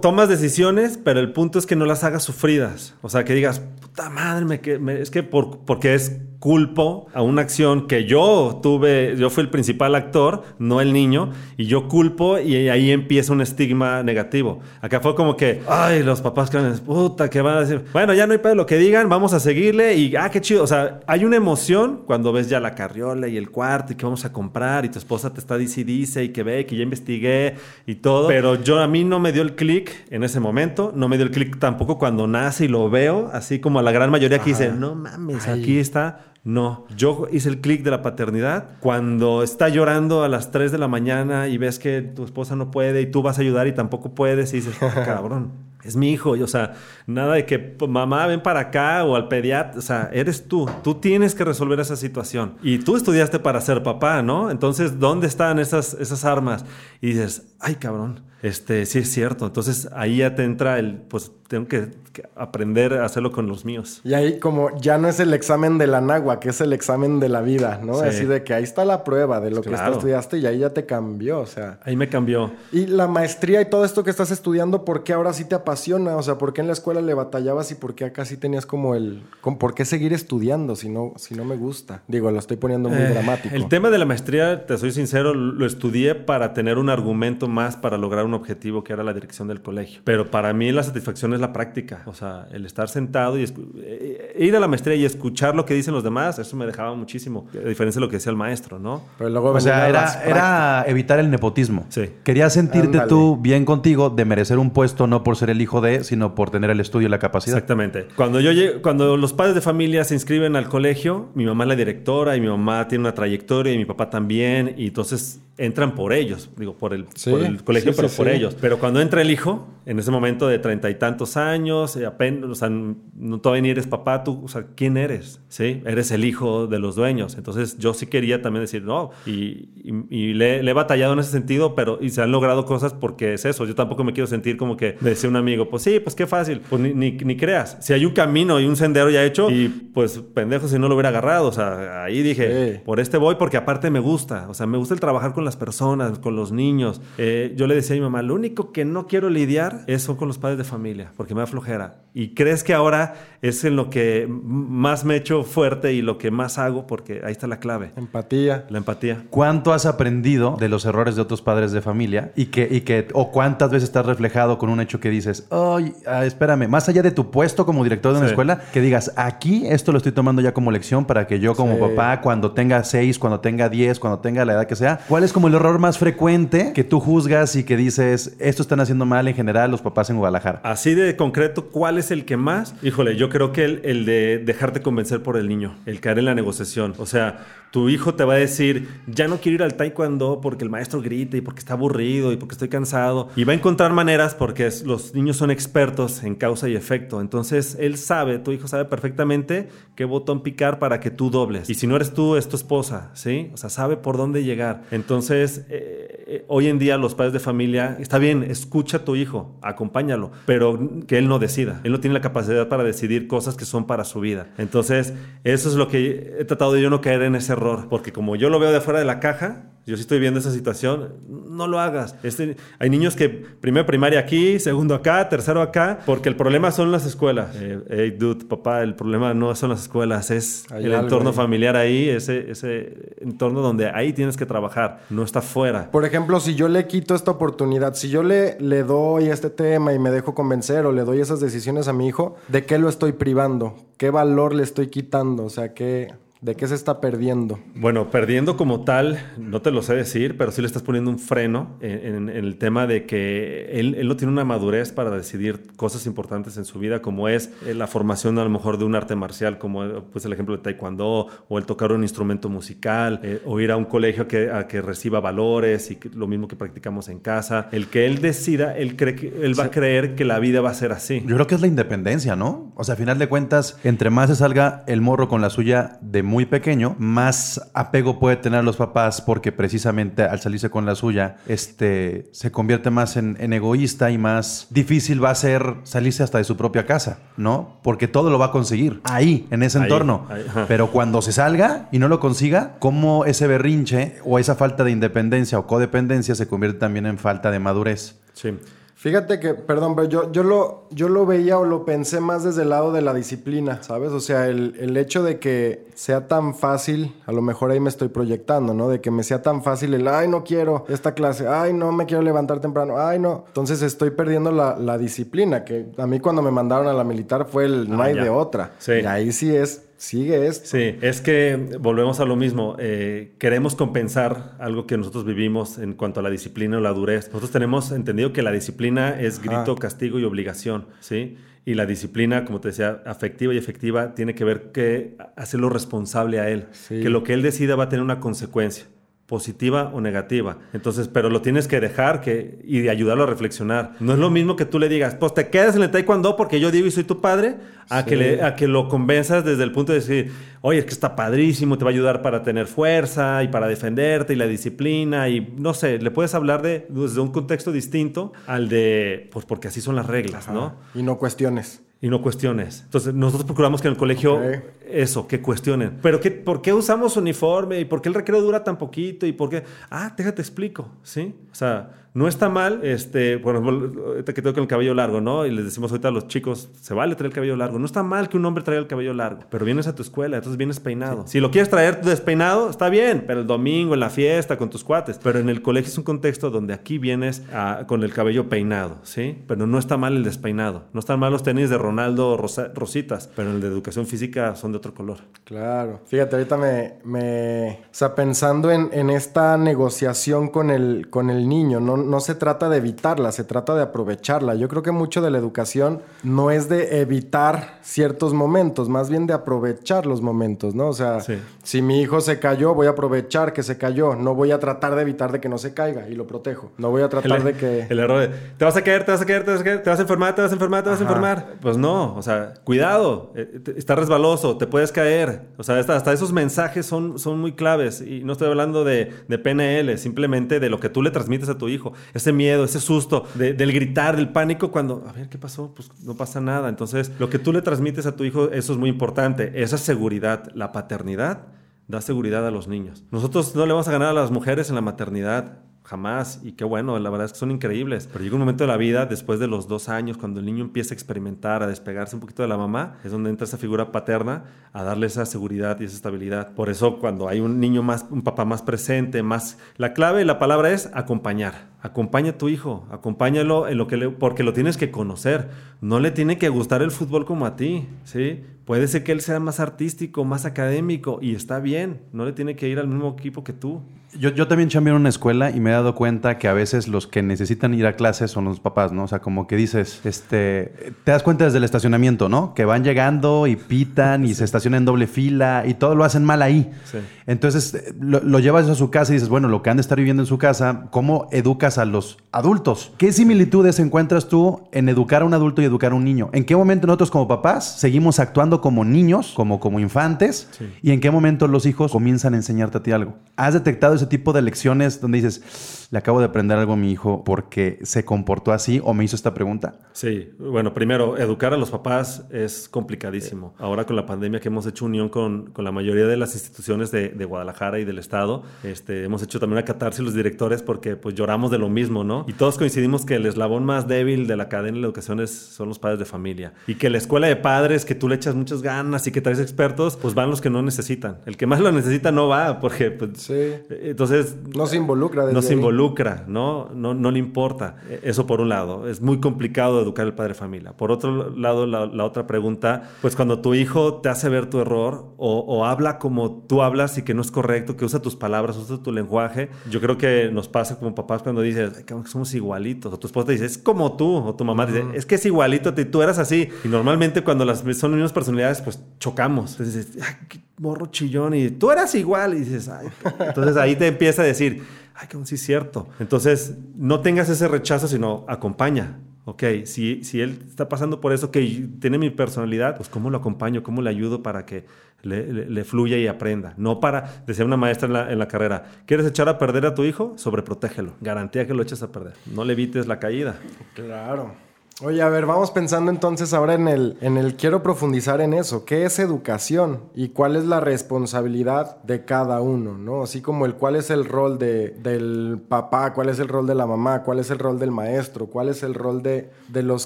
tomas 0.01 0.29
decisiones, 0.29 0.99
pero 1.03 1.19
el 1.19 1.34
punto 1.34 1.58
es 1.58 1.65
que 1.65 1.75
no 1.75 1.86
las 1.86 2.03
hagas 2.03 2.23
sufridas. 2.23 2.95
O 3.01 3.10
sea, 3.10 3.25
que 3.25 3.34
digas, 3.34 3.62
puta 3.82 4.10
madre, 4.10 4.45
me, 4.79 5.01
es 5.01 5.10
que 5.10 5.23
por, 5.23 5.60
porque 5.65 5.95
es 5.95 6.17
culpo 6.39 7.08
a 7.13 7.21
una 7.21 7.41
acción 7.41 7.88
que 7.88 8.06
yo 8.06 8.60
tuve, 8.63 9.15
yo 9.17 9.30
fui 9.30 9.43
el 9.43 9.49
principal 9.49 9.93
actor, 9.93 10.43
no 10.58 10.80
el 10.80 10.93
niño, 10.93 11.32
y 11.58 11.65
yo 11.65 11.88
culpo 11.89 12.39
y 12.39 12.69
ahí 12.69 12.91
empieza 12.91 13.34
un 13.34 13.41
estigma 13.41 14.04
negativo. 14.04 14.62
Acá 14.82 15.02
fue 15.02 15.15
como 15.15 15.36
que, 15.36 15.62
ay, 15.67 16.02
los 16.02 16.21
papás 16.21 16.49
que 16.49 16.58
puta, 16.86 17.30
¿qué 17.30 17.41
van 17.41 17.58
a 17.58 17.60
decir? 17.62 17.84
Bueno, 17.91 18.13
ya 18.13 18.25
no 18.25 18.34
hay 18.34 18.39
pedo 18.39 18.56
lo 18.56 18.65
que 18.65 18.78
digan, 18.78 19.10
vamos 19.10 19.34
a 19.34 19.39
seguirle 19.39 19.95
y, 19.95 20.15
ah, 20.15 20.30
qué 20.30 20.39
chido. 20.39 20.63
O 20.63 20.67
sea, 20.67 21.02
hay 21.08 21.25
una 21.25 21.36
emoción 21.36 22.04
cuando 22.06 22.32
ves 22.32 22.47
ya 22.47 22.60
la 22.62 22.73
carriola 22.73 23.28
y 23.28 23.36
el 23.36 23.49
cuarto 23.49 23.93
y 23.93 23.95
que 23.95 24.06
vamos 24.06 24.23
a 24.23 24.32
comprar 24.32 24.86
y 24.86 24.89
tu 24.89 24.97
esposa 24.97 25.34
te 25.34 25.39
está 25.39 25.58
dice 25.58 25.82
y 25.82 25.84
dice 25.84 26.23
y 26.23 26.30
que 26.30 26.43
ve, 26.43 26.65
que 26.65 26.78
ya 26.78 26.84
investigué 26.84 27.56
y 27.86 27.95
todo. 27.95 28.30
Pero 28.30 28.56
yo 28.56 28.80
a 28.80 28.88
mí 28.88 29.04
no 29.04 29.19
me 29.19 29.34
dio 29.34 29.41
el 29.41 29.56
clic 29.56 30.06
en 30.10 30.23
ese 30.23 30.39
momento, 30.39 30.93
no 30.95 31.10
me 31.10 31.17
dio 31.17 31.25
el 31.25 31.32
clic 31.32 31.60
tampoco 31.60 31.97
cuando 31.97 32.28
nace 32.28 32.65
y 32.65 32.67
lo 32.69 32.89
veo, 32.89 33.30
así 33.34 33.60
como 33.60 33.80
a 33.80 33.84
la 33.84 33.91
gran 33.91 34.10
mayoría 34.10 34.39
que 34.39 34.52
dice, 34.52 34.71
no 34.71 34.95
mames, 34.95 35.47
aquí 35.47 35.80
está 35.80 36.29
no, 36.43 36.86
yo 36.95 37.28
hice 37.32 37.49
el 37.49 37.62
clic 37.62 37.84
de 37.84 37.91
la 37.91 38.02
paternidad 38.02 38.69
cuando 38.80 39.43
está 39.43 39.69
llorando 39.69 40.23
a 40.23 40.30
las 40.30 40.52
3 40.52 40.71
de 40.71 40.78
la 40.78 40.88
mañana 40.88 41.47
y 41.47 41.58
ves 41.58 41.80
que 41.80 42.02
tu 42.02 42.23
esposa 42.23 42.56
no 42.56 42.71
puede 42.71 43.02
y 43.02 43.06
tú 43.08 43.21
vas 43.21 43.38
a 43.38 43.41
ayudar 43.41 43.67
y 43.67 43.73
tampoco 43.73 44.15
puedes 44.15 44.54
y 44.54 44.58
dices, 44.58 44.75
ah, 44.82 45.02
cabrón 45.06 45.69
es 45.84 45.95
mi 45.95 46.12
hijo, 46.12 46.32
o 46.32 46.47
sea, 46.47 46.73
nada 47.08 47.36
de 47.36 47.45
que 47.45 47.58
pues, 47.58 47.89
mamá 47.89 48.28
ven 48.28 48.41
para 48.41 48.60
acá 48.60 49.06
o 49.06 49.15
al 49.15 49.30
pediatra, 49.30 49.80
o 49.80 49.82
sea, 49.82 50.10
eres 50.12 50.47
tú, 50.47 50.69
tú 50.84 50.95
tienes 50.95 51.36
que 51.36 51.45
resolver 51.45 51.80
esa 51.80 51.95
situación. 51.95 52.56
Y 52.62 52.80
tú 52.80 52.97
estudiaste 52.97 53.39
para 53.39 53.62
ser 53.62 53.82
papá, 53.82 54.21
¿no? 54.21 54.52
Entonces, 54.52 54.99
¿dónde 54.99 55.28
están 55.28 55.58
esas, 55.58 55.93
esas 55.93 56.25
armas? 56.25 56.65
Y 56.99 57.08
dices, 57.08 57.54
ay 57.62 57.75
cabrón, 57.75 58.21
este, 58.41 58.86
sí 58.86 58.99
es 58.99 59.12
cierto. 59.12 59.45
Entonces 59.45 59.88
ahí 59.93 60.17
ya 60.17 60.36
te 60.36 60.43
entra 60.43 60.80
el, 60.80 60.97
pues 60.97 61.32
tengo 61.47 61.67
que, 61.67 61.91
aprender 62.36 62.93
a 62.93 63.05
hacerlo 63.05 63.32
con 63.32 63.47
los 63.47 63.65
míos. 63.65 64.01
Y 64.03 64.13
ahí 64.13 64.39
como 64.39 64.77
ya 64.79 64.97
no 64.97 65.08
es 65.08 65.19
el 65.19 65.34
examen 65.34 65.77
de 65.77 65.88
la 65.88 66.01
nagua, 66.01 66.39
que 66.39 66.49
es 66.49 66.62
el 66.62 66.73
examen 66.73 67.19
de 67.19 67.29
la 67.29 67.41
vida, 67.41 67.79
¿no? 67.84 67.99
Así 67.99 68.25
de 68.25 68.43
que 68.43 68.53
ahí 68.53 68.63
está 68.63 68.86
la 68.86 69.03
prueba 69.03 69.39
de 69.39 69.51
lo 69.51 69.62
que 69.62 69.73
estudiaste 69.73 70.38
y 70.38 70.45
ahí 70.45 70.60
ya 70.60 70.71
te 70.71 70.86
cambió, 70.86 71.39
o 71.39 71.45
sea. 71.45 71.79
Ahí 71.84 71.95
me 71.95 72.10
cambió. 72.10 72.51
Y 72.71 72.88
la 72.88 73.08
maestría 73.08 73.62
y 73.62 73.65
todo 73.65 73.86
esto 73.86 74.03
que 74.03 74.10
estás 74.10 74.32
estudiando, 74.32 74.86
¿por 74.86 75.03
qué 75.03 75.13
ahora 75.13 75.34
sí 75.34 75.45
te 75.45 75.55
apasiona? 75.55 76.15
O 76.15 76.23
sea, 76.23 76.38
¿por 76.38 76.53
qué 76.53 76.62
en 76.62 76.67
la 76.67 76.73
escuela 76.73 77.01
le 77.01 77.13
batallabas 77.13 77.71
y 77.71 77.75
por 77.75 77.95
qué 77.95 78.05
acá 78.05 78.25
sí 78.25 78.38
tenías 78.38 78.65
como 78.65 78.95
el... 78.95 79.23
¿Por 79.41 79.73
qué 79.73 79.86
seguir 79.86 80.13
estudiando 80.13 80.75
si 80.75 80.89
no, 80.89 81.13
si 81.17 81.36
no 81.36 81.45
me 81.45 81.55
gusta? 81.55 82.03
Digo, 82.08 82.32
lo 82.32 82.39
estoy 82.39 82.58
poniendo 82.58 82.89
muy 82.89 82.99
eh, 82.99 83.10
dramático. 83.10 83.55
El 83.55 83.67
tema 83.67 83.89
de 83.89 83.97
la 83.97 84.05
maestría, 84.05 84.65
te 84.65 84.77
soy 84.77 84.91
sincero, 84.91 85.34
lo 85.34 85.65
estudié 85.65 86.15
para 86.15 86.53
tener 86.53 86.77
un 86.77 86.89
argumento 86.89 87.47
más 87.47 87.75
para 87.75 87.97
lograr 87.97 88.25
un 88.25 88.34
objetivo 88.34 88.84
que 88.84 88.93
era 88.93 89.03
la 89.03 89.13
dirección 89.13 89.47
del 89.47 89.62
colegio. 89.62 90.01
Pero 90.03 90.29
para 90.32 90.53
mí 90.53 90.71
la 90.71 90.84
satisfacción 90.84 91.34
es 91.34 91.39
la 91.39 91.53
práctica. 91.53 92.01
O 92.10 92.13
sea, 92.13 92.48
el 92.52 92.65
estar 92.65 92.89
sentado 92.89 93.38
y 93.38 93.45
eh, 93.78 94.36
ir 94.39 94.56
a 94.56 94.60
la 94.60 94.67
maestría 94.67 94.95
y 94.95 95.06
escuchar 95.06 95.56
lo 95.56 95.65
que 95.65 95.74
dicen 95.74 95.93
los 95.93 96.04
demás, 96.04 96.39
eso 96.39 96.58
me 96.58 96.65
dejaba 96.65 96.93
muchísimo. 96.95 97.48
A 97.54 97.67
diferencia 97.67 98.00
de 98.00 98.06
lo 98.06 98.10
que 98.10 98.17
decía 98.17 98.32
el 98.32 98.38
maestro, 98.38 98.80
¿no? 98.80 99.04
Pero 99.17 99.30
luego 99.30 99.52
o 99.52 99.60
sea, 99.60 99.88
era, 99.88 100.24
era, 100.26 100.84
evitar 100.88 101.19
el 101.19 101.30
nepotismo. 101.30 101.86
Sí. 101.89 102.10
Querías 102.24 102.54
sentirte 102.54 103.00
tú 103.08 103.38
bien 103.38 103.65
contigo 103.65 104.10
de 104.10 104.26
merecer 104.26 104.58
un 104.58 104.72
puesto 104.72 105.08
no 105.08 105.24
por 105.24 105.38
ser 105.38 105.50
el 105.50 105.62
hijo 105.62 105.82
de, 105.82 106.04
sino 106.04 106.36
por 106.36 106.50
tener 106.50 106.69
el 106.69 106.80
estudio 106.80 107.08
y 107.08 107.12
la 107.12 107.19
capacidad. 107.19 107.58
Exactamente. 107.58 108.08
Cuando 108.15 108.39
yo 108.39 108.52
cuando 108.82 109.17
los 109.17 109.34
padres 109.34 109.56
de 109.56 109.62
familia 109.62 110.04
se 110.04 110.13
inscriben 110.13 110.56
al 110.56 110.69
colegio, 110.69 111.30
mi 111.36 111.45
mamá 111.45 111.63
es 111.63 111.67
la 111.69 111.76
directora 111.76 112.36
y 112.36 112.41
mi 112.41 112.48
mamá 112.48 112.88
tiene 112.88 113.04
una 113.04 113.13
trayectoria 113.13 113.74
y 113.74 113.78
mi 113.78 113.86
papá 113.86 114.10
también, 114.10 114.76
y 114.78 114.88
entonces 114.88 115.41
entran 115.60 115.93
por 115.93 116.13
ellos, 116.13 116.50
digo, 116.58 116.76
por 116.76 116.93
el, 116.93 117.06
el 117.26 117.63
colegio, 117.63 117.93
pero 117.95 118.08
por 118.08 118.30
ellos. 118.30 118.56
Pero 118.60 118.80
cuando 118.80 119.02
entra 119.02 119.22
el 119.22 119.30
hijo, 119.30 119.67
en 119.86 120.00
ese 120.00 120.10
momento 120.10 120.48
de 120.48 120.60
treinta 120.60 120.89
y 120.89 120.95
tantos 120.95 121.36
años, 121.36 121.98
eh, 121.98 122.06
apenas, 122.06 122.50
o 122.50 122.56
sea, 122.56 122.69
no 122.69 123.41
todavía 123.41 123.63
ni 123.63 123.69
eres 123.69 123.88
papá, 123.88 124.24
tú, 124.24 124.41
o 124.43 124.48
sea, 124.48 124.67
¿quién 124.76 124.98
eres? 124.98 125.41
¿Sí? 125.50 125.82
Eres 125.86 126.12
el 126.12 126.24
hijo 126.26 126.67
de 126.67 126.80
los 126.80 126.95
dueños. 126.95 127.36
Entonces 127.36 127.78
yo 127.78 127.93
sí 127.93 128.08
quería 128.08 128.41
también 128.41 128.63
decir, 128.63 128.84
no, 128.84 129.12
y, 129.26 129.69
y, 130.10 130.34
le, 130.34 130.60
he 130.60 130.74
batallado 130.74 131.13
en 131.13 131.19
ese 131.19 131.32
sentido, 131.32 131.76
pero 131.76 131.98
y 132.02 132.10
se 132.10 132.22
han 132.22 132.32
logrado 132.32 132.65
cosas 132.65 132.93
porque 132.93 133.34
es 133.34 133.45
eso. 133.45 133.65
Yo 133.65 133.76
tampoco 133.76 134.04
me 134.04 134.13
quiero 134.13 134.28
sentir 134.28 134.56
como 134.56 134.78
que 134.78 134.95
me 135.02 135.10
decía 135.10 135.30
un 135.30 135.36
amigo, 135.36 135.69
pues 135.69 135.84
sí, 135.84 136.00
pues 136.00 136.15
qué 136.15 136.26
fácil, 136.26 136.62
pues 136.69 136.82
ni, 136.82 136.93
ni, 136.93 137.36
creas. 137.36 137.78
Si 137.82 137.91
hay 137.91 138.06
un 138.06 138.13
camino 138.13 138.60
y 138.60 138.65
un 138.65 138.76
sendero 138.76 139.10
ya 139.10 139.26
hecho, 139.26 139.50
y 139.50 139.67
pues 139.67 140.19
pendejo 140.34 140.67
si 140.67 140.80
no 140.80 140.88
lo 140.88 140.95
hubiera 140.95 141.10
agarrado, 141.10 141.48
o 141.48 141.52
sea, 141.52 142.04
ahí 142.04 142.22
dije, 142.22 142.82
por 142.86 143.00
este 143.00 143.17
voy 143.17 143.36
porque 143.36 143.58
aparte 143.58 143.89
me 143.89 144.00
gusta, 144.00 144.48
o 144.50 144.54
sea, 144.54 144.67
me 144.67 144.78
gusta 144.78 144.93
el 144.93 145.00
trabajar 145.00 145.34
con 145.34 145.45
las 145.49 145.57
personas, 145.57 146.19
con 146.19 146.35
los 146.35 146.51
niños. 146.51 147.01
Eh, 147.17 147.53
yo 147.55 147.67
le 147.67 147.75
decía 147.75 147.95
a 147.95 147.97
mi 147.97 148.01
mamá, 148.01 148.21
lo 148.21 148.35
único 148.35 148.71
que 148.71 148.85
no 148.85 149.07
quiero 149.07 149.29
lidiar 149.29 149.83
es 149.88 150.07
con 150.07 150.27
los 150.27 150.38
padres 150.38 150.57
de 150.57 150.63
familia, 150.63 151.12
porque 151.17 151.35
me 151.35 151.41
da 151.41 151.47
flojera. 151.47 152.01
Y 152.13 152.33
crees 152.33 152.63
que 152.63 152.73
ahora 152.73 153.15
es 153.41 153.63
en 153.63 153.75
lo 153.75 153.89
que 153.89 154.27
más 154.29 155.05
me 155.05 155.15
echo 155.15 155.43
fuerte 155.43 155.93
y 155.93 156.01
lo 156.01 156.17
que 156.17 156.31
más 156.31 156.57
hago, 156.57 156.88
porque 156.88 157.21
ahí 157.23 157.31
está 157.31 157.47
la 157.47 157.59
clave. 157.59 157.91
Empatía. 157.95 158.65
La 158.69 158.79
empatía. 158.79 159.25
¿Cuánto 159.29 159.73
has 159.73 159.85
aprendido 159.85 160.57
de 160.59 160.69
los 160.69 160.85
errores 160.85 161.15
de 161.15 161.21
otros 161.21 161.41
padres 161.41 161.71
de 161.71 161.81
familia? 161.81 162.31
Y 162.35 162.47
que, 162.47 162.67
y 162.69 162.81
que, 162.81 163.07
o 163.13 163.31
cuántas 163.31 163.69
veces 163.69 163.89
estás 163.89 164.05
reflejado 164.05 164.57
con 164.57 164.69
un 164.69 164.81
hecho 164.81 164.99
que 164.99 165.09
dices, 165.09 165.47
ay, 165.51 165.93
ah, 166.07 166.25
espérame, 166.25 166.67
más 166.67 166.89
allá 166.89 167.01
de 167.01 167.12
tu 167.12 167.31
puesto 167.31 167.65
como 167.65 167.83
director 167.83 168.13
de 168.13 168.19
una 168.19 168.27
escuela, 168.27 168.62
que 168.73 168.81
digas, 168.81 169.13
aquí 169.15 169.67
esto 169.67 169.91
lo 169.91 169.97
estoy 169.97 170.12
tomando 170.12 170.41
ya 170.41 170.53
como 170.53 170.71
lección 170.71 171.05
para 171.05 171.27
que 171.27 171.39
yo 171.39 171.55
como 171.55 171.79
papá, 171.79 172.21
cuando 172.21 172.51
tenga 172.51 172.83
seis, 172.83 173.19
cuando 173.19 173.39
tenga 173.39 173.69
diez, 173.69 173.99
cuando 173.99 174.19
tenga 174.19 174.45
la 174.45 174.53
edad 174.53 174.67
que 174.67 174.75
sea, 174.75 174.99
¿cuál 175.07 175.23
es 175.23 175.33
como 175.39 175.47
el 175.47 175.54
error 175.54 175.80
más 175.80 175.97
frecuente 175.97 176.73
que 176.75 176.84
tú 176.84 176.99
juzgas 176.99 177.56
y 177.56 177.63
que 177.63 177.78
dices, 177.78 178.36
esto 178.39 178.62
están 178.62 178.82
haciendo 178.82 179.06
mal 179.06 179.25
en 179.25 179.34
general 179.34 179.71
los 179.71 179.82
papás 179.82 180.10
en 180.10 180.17
Guadalajara? 180.17 180.60
Así 180.65 180.95
de 180.95 181.15
concreto, 181.15 181.69
¿cuál 181.69 181.97
es 181.97 182.12
el 182.12 182.25
que 182.25 182.36
más? 182.36 182.75
Híjole, 182.84 183.15
yo 183.15 183.30
creo 183.30 183.54
que 183.54 183.63
el, 183.63 183.80
el 183.86 184.04
de 184.04 184.39
dejarte 184.39 184.82
convencer 184.82 185.23
por 185.23 185.38
el 185.38 185.47
niño, 185.47 185.78
el 185.86 186.02
caer 186.02 186.19
en 186.19 186.25
la 186.25 186.36
negociación. 186.36 186.93
O 186.97 187.06
sea, 187.06 187.45
tu 187.71 187.89
hijo 187.89 188.15
te 188.15 188.23
va 188.23 188.34
a 188.34 188.38
decir, 188.38 188.89
ya 189.08 189.27
no 189.27 189.38
quiero 189.38 189.55
ir 189.55 189.63
al 189.63 189.75
taekwondo 189.75 190.41
porque 190.41 190.63
el 190.63 190.69
maestro 190.69 191.01
grita 191.01 191.38
y 191.38 191.41
porque 191.41 191.60
está 191.60 191.73
aburrido 191.73 192.32
y 192.34 192.38
porque 192.38 192.53
estoy 192.53 192.69
cansado. 192.69 193.29
Y 193.36 193.43
va 193.43 193.53
a 193.53 193.55
encontrar 193.55 193.93
maneras 193.93 194.34
porque 194.34 194.69
los 194.86 195.13
niños 195.13 195.38
son 195.38 195.51
expertos 195.51 196.23
en 196.23 196.36
causa 196.36 196.67
y 196.67 196.75
efecto. 196.75 197.21
Entonces, 197.21 197.77
él 197.79 197.97
sabe, 197.97 198.39
tu 198.39 198.51
hijo 198.51 198.67
sabe 198.67 198.86
perfectamente 198.86 199.69
qué 199.95 200.05
botón 200.05 200.41
picar 200.41 200.79
para 200.79 200.99
que 200.99 201.12
tú 201.12 201.29
dobles. 201.29 201.69
Y 201.69 201.75
si 201.75 201.86
no 201.86 201.95
eres 201.95 202.13
tú, 202.13 202.36
es 202.36 202.47
tu 202.47 202.55
esposa, 202.55 203.12
¿sí? 203.13 203.51
O 203.53 203.58
sea, 203.58 203.69
sabe 203.69 203.97
por 203.97 204.17
dónde 204.17 204.43
llegar. 204.43 204.84
Entonces, 204.91 205.65
eh, 205.69 206.25
eh, 206.27 206.45
hoy 206.47 206.67
en 206.67 206.79
día 206.79 206.97
los 206.97 207.15
padres 207.15 207.34
de 207.34 207.39
familia, 207.39 207.97
está 207.99 208.17
bien, 208.17 208.43
escucha 208.43 208.97
a 208.97 209.05
tu 209.05 209.15
hijo, 209.15 209.58
acompáñalo, 209.62 210.32
pero 210.45 210.79
que 211.08 211.17
él 211.17 211.27
no 211.27 211.38
decida. 211.38 211.82
Él 211.84 211.91
no 211.91 211.99
tiene 211.99 212.15
la 212.15 212.21
capacidad 212.21 212.67
para 212.67 212.84
decidir 212.84 213.27
cosas 213.27 213.55
que 213.55 213.65
son 213.65 213.86
para 213.86 214.05
su 214.05 214.19
vida. 214.19 214.47
Entonces, 214.58 215.13
eso 215.43 215.69
es 215.69 215.75
lo 215.75 215.88
que 215.88 216.36
he 216.39 216.45
tratado 216.45 216.73
de 216.73 216.82
yo 216.82 216.89
no 216.89 217.01
caer 217.01 217.21
en 217.23 217.36
ese 217.36 217.55
error, 217.60 217.88
porque 217.89 218.12
como 218.12 218.36
yo 218.36 218.50
lo 218.50 218.60
veo 218.60 218.72
de 218.72 218.82
fuera 218.82 219.00
de 219.00 219.06
la 219.06 219.19
caja, 219.19 219.69
yo 219.89 219.95
sí 219.95 220.02
estoy 220.02 220.19
viendo 220.19 220.39
esa 220.39 220.52
situación, 220.52 221.15
no 221.28 221.67
lo 221.67 221.80
hagas. 221.80 222.15
Este, 222.22 222.58
hay 222.78 222.91
niños 222.91 223.15
que 223.15 223.28
primero 223.28 223.88
primaria 223.88 224.19
aquí, 224.19 224.60
segundo 224.60 224.93
acá, 224.93 225.28
tercero 225.30 225.63
acá, 225.63 226.00
porque 226.06 226.30
el 226.30 226.36
problema 226.36 226.72
son 226.72 226.91
las 226.91 227.08
escuelas. 227.08 227.56
Eh, 227.56 227.80
hey, 227.89 228.12
dude, 228.12 228.45
papá, 228.45 228.84
el 228.84 228.93
problema 228.93 229.34
no 229.34 229.56
son 229.56 229.72
las 229.72 229.82
escuelas, 229.82 230.30
es 230.30 230.72
Hay 230.72 230.86
el 230.86 230.93
entorno 230.93 231.30
ahí. 231.30 231.36
familiar 231.36 231.76
ahí, 231.76 232.08
ese, 232.08 232.52
ese 232.52 233.15
entorno 233.19 233.62
donde 233.62 233.89
ahí 233.89 234.13
tienes 234.13 234.38
que 234.38 234.45
trabajar, 234.45 235.00
no 235.10 235.24
está 235.24 235.41
fuera. 235.41 235.89
Por 235.89 236.06
ejemplo, 236.06 236.39
si 236.39 236.54
yo 236.54 236.67
le 236.67 236.86
quito 236.86 237.15
esta 237.15 237.32
oportunidad, 237.32 237.95
si 237.95 238.10
yo 238.10 238.22
le, 238.22 238.60
le 238.60 238.84
doy 238.84 239.30
este 239.30 239.50
tema 239.50 239.91
y 239.91 239.98
me 239.98 240.12
dejo 240.12 240.36
convencer 240.36 240.86
o 240.86 240.91
le 240.91 241.04
doy 241.04 241.19
esas 241.19 241.39
decisiones 241.39 241.88
a 241.88 241.93
mi 241.93 242.08
hijo, 242.08 242.36
¿de 242.48 242.63
qué 242.63 242.78
lo 242.78 242.89
estoy 242.89 243.13
privando? 243.13 243.76
¿Qué 243.98 244.12
valor 244.12 244.54
le 244.54 244.62
estoy 244.62 244.88
quitando? 244.88 245.45
O 245.45 245.50
sea, 245.50 245.74
¿qué, 245.74 246.13
¿de 246.41 246.56
qué 246.56 246.67
se 246.67 246.75
está 246.75 247.02
perdiendo? 247.02 247.60
Bueno, 247.75 248.10
perdiendo 248.12 248.56
como 248.56 248.84
tal, 248.86 249.19
no 249.38 249.62
te 249.62 249.71
lo 249.71 249.82
sé 249.82 249.93
decir, 249.95 250.38
pero 250.38 250.52
sí 250.52 250.62
le 250.62 250.67
estás 250.67 250.84
poniendo 250.84 251.10
un 251.12 251.19
freno 251.19 251.78
en, 251.82 251.91
en- 252.15 252.30
en 252.30 252.45
el 252.45 252.58
tema 252.58 252.88
de 252.88 253.06
que 253.06 253.69
él, 253.80 253.95
él 253.95 254.08
no 254.08 254.15
tiene 254.15 254.32
una 254.32 254.45
madurez 254.45 254.91
para 254.91 255.10
decidir 255.12 255.67
cosas 255.75 256.06
importantes 256.06 256.56
en 256.58 256.65
su 256.65 256.80
vida, 256.80 257.02
como 257.02 257.28
es 257.28 257.52
eh, 257.65 257.73
la 257.73 257.88
formación 257.88 258.39
a 258.39 258.43
lo 258.43 258.49
mejor 258.49 258.78
de 258.78 258.86
un 258.86 258.95
arte 258.95 259.15
marcial, 259.15 259.58
como 259.58 259.84
eh, 259.84 260.02
pues 260.12 260.23
el 260.25 260.34
ejemplo 260.34 260.56
de 260.56 260.63
taekwondo, 260.63 261.28
o 261.49 261.58
el 261.58 261.65
tocar 261.65 261.91
un 261.91 262.04
instrumento 262.04 262.47
musical, 262.49 263.19
eh, 263.23 263.41
o 263.45 263.60
ir 263.60 263.71
a 263.71 263.78
un 263.78 263.86
colegio 263.86 264.28
que, 264.28 264.49
a 264.52 264.67
que 264.67 264.82
reciba 264.82 265.19
valores 265.19 265.91
y 265.91 265.97
que- 265.97 266.10
lo 266.10 266.28
mismo 266.28 266.47
que 266.47 266.56
practicamos 266.56 267.10
en 267.10 267.19
casa. 267.19 267.67
El 267.71 267.88
que 267.88 268.06
él 268.06 268.19
decida, 268.21 268.78
él, 268.78 268.95
cree 268.95 269.15
que, 269.15 269.28
él 269.43 269.60
va 269.60 269.65
a 269.65 269.71
creer 269.71 270.15
que 270.15 270.23
la 270.25 270.39
vida 270.39 270.62
va 270.62 270.69
a 270.69 270.73
ser 270.73 270.91
así. 270.93 271.21
Yo 271.25 271.36
creo 271.36 271.47
que 271.47 271.56
es 271.56 271.62
la 271.62 271.67
independencia, 271.67 272.36
¿no? 272.36 272.71
O 272.75 272.84
sea, 272.86 272.93
a 272.93 272.97
final 272.97 273.17
de 273.19 273.28
cuentas, 273.28 273.78
entre 273.84 274.10
más 274.10 274.30
se 274.30 274.36
salga 274.36 274.84
el 274.88 275.02
morro 275.02 275.28
con 275.28 275.41
la 275.41 275.49
suya 275.49 275.97
de 276.02 276.23
muy 276.30 276.46
pequeño, 276.46 276.96
más 277.00 277.60
apego 277.74 278.20
puede 278.20 278.38
tener 278.38 278.63
los 278.63 278.78
papás 278.78 279.22
porque 279.22 279.52
precisamente 279.52 280.24
al 280.24 280.39
salirse 280.39 280.70
con 280.70 280.86
la 280.86 280.96
suya, 280.96 281.38
este, 281.48 282.30
se 282.32 282.52
convierte 282.52 282.89
más 282.89 283.18
en, 283.18 283.36
en 283.39 283.52
egoísta 283.54 284.12
y 284.12 284.18
más 284.18 284.68
difícil 284.70 285.22
va 285.24 285.32
a 285.32 285.36
ser 285.36 285.76
salirse 285.84 286.24
hasta 286.24 286.38
de 286.38 286.44
su 286.44 286.56
propia 286.56 286.86
casa, 286.86 287.20
¿no? 287.36 287.80
Porque 287.84 288.08
todo 288.08 288.30
lo 288.30 288.39
va 288.39 288.48
a 288.48 288.52
conseguir 288.52 289.02
ahí, 289.04 289.48
en 289.52 289.63
ese 289.63 289.78
Ahí, 289.80 289.84
entorno. 289.86 290.28
ahí. 290.30 290.46
Pero 290.68 290.92
cuando 290.92 291.22
se 291.22 291.32
salga 291.32 291.89
y 291.92 292.00
no 292.00 292.08
lo 292.08 292.20
consiga, 292.20 292.76
¿cómo 292.80 293.26
ese 293.26 293.48
berrinche 293.48 294.15
o 294.24 294.39
esa 294.39 294.56
falta 294.56 294.84
de 294.84 294.92
independencia 294.92 295.58
o 295.60 295.68
codependencia 295.68 296.36
se 296.36 296.48
convierte 296.48 296.80
también 296.80 297.06
en 297.06 297.18
falta 297.18 297.52
de 297.52 297.60
madurez? 297.60 298.15
Sí. 298.34 298.54
Fíjate 299.01 299.39
que, 299.39 299.53
perdón, 299.53 299.95
pero 299.95 300.09
yo, 300.09 300.29
yo, 300.33 300.43
lo, 300.43 300.83
yo 300.91 301.07
lo 301.07 301.25
veía 301.25 301.57
o 301.57 301.63
lo 301.63 301.85
pensé 301.85 302.19
más 302.19 302.43
desde 302.43 302.63
el 302.63 302.69
lado 302.69 302.91
de 302.91 303.01
la 303.01 303.13
disciplina, 303.13 303.81
¿sabes? 303.81 304.12
O 304.12 304.19
sea, 304.19 304.47
el, 304.47 304.75
el 304.77 304.97
hecho 304.97 305.23
de 305.23 305.39
que 305.39 305.88
sea 305.95 306.27
tan 306.27 306.53
fácil, 306.53 307.15
a 307.25 307.31
lo 307.31 307.41
mejor 307.41 307.71
ahí 307.71 307.79
me 307.79 307.88
estoy 307.88 308.09
proyectando, 308.09 308.73
¿no? 308.73 308.89
De 308.89 308.99
que 308.99 309.09
me 309.09 309.23
sea 309.23 309.41
tan 309.41 309.63
fácil 309.63 309.93
el, 309.93 310.05
ay, 310.09 310.27
no 310.27 310.43
quiero 310.43 310.83
esta 310.89 311.13
clase, 311.13 311.47
ay, 311.47 311.71
no 311.71 311.93
me 311.93 312.05
quiero 312.07 312.21
levantar 312.23 312.59
temprano, 312.59 312.95
ay, 312.97 313.19
no. 313.19 313.45
Entonces 313.47 313.81
estoy 313.83 314.09
perdiendo 314.09 314.51
la, 314.51 314.77
la 314.77 314.97
disciplina, 314.97 315.63
que 315.63 315.85
a 315.97 316.05
mí 316.05 316.19
cuando 316.19 316.41
me 316.41 316.51
mandaron 316.51 316.88
a 316.89 316.93
la 316.93 317.05
militar 317.05 317.47
fue 317.49 317.63
el 317.63 317.89
no 317.89 318.01
Ah, 318.03 318.07
hay 318.07 318.15
ya. 318.15 318.23
de 318.23 318.29
otra. 318.29 318.73
Sí. 318.79 318.91
Y 319.01 319.05
ahí 319.05 319.31
sí 319.31 319.55
es, 319.55 319.83
sigue 319.99 320.47
esto. 320.47 320.65
Sí, 320.69 320.95
es 321.01 321.21
que 321.21 321.77
volvemos 321.79 322.19
a 322.19 322.25
lo 322.25 322.35
mismo. 322.35 322.75
eh, 322.79 323.33
queremos 323.38 323.75
compensar 323.75 324.55
algo 324.59 324.88
que 324.88 324.97
nosotros 324.97 325.25
vivimos 325.25 325.77
en 325.77 325.93
cuanto 325.93 326.21
a 326.21 326.23
la 326.23 326.29
disciplina 326.29 326.77
o 326.77 326.79
la 326.79 326.93
durez. 326.93 327.27
Nosotros 327.27 327.51
tenemos 327.51 327.91
entendido 327.91 328.33
que 328.33 328.41
la 328.41 328.51
disciplina 328.51 329.19
es 329.19 329.41
grito, 329.41 329.75
castigo 329.75 330.17
y 330.17 330.23
obligación, 330.23 330.88
¿sí? 331.01 331.38
Y 331.65 331.73
la 331.75 331.85
disciplina, 331.85 332.45
como 332.45 332.62
te 332.62 332.69
decía, 332.69 333.03
afectiva 333.05 333.53
y 333.53 333.57
efectiva, 333.57 334.15
tiene 334.15 334.33
que 334.33 334.45
ver 334.45 334.71
que 334.71 335.17
hacerlo 335.35 335.69
responsable 335.69 336.39
a 336.39 336.49
él. 336.49 336.67
Sí. 336.71 337.01
Que 337.01 337.09
lo 337.09 337.23
que 337.23 337.33
él 337.33 337.41
decida 337.41 337.75
va 337.75 337.83
a 337.83 337.89
tener 337.89 338.03
una 338.03 338.19
consecuencia 338.19 338.85
positiva 339.30 339.92
o 339.94 340.02
negativa. 340.02 340.58
Entonces, 340.74 341.08
pero 341.08 341.30
lo 341.30 341.42
tienes 341.42 341.68
que 341.68 341.80
dejar 341.80 342.20
que, 342.20 342.60
y 342.65 342.80
de 342.80 342.89
ayudarlo 342.89 343.24
a 343.24 343.28
reflexionar. 343.28 343.94
No 344.00 344.13
es 344.13 344.20
lo 344.20 344.32
mismo 344.32 344.56
que 344.56 344.65
tú 344.65 344.80
le 344.80 344.89
digas, 344.89 345.15
pues 345.15 345.34
te 345.36 345.50
quedas 345.50 345.76
en 345.76 345.84
el 345.84 345.92
taekwondo 345.92 346.36
porque 346.36 346.60
yo 346.60 346.72
digo 346.72 346.88
y 346.88 346.92
soy 346.92 347.04
tu 347.04 347.22
padre, 347.22 347.58
a, 347.89 348.00
Sí. 348.02 348.10
que, 348.10 348.15
le- 348.18 348.42
a 348.44 348.56
que 348.56 348.68
lo 348.68 348.89
convenzas 348.89 349.46
desde 349.46 349.63
el 349.63 349.72
punto 349.72 349.94
de 349.94 350.00
decir, 350.00 350.32
oye, 350.62 350.80
es 350.80 350.86
que 350.86 350.92
está 350.92 351.15
padrísimo, 351.15 351.78
te 351.78 351.86
va 351.86 351.92
a 351.92 351.94
ayudar 351.94 352.22
para 352.24 352.42
tener 352.44 352.65
fuerza 352.68 353.44
y 353.44 353.48
para 353.50 353.68
defenderte 353.68 354.34
y 354.34 354.36
la 354.36 354.48
disciplina 354.48 355.30
y 355.30 355.54
no 355.58 355.74
sé, 355.76 356.00
le 356.00 356.10
puedes 356.12 356.34
hablar 356.34 356.62
de 356.63 356.88
desde 356.89 357.20
un 357.22 357.32
contexto 357.32 357.72
distinto 357.72 358.34
al 358.48 358.68
de, 358.68 359.30
pues 359.32 359.46
porque 359.46 359.68
así 359.68 359.80
son 359.80 359.96
las 359.96 360.08
reglas, 360.08 360.50
¿no? 360.50 360.76
Y 360.96 361.04
no 361.04 361.18
cuestiones. 361.20 361.84
Y 362.01 362.07
no 362.09 362.21
cuestiones. 362.21 362.81
Entonces, 362.85 363.13
nosotros 363.13 363.45
procuramos 363.45 363.81
que 363.81 363.88
en 363.88 363.93
el 363.93 363.97
colegio 363.97 364.39
eso, 364.88 365.27
que 365.27 365.41
cuestionen. 365.41 365.99
Pero 366.01 366.19
qué, 366.19 366.31
¿por 366.31 366.62
qué 366.62 366.73
usamos 366.73 367.17
uniforme? 367.17 367.79
¿Y 367.79 367.85
por 367.85 368.01
qué 368.01 368.09
el 368.09 368.15
recreo 368.15 368.41
dura 368.41 368.63
tan 368.63 368.77
poquito? 368.77 369.25
¿Y 369.25 369.33
por 369.33 369.49
qué? 369.49 369.63
Ah, 369.89 370.13
déjate 370.15 370.41
explico, 370.41 370.89
¿sí? 371.03 371.35
O 371.51 371.55
sea, 371.55 372.09
no 372.19 372.27
está 372.27 372.49
mal, 372.49 372.82
este, 372.84 373.34
ejemplo, 373.36 373.91
ahorita 374.08 374.34
que 374.34 374.41
tengo 374.41 374.53
con 374.53 374.63
el 374.63 374.67
cabello 374.67 374.93
largo, 374.93 375.21
¿no? 375.21 375.45
Y 375.45 375.51
les 375.51 375.63
decimos 375.63 375.89
ahorita 375.91 376.10
a 376.10 376.12
los 376.12 376.27
chicos, 376.27 376.69
se 376.82 376.93
vale 376.93 377.15
traer 377.15 377.27
el 377.32 377.34
cabello 377.34 377.55
largo. 377.55 377.79
No 377.79 377.86
está 377.86 378.03
mal 378.03 378.27
que 378.27 378.36
un 378.36 378.43
hombre 378.45 378.62
traiga 378.63 378.82
el 378.82 378.88
cabello 378.88 379.13
largo, 379.13 379.41
pero 379.49 379.63
vienes 379.63 379.88
a 379.88 379.95
tu 379.95 380.01
escuela, 380.03 380.36
entonces 380.38 380.58
vienes 380.58 380.79
peinado. 380.82 381.23
Si 381.27 381.39
lo 381.39 381.49
quieres 381.49 381.69
traer 381.69 382.01
despeinado, 382.01 382.69
está 382.69 382.89
bien, 382.89 383.23
pero 383.25 383.39
el 383.39 383.47
domingo, 383.47 383.93
en 383.93 384.01
la 384.01 384.10
fiesta, 384.10 384.58
con 384.58 384.69
tus 384.69 384.84
cuates. 384.84 385.17
Pero 385.23 385.39
en 385.39 385.47
el 385.49 385.62
colegio 385.62 385.89
es 385.89 385.97
un 385.97 386.03
contexto 386.03 386.49
donde 386.49 386.73
aquí 386.73 386.97
vienes 386.97 387.41
a- 387.53 387.86
con 387.88 388.03
el 388.03 388.13
cabello 388.13 388.49
peinado, 388.49 388.97
¿sí? 389.03 389.41
Pero 389.47 389.65
no 389.65 389.79
está 389.79 389.95
mal 389.95 390.15
el 390.17 390.23
despeinado. 390.23 390.84
No 390.93 390.99
están 390.99 391.19
mal 391.19 391.32
los 391.32 391.43
tenis 391.43 391.69
de 391.69 391.77
Ronaldo 391.77 392.36
Rosa- 392.38 392.71
Rositas, 392.75 393.29
pero 393.36 393.49
en 393.49 393.55
el 393.55 393.62
de 393.62 393.67
educación 393.67 394.05
física 394.05 394.55
son 394.55 394.71
de 394.73 394.77
otro 394.79 394.93
color. 394.93 395.19
Claro. 395.45 396.01
Fíjate, 396.05 396.36
ahorita 396.36 396.58
me, 396.58 396.93
me... 397.05 397.69
O 397.84 397.88
sea, 397.93 398.13
pensando 398.13 398.71
en, 398.71 398.89
en 398.91 399.10
esta 399.10 399.58
negociación 399.58 400.49
con 400.49 400.69
el, 400.69 401.08
con 401.10 401.29
el 401.29 401.47
niño, 401.47 401.79
no, 401.79 401.95
no 402.10 402.19
se 402.19 402.36
trata 402.36 402.69
de 402.69 402.78
evitarla, 402.78 403.32
se 403.32 403.43
trata 403.43 403.76
de 403.76 403.84
aprovecharla. 403.84 404.56
Yo 404.56 404.67
creo 404.67 404.82
que 404.84 404.91
mucho 404.91 405.22
de 405.22 405.30
la 405.32 405.38
educación 405.38 406.02
no 406.24 406.52
es 406.52 406.67
de 406.69 407.00
evitar 407.02 407.80
ciertos 407.82 408.34
momentos, 408.34 408.89
más 408.89 409.10
bien 409.10 409.28
de 409.28 409.34
aprovechar 409.34 410.06
los 410.06 410.22
momentos, 410.22 410.76
¿no? 410.76 410.88
O 410.88 410.93
sea, 410.93 411.22
Sí. 411.22 411.36
si 411.63 411.82
mi 411.82 412.02
hijo 412.02 412.22
se 412.22 412.39
cayó, 412.39 412.74
voy 412.74 412.88
a 412.88 412.91
aprovechar 412.91 413.54
que 413.54 413.63
se 413.63 413.78
cayó. 413.78 414.15
No 414.15 414.36
voy 414.36 414.52
a 414.52 414.60
tratar 414.60 414.95
de 414.95 415.02
evitar 415.04 415.32
de 415.32 415.39
que 415.39 415.50
no 415.50 415.58
se 415.58 415.74
caiga 415.74 416.10
y 416.10 416.15
lo 416.15 416.28
protejo. 416.28 416.72
No 416.78 416.89
voy 416.89 417.02
a 417.04 417.10
tratar 417.10 417.38
el, 417.39 417.43
de 417.43 417.54
que... 417.54 417.88
el 417.89 418.00
error 418.00 418.19
de, 418.22 418.28
te 418.58 418.65
vas 418.65 418.76
a 418.76 418.82
caer, 418.84 419.06
te 419.06 419.12
vas 419.12 419.22
a 419.22 419.26
caer, 419.26 419.43
te 419.45 419.52
vas 419.52 419.62
a 419.62 419.63
caer, 419.63 419.84
te 419.84 419.89
vas 419.89 420.00
a 420.00 420.02
enfermar, 420.02 420.36
te 420.36 420.41
vas 420.41 420.52
a 420.52 420.54
enfermar, 420.56 420.84
te 420.84 420.89
vas 420.89 421.00
a 421.00 421.04
enfermar. 421.04 421.54
Pues 421.62 421.78
no, 421.78 422.15
o 422.15 422.22
sea, 422.22 422.54
cuidado, 422.63 423.32
eh, 423.36 423.62
está 423.78 423.95
resbaloso, 423.95 424.58
te 424.58 424.67
puedes 424.67 424.91
caer. 424.91 425.41
O 425.58 425.63
sea, 425.63 425.78
hasta, 425.78 425.95
hasta 425.95 426.12
esos 426.13 426.34
mensajes 426.34 426.86
son, 426.86 427.19
son 427.19 427.39
muy 427.39 427.54
claves. 427.54 428.02
Y 428.02 428.24
no 428.24 428.34
estoy 428.34 428.48
hablando 428.48 428.84
de, 428.84 429.12
de 429.28 429.38
PNL, 429.38 429.98
simplemente 429.98 430.60
de 430.60 430.69
lo 430.69 430.80
que 430.80 430.89
tú 430.89 431.02
le 431.02 431.12
transmites 431.12 431.50
a 431.50 431.58
tu 431.58 431.69
hijo. 431.69 431.88
Ese 432.13 432.32
miedo, 432.34 432.63
ese 432.63 432.80
susto, 432.80 433.25
de- 433.36 433.54
del 433.54 433.71
gritar, 433.71 434.15
del 434.15 434.30
pánico, 434.30 434.71
cuando, 434.71 435.04
a 435.08 435.12
ver, 435.13 435.30
¿qué 435.30 435.38
pasó? 435.38 435.73
Pues 435.75 435.89
no 436.04 436.15
pasa 436.15 436.39
nada. 436.41 436.69
Entonces, 436.69 437.12
lo 437.19 437.30
que 437.30 437.39
tú 437.39 437.54
le 437.54 437.62
transmites 437.62 438.06
a 438.06 438.15
tu 438.15 438.23
hijo, 438.23 438.52
eso 438.52 438.73
es 438.73 438.80
muy 438.80 438.89
importante. 438.89 439.62
Esa 439.63 439.78
seguridad, 439.78 440.49
la 440.56 440.71
paternidad, 440.71 441.47
da 441.88 442.02
seguridad 442.02 442.45
a 442.45 442.52
los 442.52 442.67
niños. 442.67 443.04
Nosotros 443.12 443.56
no 443.56 443.65
le 443.65 443.73
vamos 443.73 443.88
a 443.88 443.91
ganar 443.91 444.10
a 444.10 444.13
las 444.13 444.32
mujeres 444.32 444.69
en 444.69 444.75
la 444.75 444.82
maternidad. 444.82 445.60
Jamás, 445.89 446.41
y 446.43 446.52
qué 446.52 446.65
bueno, 446.65 446.99
la 446.99 447.10
verdad 447.10 447.25
es 447.25 447.34
que 447.34 447.39
son 447.39 447.49
increíbles. 447.49 448.08
Pero 448.13 448.23
llega 448.23 448.36
un 448.36 448.41
momento 448.41 448.63
de 448.63 448.67
la 448.67 448.78
vida, 448.78 449.08
después 449.08 449.39
de 449.39 449.47
los 449.47 449.67
dos 449.67 449.89
años, 449.89 450.17
cuando 450.17 450.39
el 450.39 450.45
niño 450.45 450.63
empieza 450.63 450.93
a 450.93 450.95
experimentar, 450.95 451.63
a 451.63 451.67
despegarse 451.67 452.15
un 452.15 452.19
poquito 452.19 452.43
de 452.43 452.47
la 452.47 452.58
mamá, 452.58 452.97
es 453.04 453.12
donde 453.12 453.32
entra 453.32 453.45
esa 453.45 453.58
figura 453.58 453.91
paterna 453.91 454.43
a 454.71 454.84
darle 454.84 455.08
esa 455.08 455.25
seguridad 455.25 455.80
y 455.80 455.86
esa 455.86 455.95
estabilidad. 455.95 456.54
Por 456.54 456.69
eso, 456.69 456.99
cuando 456.99 457.28
hay 457.28 457.39
un 457.39 457.60
niño 457.60 457.82
más, 457.82 458.06
un 458.12 458.21
papá 458.21 458.45
más 458.45 458.62
presente, 458.62 459.23
más. 459.23 459.58
La 459.78 459.93
clave, 459.93 460.23
la 460.25 460.38
palabra 460.38 460.69
es 460.69 460.91
acompañar. 460.93 461.69
Acompaña 461.82 462.34
a 462.34 462.38
tu 462.38 462.49
hijo, 462.49 462.86
acompáñalo 462.91 463.67
en 463.67 463.80
lo 463.80 463.88
que 463.88 463.97
le, 463.97 464.12
porque 464.12 464.43
lo 464.43 464.54
tienes 464.54 464.78
que 464.78 464.91
conocer. 464.91 465.49
No 465.82 465.99
le 465.99 466.12
tiene 466.12 466.38
que 466.38 466.49
gustar 466.49 466.84
el 466.84 466.91
fútbol 466.91 467.25
como 467.25 467.47
a 467.47 467.56
ti, 467.56 467.88
¿sí? 468.04 468.43
Puede 468.65 468.88
ser 468.88 469.04
que 469.04 469.12
él 469.12 469.21
sea 469.21 469.39
más 469.39 469.60
artístico, 469.60 470.23
más 470.23 470.45
académico 470.45 471.17
y 471.19 471.34
está 471.34 471.60
bien. 471.60 472.02
No 472.13 472.25
le 472.25 472.34
tiene 472.34 472.56
que 472.56 472.69
ir 472.69 472.78
al 472.78 472.88
mismo 472.88 473.15
equipo 473.17 473.43
que 473.43 473.54
tú. 473.54 473.82
Yo, 474.17 474.30
yo 474.30 474.48
también 474.48 474.69
chambeé 474.69 474.91
en 474.93 475.00
una 475.00 475.10
escuela 475.10 475.52
y 475.52 475.60
me 475.60 475.69
he 475.69 475.74
dado 475.74 475.93
cuenta 475.93 476.38
que 476.39 476.48
a 476.48 476.54
veces 476.54 476.88
los 476.88 477.06
que 477.06 477.22
necesitan 477.22 477.74
ir 477.74 477.86
a 477.86 477.93
clases 477.93 478.32
son 478.32 478.45
los 478.45 478.60
papás, 478.60 478.91
¿no? 478.91 479.04
O 479.04 479.08
sea, 479.08 479.19
como 479.19 479.45
que 479.45 479.56
dices, 479.56 480.02
este, 480.04 480.93
te 481.04 481.12
das 481.12 481.22
cuenta 481.22 481.45
desde 481.45 481.60
el 481.60 481.63
estacionamiento, 481.63 482.28
¿no? 482.28 482.54
Que 482.56 482.65
van 482.65 482.84
llegando 482.84 483.45
y 483.45 483.56
pitan 483.56 484.26
y 484.26 484.34
se 484.36 484.45
estacionan 484.45 484.80
en 484.80 484.86
doble 484.86 485.08
fila 485.08 485.63
y 485.67 485.76
todo 485.76 485.93
lo 485.93 486.04
hacen 486.04 486.26
mal 486.26 486.41
ahí. 486.41 486.72
Sí. 486.86 486.98
Entonces 487.28 487.76
eh, 487.76 487.93
lo, 488.00 488.19
lo 488.22 488.39
llevas 488.39 488.67
a 488.67 488.76
su 488.76 488.89
casa 488.89 489.12
y 489.12 489.15
dices, 489.15 489.30
bueno, 489.30 489.48
lo 489.48 489.62
que 489.62 489.69
han 489.69 489.78
de 489.78 489.82
estar 489.82 489.98
viviendo 489.98 490.24
en 490.24 490.28
su 490.28 490.39
casa, 490.39 490.88
¿cómo 490.89 491.28
educas 491.32 491.78
a 491.78 491.86
los 491.86 492.17
adultos? 492.32 492.91
¿Qué 492.98 493.13
similitudes 493.13 493.80
encuentras 493.80 494.28
tú 494.28 494.67
en 494.72 494.89
educar 494.89 495.22
a 495.22 495.26
un 495.26 495.36
adulto 495.36 495.62
y 495.62 495.65
educar 495.65 495.91
a 495.91 495.95
un 495.95 496.04
niño? 496.04 496.30
¿En 496.34 496.45
qué 496.45 496.56
momento 496.56 496.88
nosotros 496.88 497.12
como 497.12 497.28
papás 497.28 497.80
seguimos 497.80 498.19
actuando 498.19 498.62
como 498.62 498.84
niños, 498.84 499.34
como, 499.36 499.60
como 499.60 499.80
infantes? 499.80 500.48
Sí. 500.52 500.65
¿Y 500.82 500.91
en 500.91 501.00
qué 501.00 501.12
momento 501.12 501.48
los 501.48 501.67
hijos 501.67 501.91
comienzan 501.91 502.34
a 502.34 502.38
enseñarte 502.38 502.80
a 502.80 502.84
ti 502.84 502.91
algo? 502.91 503.13
¿Has 503.36 503.54
detectado 503.54 503.98
ese 503.99 504.07
tipo 504.07 504.33
de 504.33 504.41
lecciones 504.41 504.99
donde 505.01 505.17
dices, 505.17 505.79
le 505.91 505.97
acabo 505.97 506.19
de 506.19 506.25
aprender 506.25 506.58
algo 506.58 506.73
a 506.73 506.78
mi 506.78 506.91
hijo 506.91 507.23
porque 507.23 507.80
se 507.84 508.06
comportó 508.06 508.52
así 508.52 508.80
o 508.84 508.93
me 508.93 509.04
hizo 509.04 509.15
esta 509.15 509.34
pregunta? 509.34 509.80
Sí, 509.93 510.30
bueno, 510.38 510.73
primero, 510.73 511.17
educar 511.17 511.54
a 511.54 511.58
los 511.58 511.71
papás 511.71 512.25
es 512.30 512.69
complicadísimo. 512.69 513.56
Ahora 513.58 513.86
con 513.86 513.95
la 513.95 514.06
pandemia 514.06 514.39
que 514.39 514.49
hemos 514.49 514.65
hecho 514.67 514.86
unión 514.86 515.10
con, 515.10 515.47
con 515.52 515.65
la 515.65 515.71
mayoría 515.71 516.06
de 516.06 516.15
las 516.17 516.34
instituciones 516.36 516.91
de, 516.91 517.10
de, 517.10 517.25
Guadalajara 517.25 517.80
y 517.80 517.86
del 517.86 517.97
Estado, 517.97 518.43
este, 518.63 519.04
hemos 519.04 519.23
hecho 519.23 519.39
también 519.39 519.58
una 519.58 519.65
catarsis 519.65 520.04
los 520.04 520.13
directores 520.13 520.62
porque 520.62 520.95
pues 520.95 521.15
lloramos 521.15 521.49
de 521.52 521.58
lo 521.58 521.69
mismo, 521.69 522.04
¿no? 522.04 522.25
Y 522.28 522.34
todos 522.34 522.58
coincidimos 522.58 523.06
que 523.06 523.15
el 523.15 523.25
eslabón 523.25 523.65
más 523.65 523.88
débil 523.88 524.28
de 524.28 524.38
la 524.38 524.47
cadena 524.47 524.75
de 524.75 524.82
la 524.82 524.88
educación 524.88 525.19
es, 525.19 525.32
son 525.32 525.69
los 525.69 525.80
padres 525.80 525.99
de 525.99 526.06
familia. 526.06 526.54
Y 526.67 526.75
que 526.75 526.89
la 526.89 526.97
escuela 526.99 527.28
de 527.28 527.36
padres, 527.36 527.84
que 527.86 527.95
tú 527.95 528.08
le 528.08 528.15
echas 528.15 528.36
muchas 528.36 528.62
ganas 528.62 529.08
y 529.08 529.12
que 529.12 529.21
traes 529.21 529.39
expertos, 529.39 529.97
pues 529.97 530.13
van 530.13 530.30
los 530.30 530.39
que 530.41 530.49
no 530.49 530.62
necesitan. 530.62 531.17
El 531.25 531.36
que 531.36 531.47
más 531.47 531.60
lo 531.60 531.71
necesita 531.71 532.12
no 532.12 532.28
va 532.28 532.60
porque, 532.60 532.91
pues, 532.91 533.10
Sí. 533.19 533.54
entonces... 533.69 534.36
No 534.56 534.67
se 534.67 534.78
involucra 534.78 535.23
desde 535.23 535.34
No 535.34 535.41
se 535.41 535.54
ahí. 535.54 535.56
Involucra, 535.80 536.26
¿no? 536.28 536.70
No, 536.74 536.94
no 536.94 537.12
le 537.12 537.20
importa. 537.20 537.76
Eso 538.04 538.26
por 538.28 538.42
un 538.42 538.50
lado. 538.50 538.88
Es 538.88 539.02
muy 539.02 539.20
complicado 539.20 539.82
educar 539.82 540.06
al 540.06 540.13
padre 540.13 540.30
de 540.34 540.39
familia. 540.39 540.74
Por 540.74 540.92
otro 540.92 541.30
lado, 541.36 541.65
la, 541.65 541.86
la 541.86 542.04
otra 542.06 542.28
pregunta, 542.28 542.89
pues 543.02 543.15
cuando 543.15 543.39
tu 543.39 543.54
hijo 543.54 543.96
te 544.02 544.10
hace 544.10 544.30
ver 544.30 544.50
tu 544.50 544.60
error 544.60 545.13
o, 545.18 545.39
o, 545.39 545.65
habla 545.65 545.98
como 546.00 546.44
tú 546.48 546.62
hablas 546.62 546.98
y 546.98 547.04
que 547.04 547.13
no 547.13 547.22
es 547.22 547.32
correcto, 547.32 547.78
que 547.78 547.86
usa 547.86 548.02
tus 548.02 548.15
palabras, 548.15 548.58
usa 548.58 548.82
tu 548.84 548.92
lenguaje, 548.92 549.50
yo 549.70 549.80
creo 549.82 549.98
que 549.98 550.30
nos 550.32 550.48
pasa 550.48 550.78
como 550.80 550.94
papás 550.96 551.22
cuando 551.24 551.42
dices, 551.42 551.72
"Ay, 551.78 551.84
cabrón, 551.84 552.04
que 552.04 552.12
somos 552.12 552.34
igualitos. 552.34 552.94
O 552.94 553.00
tu 553.00 553.08
esposa 553.08 553.28
te 553.28 553.34
dice, 553.34 553.46
es 553.46 553.58
como 553.58 553.96
tú. 553.96 554.15
O 554.18 554.36
tu 554.36 554.44
mamá 554.44 554.65
dice, 554.65 554.84
es 554.94 555.06
que 555.06 555.15
es 555.15 555.26
igualito, 555.26 555.74
te- 555.74 555.86
tú 555.86 556.02
eras 556.02 556.20
así. 556.20 556.50
Y 556.63 556.68
normalmente 556.68 557.24
cuando 557.24 557.46
las 557.46 557.63
son 557.78 557.92
mismas 557.94 558.13
personalidades, 558.13 558.62
pues 558.62 558.82
chocamos. 559.00 559.52
Entonces 559.54 559.88
dices, 559.94 560.04
ay, 560.08 560.26
qué 560.28 560.39
morro 560.58 560.88
chillón. 560.88 561.34
Y 561.34 561.50
tú 561.52 561.72
eras 561.72 561.96
igual. 561.96 562.34
Y 562.34 562.39
dices, 562.39 562.68
ay. 562.70 562.88
Entonces 563.20 563.56
ahí 563.58 563.76
te 563.76 563.88
empieza 563.88 564.22
a 564.22 564.26
decir, 564.26 564.63
ay, 564.99 565.07
que 565.07 565.25
sí 565.25 565.35
es 565.35 565.41
cierto. 565.41 565.88
Entonces, 565.99 566.57
no 566.75 566.99
tengas 566.99 567.29
ese 567.29 567.47
rechazo, 567.47 567.88
sino 567.88 568.25
acompaña. 568.27 568.99
Ok, 569.25 569.43
si, 569.65 570.03
si 570.03 570.21
él 570.21 570.43
está 570.47 570.67
pasando 570.69 570.99
por 570.99 571.13
eso, 571.13 571.31
que 571.31 571.67
tiene 571.79 571.97
mi 571.97 572.09
personalidad, 572.09 572.75
pues 572.75 572.89
cómo 572.89 573.09
lo 573.09 573.17
acompaño, 573.17 573.63
cómo 573.63 573.81
le 573.81 573.89
ayudo 573.89 574.23
para 574.23 574.45
que 574.45 574.65
le, 575.03 575.63
fluya 575.63 575.97
y 575.97 576.07
aprenda. 576.07 576.53
No 576.57 576.79
para, 576.79 577.23
decía 577.27 577.45
una 577.45 577.55
maestra 577.55 577.88
en 577.88 577.93
la, 577.93 578.12
en 578.12 578.19
la 578.19 578.27
carrera, 578.27 578.65
¿quieres 578.85 579.05
echar 579.05 579.29
a 579.29 579.38
perder 579.38 579.65
a 579.65 579.75
tu 579.75 579.83
hijo? 579.83 580.13
Sobreprotégelo. 580.17 580.95
Garantía 580.99 581.45
que 581.47 581.53
lo 581.53 581.62
eches 581.62 581.83
a 581.83 581.91
perder. 581.91 582.13
No 582.25 582.43
le 582.43 582.53
evites 582.53 582.88
la 582.88 582.99
caída. 582.99 583.38
Claro. 583.75 584.48
Oye, 584.82 585.02
a 585.02 585.10
ver, 585.10 585.26
vamos 585.26 585.52
pensando 585.52 585.92
entonces 585.92 586.34
ahora 586.34 586.54
en 586.54 586.70
el, 586.70 586.98
en 587.02 587.18
el 587.18 587.36
quiero 587.36 587.62
profundizar 587.62 588.22
en 588.22 588.34
eso. 588.34 588.63
¿Qué 588.63 588.86
es 588.86 588.98
educación? 589.00 589.82
¿Y 589.94 590.10
cuál 590.10 590.38
es 590.38 590.46
la 590.46 590.62
responsabilidad 590.62 591.84
de 591.84 592.06
cada 592.06 592.39
uno? 592.39 592.78
¿No? 592.78 593.04
Así 593.04 593.22
como 593.22 593.46
el 593.46 593.56
cuál 593.56 593.76
es 593.76 593.89
el 593.89 594.06
rol 594.06 594.39
de, 594.39 594.70
del 594.70 595.42
papá, 595.50 595.94
cuál 595.94 596.08
es 596.08 596.20
el 596.20 596.30
rol 596.30 596.48
de 596.48 596.56
la 596.56 596.65
mamá, 596.65 597.04
cuál 597.04 597.20
es 597.20 597.30
el 597.30 597.39
rol 597.39 597.60
del 597.60 597.72
maestro, 597.72 598.28
cuál 598.28 598.48
es 598.48 598.63
el 598.63 598.74
rol 598.74 599.04
de, 599.04 599.30
de 599.50 599.63
los 599.63 599.86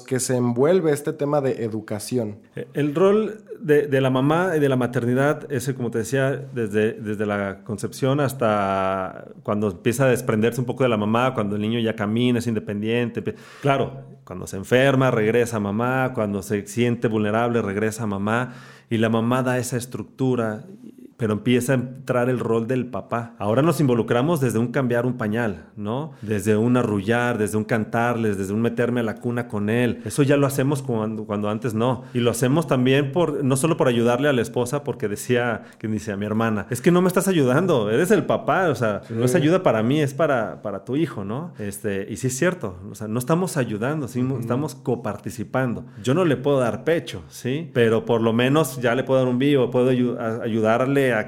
que 0.00 0.20
se 0.20 0.36
envuelve 0.36 0.92
este 0.92 1.12
tema 1.12 1.40
de 1.40 1.64
educación. 1.64 2.38
El 2.72 2.94
rol 2.94 3.42
de, 3.60 3.86
de 3.86 4.00
la 4.00 4.10
mamá 4.10 4.52
y 4.56 4.60
de 4.60 4.68
la 4.68 4.76
maternidad 4.76 5.50
es, 5.50 5.72
como 5.74 5.90
te 5.90 5.98
decía, 5.98 6.30
desde, 6.52 6.92
desde 6.92 7.26
la 7.26 7.64
concepción 7.64 8.20
hasta 8.20 9.26
cuando 9.42 9.70
empieza 9.70 10.04
a 10.04 10.08
desprenderse 10.08 10.60
un 10.60 10.66
poco 10.66 10.82
de 10.82 10.88
la 10.88 10.96
mamá, 10.96 11.34
cuando 11.34 11.56
el 11.56 11.62
niño 11.62 11.78
ya 11.80 11.94
camina, 11.96 12.38
es 12.38 12.46
independiente. 12.46 13.22
Claro, 13.62 14.04
cuando 14.24 14.46
se 14.46 14.56
enferma, 14.56 15.10
regresa 15.10 15.56
a 15.56 15.60
mamá, 15.60 16.12
cuando 16.14 16.42
se 16.42 16.66
siente 16.66 17.08
vulnerable, 17.08 17.62
regresa 17.62 18.04
a 18.04 18.06
mamá. 18.06 18.54
Y 18.90 18.98
la 18.98 19.08
mamá 19.08 19.42
da 19.42 19.58
esa 19.58 19.76
estructura, 19.76 20.64
pero 21.24 21.32
empieza 21.32 21.72
a 21.72 21.76
entrar 21.76 22.28
el 22.28 22.38
rol 22.38 22.66
del 22.66 22.84
papá. 22.84 23.32
Ahora 23.38 23.62
nos 23.62 23.80
involucramos 23.80 24.42
desde 24.42 24.58
un 24.58 24.66
cambiar 24.66 25.06
un 25.06 25.14
pañal, 25.14 25.68
¿no? 25.74 26.12
Desde 26.20 26.54
un 26.58 26.76
arrullar, 26.76 27.38
desde 27.38 27.56
un 27.56 27.64
cantarles, 27.64 28.36
desde 28.36 28.52
un 28.52 28.60
meterme 28.60 29.00
a 29.00 29.04
la 29.04 29.14
cuna 29.14 29.48
con 29.48 29.70
él. 29.70 30.02
Eso 30.04 30.22
ya 30.22 30.36
lo 30.36 30.46
hacemos 30.46 30.82
cuando, 30.82 31.24
cuando 31.24 31.48
antes 31.48 31.72
no. 31.72 32.02
Y 32.12 32.18
lo 32.20 32.30
hacemos 32.30 32.66
también 32.66 33.10
por, 33.10 33.42
no 33.42 33.56
solo 33.56 33.78
por 33.78 33.88
ayudarle 33.88 34.28
a 34.28 34.34
la 34.34 34.42
esposa, 34.42 34.84
porque 34.84 35.08
decía, 35.08 35.62
que 35.78 35.88
dice 35.88 36.12
a 36.12 36.18
mi 36.18 36.26
hermana, 36.26 36.66
es 36.68 36.82
que 36.82 36.90
no 36.90 37.00
me 37.00 37.08
estás 37.08 37.26
ayudando, 37.26 37.90
eres 37.90 38.10
el 38.10 38.26
papá, 38.26 38.68
o 38.68 38.74
sea, 38.74 39.00
no 39.08 39.24
es 39.24 39.34
ayuda 39.34 39.62
para 39.62 39.82
mí, 39.82 40.00
es 40.02 40.12
para, 40.12 40.60
para 40.60 40.84
tu 40.84 40.94
hijo, 40.94 41.24
¿no? 41.24 41.54
Este, 41.58 42.06
y 42.10 42.18
sí 42.18 42.26
es 42.26 42.36
cierto, 42.36 42.76
o 42.90 42.94
sea, 42.94 43.08
no 43.08 43.18
estamos 43.18 43.56
ayudando, 43.56 44.08
sí, 44.08 44.22
estamos 44.40 44.74
coparticipando. 44.74 45.84
Yo 46.02 46.12
no 46.12 46.26
le 46.26 46.36
puedo 46.36 46.58
dar 46.58 46.84
pecho, 46.84 47.22
¿sí? 47.28 47.70
Pero 47.72 48.04
por 48.04 48.20
lo 48.20 48.34
menos 48.34 48.78
ya 48.82 48.94
le 48.94 49.04
puedo 49.04 49.20
dar 49.20 49.28
un 49.30 49.38
vivo, 49.38 49.70
puedo 49.70 49.90
ayu- 49.90 50.18
a- 50.18 50.42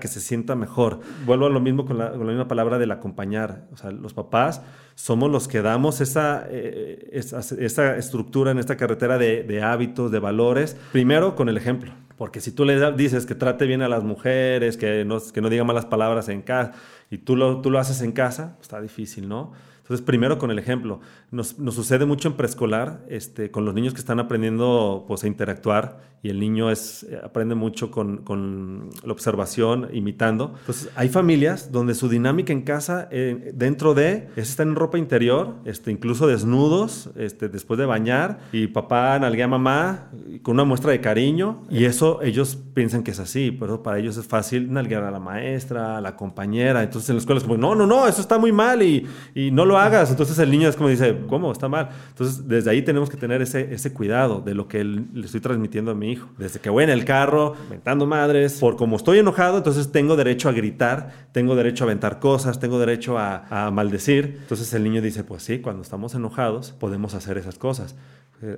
que 0.01 0.09
se 0.09 0.20
sienta 0.20 0.55
mejor. 0.55 1.01
Vuelvo 1.25 1.46
a 1.46 1.51
lo 1.51 1.61
mismo 1.61 1.85
con 1.85 1.99
la, 1.99 2.11
con 2.11 2.27
la 2.27 2.33
misma 2.33 2.49
palabra 2.49 2.79
del 2.79 2.90
acompañar. 2.90 3.66
O 3.72 3.77
sea, 3.77 3.90
los 3.90 4.14
papás 4.14 4.62
somos 4.94 5.31
los 5.31 5.46
que 5.46 5.62
damos 5.62 6.01
esa, 6.01 6.46
eh, 6.49 7.11
esa, 7.12 7.96
estructura 7.96 8.51
en 8.51 8.59
esta 8.59 8.77
carretera 8.77 9.18
de, 9.18 9.62
hábitos, 9.62 10.11
de 10.11 10.18
valores, 10.18 10.77
primero 10.92 11.37
con 11.37 11.49
el 11.49 11.57
ejemplo. 11.57 11.92
Porque 12.16 12.40
si 12.40 12.51
tú 12.51 12.64
le 12.64 12.92
dices 12.92 13.27
que 13.27 13.35
trate 13.35 13.66
bien 13.66 13.83
a 13.83 13.88
las 13.88 14.03
mujeres, 14.03 14.79
que 14.79 15.05
no, 15.05 15.18
que 15.20 15.42
no 15.42 15.51
diga 15.51 15.64
malas 15.64 15.85
palabras 15.85 16.31
en 16.31 16.40
casa, 16.40 16.72
y 17.11 17.18
tú 17.18 17.37
lo, 17.37 17.61
tú 17.61 17.70
lo 17.70 17.79
haces 17.79 18.01
en 18.01 18.12
casa, 18.12 18.55
pues 18.57 18.62
está 18.62 18.81
difícil, 18.81 19.29
¿no? 19.29 19.53
Entonces, 19.87 20.05
primero 20.05 20.37
con 20.38 20.51
el 20.51 20.59
ejemplo. 20.59 20.99
Nos, 21.31 21.61
nos 21.61 21.77
sucede 21.77 22.07
mucho 22.07 22.27
en 22.27 22.35
preescolar, 22.35 23.05
este, 23.09 23.53
con 23.53 23.64
los 23.64 23.72
niños 23.72 23.94
que 23.94 24.01
están 24.01 24.18
aprendiendo 24.18 25.05
pues, 25.07 25.22
a 25.22 25.29
interactuar 25.29 26.01
y 26.27 26.31
el 26.31 26.40
niño 26.40 26.72
es, 26.72 27.05
eh, 27.05 27.20
aprende 27.22 27.55
mucho 27.55 27.92
con, 27.92 28.18
con 28.18 28.90
la 29.05 29.12
observación, 29.12 29.88
imitando. 29.92 30.55
Entonces, 30.59 30.90
hay 30.96 31.09
familias 31.09 31.70
donde 31.70 31.94
su 31.94 32.09
dinámica 32.09 32.53
en 32.53 32.62
casa, 32.62 33.09
eh, 33.12 33.53
dentro 33.55 33.94
de, 33.94 34.29
es 34.35 34.51
estar 34.51 34.66
en 34.66 34.75
ropa 34.75 34.99
interior, 34.99 35.55
este, 35.64 35.92
incluso 35.92 36.27
desnudos, 36.27 37.11
este, 37.16 37.49
después 37.49 37.79
de 37.79 37.87
bañar, 37.87 38.40
y 38.51 38.66
papá 38.66 39.16
nalguea 39.20 39.44
a 39.44 39.49
mamá 39.49 40.11
con 40.42 40.55
una 40.55 40.64
muestra 40.64 40.90
de 40.90 41.01
cariño, 41.01 41.62
y 41.70 41.85
eso 41.85 42.20
ellos 42.22 42.59
piensan 42.75 43.05
que 43.05 43.12
es 43.12 43.20
así, 43.20 43.53
pero 43.53 43.85
para 43.85 43.99
ellos 43.99 44.16
es 44.16 44.27
fácil 44.27 44.72
nalguear 44.72 45.05
a 45.05 45.12
la 45.12 45.20
maestra, 45.20 45.99
a 45.99 46.01
la 46.01 46.16
compañera. 46.16 46.83
Entonces, 46.83 47.09
en 47.11 47.16
la 47.16 47.20
escuela 47.20 47.38
es 47.38 47.44
como, 47.44 47.57
no, 47.57 47.77
no, 47.77 47.87
no, 47.87 48.09
eso 48.09 48.20
está 48.20 48.38
muy 48.38 48.51
mal 48.51 48.83
y, 48.83 49.07
y 49.35 49.53
no 49.53 49.64
lo 49.64 49.76
hagas. 49.79 50.11
Entonces, 50.11 50.39
el 50.39 50.51
niño 50.51 50.69
es 50.69 50.77
como 50.77 50.89
dice, 50.89 51.17
¿cómo? 51.29 51.53
Está 51.53 51.69
mal. 51.69 51.91
Entonces, 52.09 52.47
desde 52.49 52.71
ahí 52.71 52.83
tenemos 52.83 53.11
que 53.11 53.17
tener 53.17 53.43
ese, 53.43 53.73
ese 53.73 53.93
cuidado 53.93 54.41
de 54.41 54.55
lo 54.55 54.69
que 54.69 54.85
le 54.85 55.25
estoy 55.25 55.41
transmitiendo 55.41 55.91
a 55.91 55.95
mi 55.95 56.12
hijo. 56.12 56.29
Desde 56.39 56.61
que 56.61 56.71
voy 56.71 56.85
en 56.85 56.91
el 56.91 57.05
carro, 57.05 57.55
mentando 57.71 58.07
madres, 58.07 58.59
por 58.59 58.77
como 58.77 58.97
estoy 58.97 59.19
enojado, 59.19 59.59
entonces 59.59 59.93
tengo 59.93 60.17
derecho 60.17 60.49
a 60.49 60.53
gritar, 60.53 61.29
tengo 61.33 61.55
derecho 61.55 61.85
a 61.85 61.87
aventar 61.87 62.21
cosas, 62.21 62.61
tengo 62.61 62.79
derecho 62.79 63.19
a, 63.19 63.67
a 63.67 63.71
maldecir. 63.71 64.39
Entonces, 64.43 64.73
el 64.75 64.85
niño 64.85 65.01
dice, 65.03 65.25
pues 65.25 65.43
sí, 65.43 65.59
cuando 65.61 65.83
estamos 65.83 66.15
enojados 66.15 66.73
podemos 66.73 67.15
hacer 67.15 67.39
esas 67.39 67.59
cosas. 67.59 67.95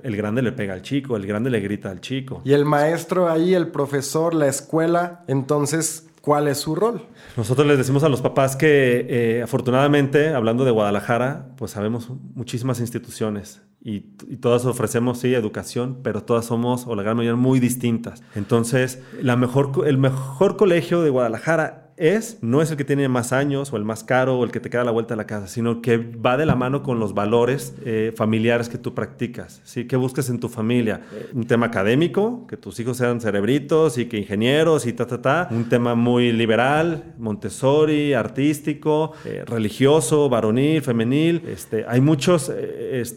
El 0.03 0.17
grande 0.17 0.41
le 0.41 0.51
pega 0.51 0.73
al 0.73 0.81
chico, 0.81 1.15
el 1.15 1.25
grande 1.25 1.49
le 1.49 1.61
grita 1.61 1.89
al 1.89 2.01
chico. 2.01 2.41
Y 2.43 2.51
el 2.51 2.65
maestro 2.65 3.29
ahí, 3.29 3.53
el 3.53 3.69
profesor, 3.69 4.33
la 4.33 4.47
escuela, 4.47 5.23
entonces, 5.27 6.08
¿cuál 6.21 6.47
es 6.47 6.57
su 6.59 6.75
rol? 6.75 7.05
Nosotros 7.37 7.65
les 7.67 7.77
decimos 7.77 8.03
a 8.03 8.09
los 8.09 8.21
papás 8.21 8.55
que 8.55 9.05
eh, 9.09 9.41
afortunadamente, 9.43 10.29
hablando 10.29 10.65
de 10.65 10.71
Guadalajara, 10.71 11.49
pues 11.57 11.71
sabemos 11.71 12.09
muchísimas 12.35 12.79
instituciones 12.79 13.61
y, 13.81 14.01
todas 14.41 14.65
ofrecemos, 14.65 15.19
sí, 15.19 15.33
educación, 15.33 15.99
pero 16.03 16.23
todas 16.23 16.45
somos, 16.45 16.85
o 16.85 16.95
la 16.95 17.03
gran 17.03 17.15
mayoría, 17.15 17.37
muy 17.37 17.59
distintas. 17.59 18.23
Entonces, 18.35 19.01
la 19.21 19.37
mejor, 19.37 19.87
el 19.87 19.97
mejor 19.97 20.57
colegio 20.57 21.01
de 21.01 21.09
Guadalajara 21.09 21.88
es, 21.99 22.37
no 22.41 22.61
es 22.61 22.71
el 22.71 22.77
que 22.77 22.85
tiene 22.85 23.07
más 23.09 23.33
años 23.33 23.73
o 23.73 23.77
el 23.77 23.83
más 23.83 24.03
caro 24.03 24.39
o 24.39 24.43
el 24.45 24.51
que 24.51 24.59
te 24.59 24.69
queda 24.69 24.81
a 24.81 24.85
la 24.85 24.91
vuelta 24.91 25.13
de 25.13 25.17
la 25.17 25.27
casa, 25.27 25.47
sino 25.47 25.81
que 25.81 25.97
va 25.97 26.37
de 26.37 26.45
la 26.45 26.55
mano 26.55 26.81
con 26.81 26.97
los 26.97 27.13
valores 27.13 27.75
eh, 27.85 28.13
familiares 28.15 28.69
que 28.69 28.77
tú 28.77 28.95
practicas. 28.95 29.61
¿sí? 29.65 29.85
¿Qué 29.85 29.97
buscas 29.97 30.29
en 30.29 30.39
tu 30.39 30.47
familia? 30.47 31.01
Eh, 31.13 31.29
un 31.33 31.45
tema 31.45 31.67
académico, 31.67 32.47
que 32.47 32.55
tus 32.57 32.79
hijos 32.79 32.97
sean 32.97 33.19
cerebritos 33.19 33.97
y 33.97 34.05
que 34.05 34.17
ingenieros 34.17 34.85
y 34.85 34.93
ta, 34.93 35.05
ta, 35.05 35.21
ta. 35.21 35.47
Un 35.51 35.67
tema 35.67 35.93
muy 35.93 36.31
liberal, 36.31 37.13
Montessori, 37.17 38.13
artístico, 38.13 39.11
eh, 39.25 39.43
religioso, 39.45 40.29
varonil, 40.29 40.81
femenil. 40.81 41.43
Este, 41.47 41.85
hay 41.87 41.99
muchos 41.99 42.51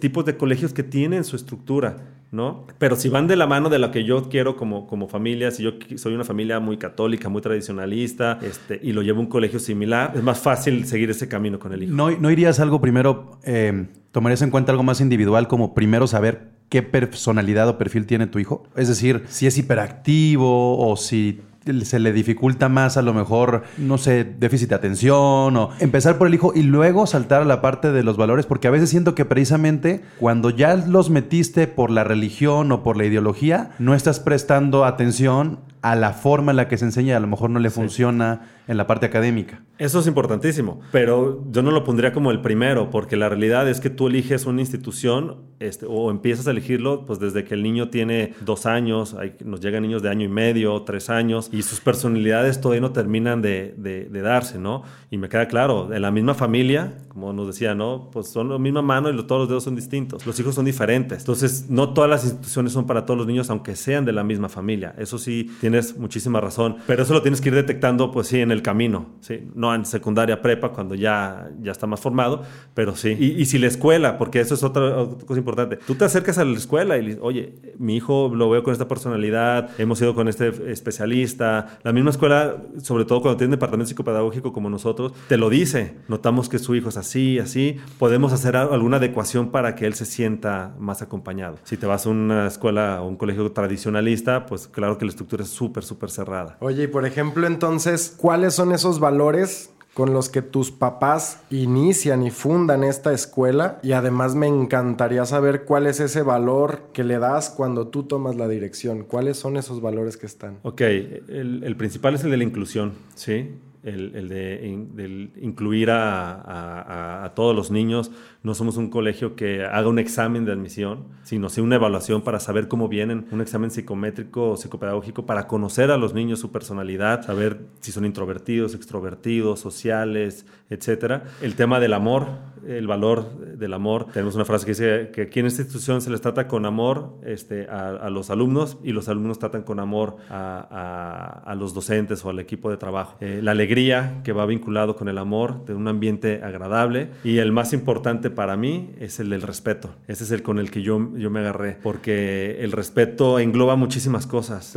tipos 0.01 0.25
de 0.25 0.37
colegios 0.37 0.73
que 0.73 0.83
tienen 0.83 1.25
su 1.25 1.37
estructura. 1.37 2.12
¿No? 2.33 2.67
Pero 2.79 2.97
si 2.97 3.11
van 3.11 3.27
de 3.29 3.37
la 3.37 3.47
mano 3.47 3.69
de 3.69 3.79
lo 3.79 3.91
que 3.91 4.05
yo 4.05 4.29
quiero 4.31 4.57
como, 4.57 4.87
como 4.87 5.07
familia, 5.07 5.51
si 5.51 5.63
yo 5.63 5.73
soy 5.97 6.15
una 6.15 6.25
familia 6.25 6.59
muy 6.61 6.79
católica, 6.79 7.29
muy 7.29 7.43
tradicionalista, 7.43 8.39
este, 8.43 8.81
y 8.83 8.93
lo 8.93 9.03
llevo 9.03 9.19
a 9.19 9.23
un 9.23 9.29
colegio 9.29 9.61
similar, 9.61 10.13
es 10.17 10.23
más 10.23 10.41
fácil 10.41 10.87
seguir 10.87 11.11
ese 11.11 11.29
camino 11.29 11.59
con 11.59 11.73
el 11.75 11.85
hijo. 11.85 11.95
¿No, 11.95 12.11
no 12.11 12.31
irías 12.31 12.59
algo 12.59 12.81
primero, 12.81 13.39
eh, 13.45 13.87
tomarías 14.13 14.41
en 14.41 14.51
cuenta 14.51 14.73
algo 14.73 14.83
más 14.83 15.03
individual, 15.03 15.47
como 15.47 15.75
primero 15.75 16.07
saber 16.07 16.53
qué 16.71 16.83
personalidad 16.83 17.69
o 17.69 17.77
perfil 17.77 18.07
tiene 18.07 18.27
tu 18.27 18.39
hijo? 18.39 18.65
Es 18.77 18.89
decir, 18.89 19.25
si 19.29 19.47
es 19.47 19.59
hiperactivo 19.59 20.79
o 20.79 20.97
si 20.97 21.43
se 21.83 21.99
le 21.99 22.13
dificulta 22.13 22.69
más 22.69 22.97
a 22.97 23.03
lo 23.03 23.15
mejor, 23.15 23.63
no 23.79 23.99
sé, 23.99 24.25
déficit 24.25 24.71
de 24.71 24.75
atención 24.75 25.57
o 25.57 25.71
empezar 25.81 26.19
por 26.19 26.27
el 26.27 26.35
hijo 26.35 26.53
y 26.55 26.63
luego 26.63 27.07
saltar 27.07 27.43
a 27.43 27.45
la 27.45 27.61
parte 27.61 27.93
de 27.93 28.03
los 28.03 28.17
valores, 28.17 28.47
porque 28.47 28.69
a 28.69 28.71
veces 28.71 28.91
siento 28.91 29.15
que 29.15 29.25
precisamente 29.25 30.03
cuando 30.19 30.51
ya 30.51 30.75
los 30.77 31.11
metiste 31.11 31.67
por 31.67 31.91
la 31.91 32.05
religión 32.05 32.73
o 32.73 32.83
por 32.83 32.97
la 32.97 33.05
ideología, 33.05 33.71
no 33.79 33.95
estás 33.95 34.21
prestando 34.21 34.85
atención 34.85 35.61
a 35.83 35.97
la 35.97 36.13
forma 36.13 36.53
en 36.53 36.57
la 36.57 36.69
que 36.69 36.79
se 36.79 36.85
enseña, 36.85 37.17
a 37.17 37.21
lo 37.21 37.27
mejor 37.27 37.51
no 37.51 37.59
le 37.59 37.71
funciona 37.71 38.43
en 38.67 38.77
la 38.77 38.87
parte 38.87 39.07
académica. 39.07 39.63
Eso 39.79 39.99
es 39.99 40.07
importantísimo, 40.07 40.81
pero 40.93 41.45
yo 41.51 41.63
no 41.63 41.73
lo 41.73 41.83
pondría 41.83 42.13
como 42.13 42.31
el 42.31 42.41
primero, 42.41 42.91
porque 42.91 43.17
la 43.17 43.29
realidad 43.29 43.69
es 43.69 43.81
que 43.81 43.91
tú 43.91 44.07
eliges 44.07 44.47
una 44.47 44.61
institución 44.61 45.39
este, 45.59 45.87
o 45.89 46.11
empiezas 46.11 46.47
a 46.47 46.51
elegirlo 46.53 47.07
pues 47.07 47.19
desde 47.19 47.45
que 47.45 47.55
el 47.55 47.63
niño 47.63 47.89
tiene 47.89 48.35
dos 48.41 48.67
años, 48.67 49.15
hay, 49.15 49.35
nos 49.45 49.61
llegan 49.61 49.83
niños 49.83 50.03
de 50.03 50.09
año 50.09 50.25
y 50.25 50.29
medio, 50.29 50.83
tres 50.83 51.11
años, 51.11 51.49
y 51.53 51.63
sus 51.63 51.81
personalidades 51.81 52.61
todavía 52.61 52.81
no 52.81 52.93
terminan 52.93 53.43
de, 53.43 53.75
de, 53.77 54.23
darse, 54.23 54.59
¿no? 54.59 54.83
Y 55.11 55.19
me 55.19 55.29
queda 55.29 55.49
claro, 55.49 55.93
en 55.93 56.03
la 56.03 56.13
misma 56.13 56.35
familia, 56.35 56.95
como 57.09 57.33
nos 57.33 57.49
decía, 57.49 57.75
¿no? 57.75 58.09
Pues 58.13 58.29
son 58.29 58.51
la 58.51 58.59
misma 58.59 58.83
mano 58.83 59.11
y 59.11 59.17
todos 59.25 59.41
los 59.41 59.49
dedos 59.49 59.65
son 59.65 59.75
distintos, 59.75 60.27
los 60.27 60.39
hijos 60.39 60.55
son 60.55 60.65
diferentes, 60.65 61.21
entonces 61.21 61.69
no 61.69 61.93
todas 61.93 62.09
las 62.09 62.25
instituciones 62.25 62.73
son 62.73 62.87
para 62.87 63.05
todos 63.05 63.19
los 63.19 63.27
niños, 63.27 63.51
aunque 63.51 63.75
sean 63.75 64.05
de 64.05 64.13
la 64.13 64.23
misma 64.23 64.49
familia, 64.49 64.95
eso 64.97 65.19
sí, 65.19 65.51
tienes 65.61 65.97
muchísima 65.97 66.41
razón, 66.41 66.77
pero 66.87 67.03
eso 67.03 67.13
lo 67.15 67.23
tienes 67.23 67.41
que 67.41 67.49
ir 67.49 67.55
detectando, 67.57 68.13
pues 68.13 68.29
sí, 68.29 68.39
en 68.39 68.52
el 68.53 68.63
camino, 68.63 69.07
¿sí? 69.21 69.49
No 69.55 69.75
en 69.75 69.85
secundaria, 69.85 70.43
prepa, 70.43 70.71
cuando 70.71 70.95
ya, 70.95 71.51
ya 71.61 71.73
está 71.73 71.87
más 71.87 72.01
formado, 72.01 72.43
pero 72.75 72.97
sí. 72.97 73.11
Y, 73.11 73.45
si 73.47 73.59
la 73.59 73.67
escuela, 73.67 74.19
porque 74.19 74.41
eso 74.41 74.55
es 74.55 74.63
otra, 74.63 75.07
cosa 75.27 75.39
importante, 75.39 75.77
tú 75.77 75.95
te 75.95 76.05
acercas 76.05 76.39
a 76.39 76.45
la 76.45 76.57
escuela 76.57 76.99
y 76.99 77.19
oye, 77.21 77.55
mi 77.79 77.97
hijo 77.97 78.31
lo 78.35 78.51
veo 78.51 78.63
con 78.63 78.73
esta 78.73 78.89
personalidad, 78.89 79.71
hemos 79.79 80.01
ido 80.01 80.15
con 80.15 80.29
este 80.29 80.71
especialista, 80.71 81.79
la 81.83 81.93
misma 81.93 82.11
escuela, 82.11 82.57
sobre 82.83 83.05
todo 83.05 83.21
cuando 83.21 83.39
tiene 83.39 83.53
departamento 83.53 83.89
psicopedagógico 83.89 84.53
como 84.53 84.71
nosotros, 84.71 85.13
te 85.29 85.37
lo 85.37 85.51
dice, 85.51 85.97
notamos 86.09 86.49
que 86.49 86.59
su 86.59 86.75
hijo 86.75 86.89
es 86.89 86.97
así, 86.97 87.39
así, 87.39 87.79
podemos 87.99 88.33
hacer 88.33 88.57
alguna 88.57 88.99
adecuación 88.99 89.51
para 89.51 89.75
que 89.75 89.87
él 89.87 89.95
se 89.95 90.05
sienta 90.05 90.75
más 90.79 91.03
acompañado. 91.03 91.57
Si 91.65 91.77
te 91.77 91.87
vas 91.87 92.07
a 92.07 92.11
una 92.11 92.47
escuela 92.47 93.03
o 93.03 93.09
un 93.09 93.17
colegio 93.17 93.51
tradicionalista, 93.53 94.47
pues 94.47 94.69
claro 94.69 94.99
que 94.99 95.05
la 95.05 95.11
estructura 95.11 95.43
es 95.43 95.51
súper, 95.51 95.85
súper 95.85 96.11
cerrada. 96.11 96.57
Oye, 96.61 96.85
y 96.85 96.87
por 96.87 97.07
ejemplo, 97.07 97.47
entonces, 97.47 98.15
¿cuáles 98.43 98.57
son 98.57 98.73
esos 98.73 98.99
valores 98.99 99.71
con 99.95 100.13
los 100.13 100.29
que 100.29 100.43
tus 100.43 100.73
papás 100.73 101.45
inician 101.49 102.25
y 102.25 102.33
fundan 102.33 102.83
esta 102.83 103.13
escuela 103.13 103.79
y 103.85 103.93
además 103.93 104.35
me 104.35 104.49
encantaría 104.49 105.25
saber 105.27 105.65
cuál 105.65 105.87
es 105.87 106.01
ese 106.01 106.23
valor 106.23 106.89
que 106.93 107.05
le 107.05 107.21
das 107.21 107.51
cuando 107.51 107.87
tú 107.87 108.03
tomas 108.03 108.35
la 108.35 108.49
dirección. 108.49 109.05
¿Cuáles 109.05 109.37
son 109.37 109.57
esos 109.57 109.81
valores 109.81 110.17
que 110.17 110.27
están? 110.27 110.59
Ok, 110.63 110.81
el, 110.81 111.63
el 111.63 111.77
principal 111.77 112.17
es 112.17 112.25
el 112.25 112.33
de 112.33 112.39
la 112.39 112.43
inclusión, 112.43 112.95
¿sí? 113.15 113.51
el, 113.83 114.29
de 114.29 115.31
incluir 115.41 115.91
a, 115.91 117.33
todos 117.35 117.55
los 117.55 117.71
niños. 117.71 118.11
No 118.43 118.55
somos 118.55 118.77
un 118.77 118.91
colegio 118.91 119.37
que 119.37 119.65
haga 119.65 119.87
un 119.89 120.01
examen 120.01 120.45
de 120.45 120.51
admisión, 120.51 121.05
sino 121.23 121.49
sí 121.49 121.61
una 121.61 121.77
evaluación 121.77 122.23
para 122.23 122.41
saber 122.41 122.67
cómo 122.67 122.89
vienen, 122.89 123.27
un 123.31 123.41
examen 123.41 123.71
psicométrico 123.71 124.51
o 124.51 124.57
psicopedagógico 124.57 125.27
para 125.27 125.47
conocer 125.47 125.93
a 125.93 125.97
los 125.97 126.13
niños, 126.13 126.41
su 126.41 126.51
personalidad, 126.51 127.25
saber 127.25 127.61
si 127.81 127.93
son 127.93 128.05
introvertidos, 128.05 128.75
extrovertidos, 128.75 129.61
sociales, 129.61 130.45
etc. 130.71 131.23
El 131.41 131.55
tema 131.55 131.79
del 131.79 131.93
amor, 131.93 132.27
el 132.67 132.87
valor 132.87 133.57
del 133.57 133.75
amor. 133.75 134.07
Tenemos 134.13 134.35
una 134.35 134.45
frase 134.45 134.65
que 134.65 134.73
dice 134.73 135.11
que 135.13 135.23
aquí 135.23 135.41
en 135.41 135.47
esta 135.47 135.63
institución 135.63 136.01
se 136.01 136.11
les 136.11 136.21
trata 136.21 136.49
con 136.49 136.67
amor 136.67 137.19
este, 137.25 137.69
a, 137.69 138.11
los 138.11 138.31
alumnos 138.31 138.79
y 138.83 138.93
los 138.93 139.09
alumnos 139.09 139.39
tratan 139.39 139.63
con 139.63 139.79
amor 139.79 140.17
a, 140.31 141.55
los 141.57 141.75
docentes 141.75 142.25
o 142.25 142.31
al 142.31 142.41
equipo 142.41 142.71
de 142.71 142.77
trabajo. 142.77 143.17
Eh, 143.21 143.41
la 143.43 143.53
alegría 143.53 144.21
que 144.25 144.33
va 144.33 144.47
vinculado 144.47 144.97
con 144.97 145.09
el 145.09 145.19
amor, 145.19 145.65
de 145.65 145.75
un 145.75 145.87
ambiente 145.87 146.43
agradable. 146.43 147.11
Y 147.23 147.39
el 147.39 147.53
más 147.53 147.73
importante 147.73 148.31
para 148.33 148.57
mí 148.57 148.95
es 148.99 149.21
el 149.21 149.31
del 149.31 149.43
respeto. 149.43 149.95
Ese 150.09 150.25
es 150.25 150.31
el 150.31 150.43
con 150.43 150.59
el 150.59 150.71
que 150.71 150.83
yo, 150.83 151.17
yo 151.17 151.31
me 151.31 151.41
agarré, 151.41 151.79
porque 151.83 152.59
el 152.61 152.73
respeto 152.73 153.39
engloba 153.39 153.77
muchísimas 153.77 154.27
cosas. 154.27 154.77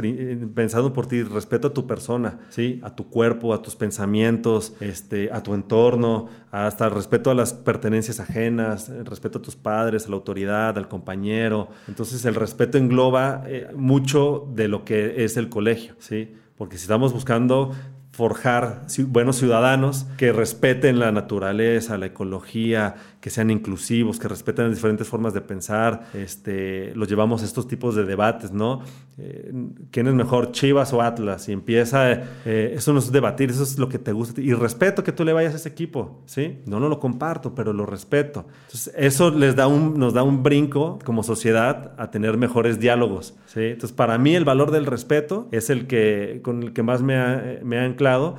Pensado 0.53 0.93
por 0.93 1.07
ti, 1.07 1.23
respeto 1.23 1.69
a 1.69 1.73
tu 1.73 1.87
persona, 1.87 2.39
¿sí? 2.49 2.79
a 2.83 2.95
tu 2.95 3.09
cuerpo, 3.09 3.53
a 3.53 3.61
tus 3.61 3.75
pensamientos, 3.75 4.73
este, 4.79 5.31
a 5.31 5.41
tu 5.41 5.53
entorno, 5.53 6.27
hasta 6.51 6.89
respeto 6.89 7.31
a 7.31 7.35
las 7.35 7.53
pertenencias 7.53 8.19
ajenas, 8.19 8.89
el 8.89 9.05
respeto 9.05 9.39
a 9.39 9.41
tus 9.41 9.55
padres, 9.55 10.05
a 10.05 10.09
la 10.09 10.15
autoridad, 10.15 10.77
al 10.77 10.87
compañero. 10.87 11.69
Entonces 11.87 12.23
el 12.25 12.35
respeto 12.35 12.77
engloba 12.77 13.43
eh, 13.47 13.67
mucho 13.75 14.47
de 14.53 14.67
lo 14.67 14.85
que 14.85 15.23
es 15.25 15.37
el 15.37 15.49
colegio, 15.49 15.95
¿sí? 15.99 16.33
Porque 16.57 16.77
si 16.77 16.83
estamos 16.83 17.11
buscando 17.11 17.73
forjar 18.15 18.83
buenos 19.07 19.35
ciudadanos 19.35 20.05
que 20.15 20.31
respeten 20.31 20.99
la 20.99 21.11
naturaleza, 21.11 21.97
la 21.97 22.05
ecología, 22.05 22.95
que 23.25 23.31
sean 23.31 23.49
inclusivos, 23.49 24.19
que 24.19 24.27
respeten 24.27 24.65
las 24.65 24.75
diferentes 24.75 25.07
formas 25.07 25.33
de 25.33 25.41
pensar. 25.41 26.09
Este, 26.13 26.93
los 26.93 27.07
llevamos 27.09 27.41
a 27.41 27.45
estos 27.45 27.67
tipos 27.67 27.95
de 27.95 28.05
debates, 28.05 28.51
¿no? 28.51 28.83
Eh, 29.17 29.51
¿Quién 29.89 30.05
es 30.05 30.13
mejor, 30.13 30.51
Chivas 30.51 30.93
o 30.93 31.01
Atlas? 31.01 31.49
Y 31.49 31.51
empieza, 31.51 32.11
eh, 32.11 32.73
eso 32.75 32.93
no 32.93 32.99
es 32.99 33.11
debatir, 33.11 33.49
eso 33.49 33.63
es 33.63 33.79
lo 33.79 33.89
que 33.89 33.97
te 33.97 34.11
gusta. 34.11 34.41
Y 34.41 34.53
respeto 34.53 35.03
que 35.03 35.11
tú 35.11 35.25
le 35.25 35.33
vayas 35.33 35.53
a 35.53 35.55
ese 35.55 35.69
equipo, 35.69 36.21
¿sí? 36.27 36.59
No, 36.67 36.79
no 36.79 36.87
lo 36.87 36.99
comparto, 36.99 37.55
pero 37.55 37.73
lo 37.73 37.87
respeto. 37.87 38.45
Entonces, 38.65 38.93
eso 38.95 39.31
les 39.31 39.55
da 39.55 39.65
un, 39.65 39.97
nos 39.97 40.13
da 40.13 40.21
un 40.21 40.43
brinco 40.43 40.99
como 41.03 41.23
sociedad 41.23 41.93
a 41.97 42.11
tener 42.11 42.37
mejores 42.37 42.79
diálogos, 42.79 43.33
¿sí? 43.47 43.61
Entonces, 43.61 43.93
para 43.93 44.19
mí 44.19 44.35
el 44.35 44.45
valor 44.45 44.69
del 44.69 44.85
respeto 44.85 45.47
es 45.51 45.71
el 45.71 45.87
que, 45.87 46.41
con 46.43 46.61
el 46.61 46.73
que 46.73 46.83
más 46.83 47.01
me 47.01 47.17
ha, 47.17 47.59
me 47.63 47.79
ha 47.79 47.87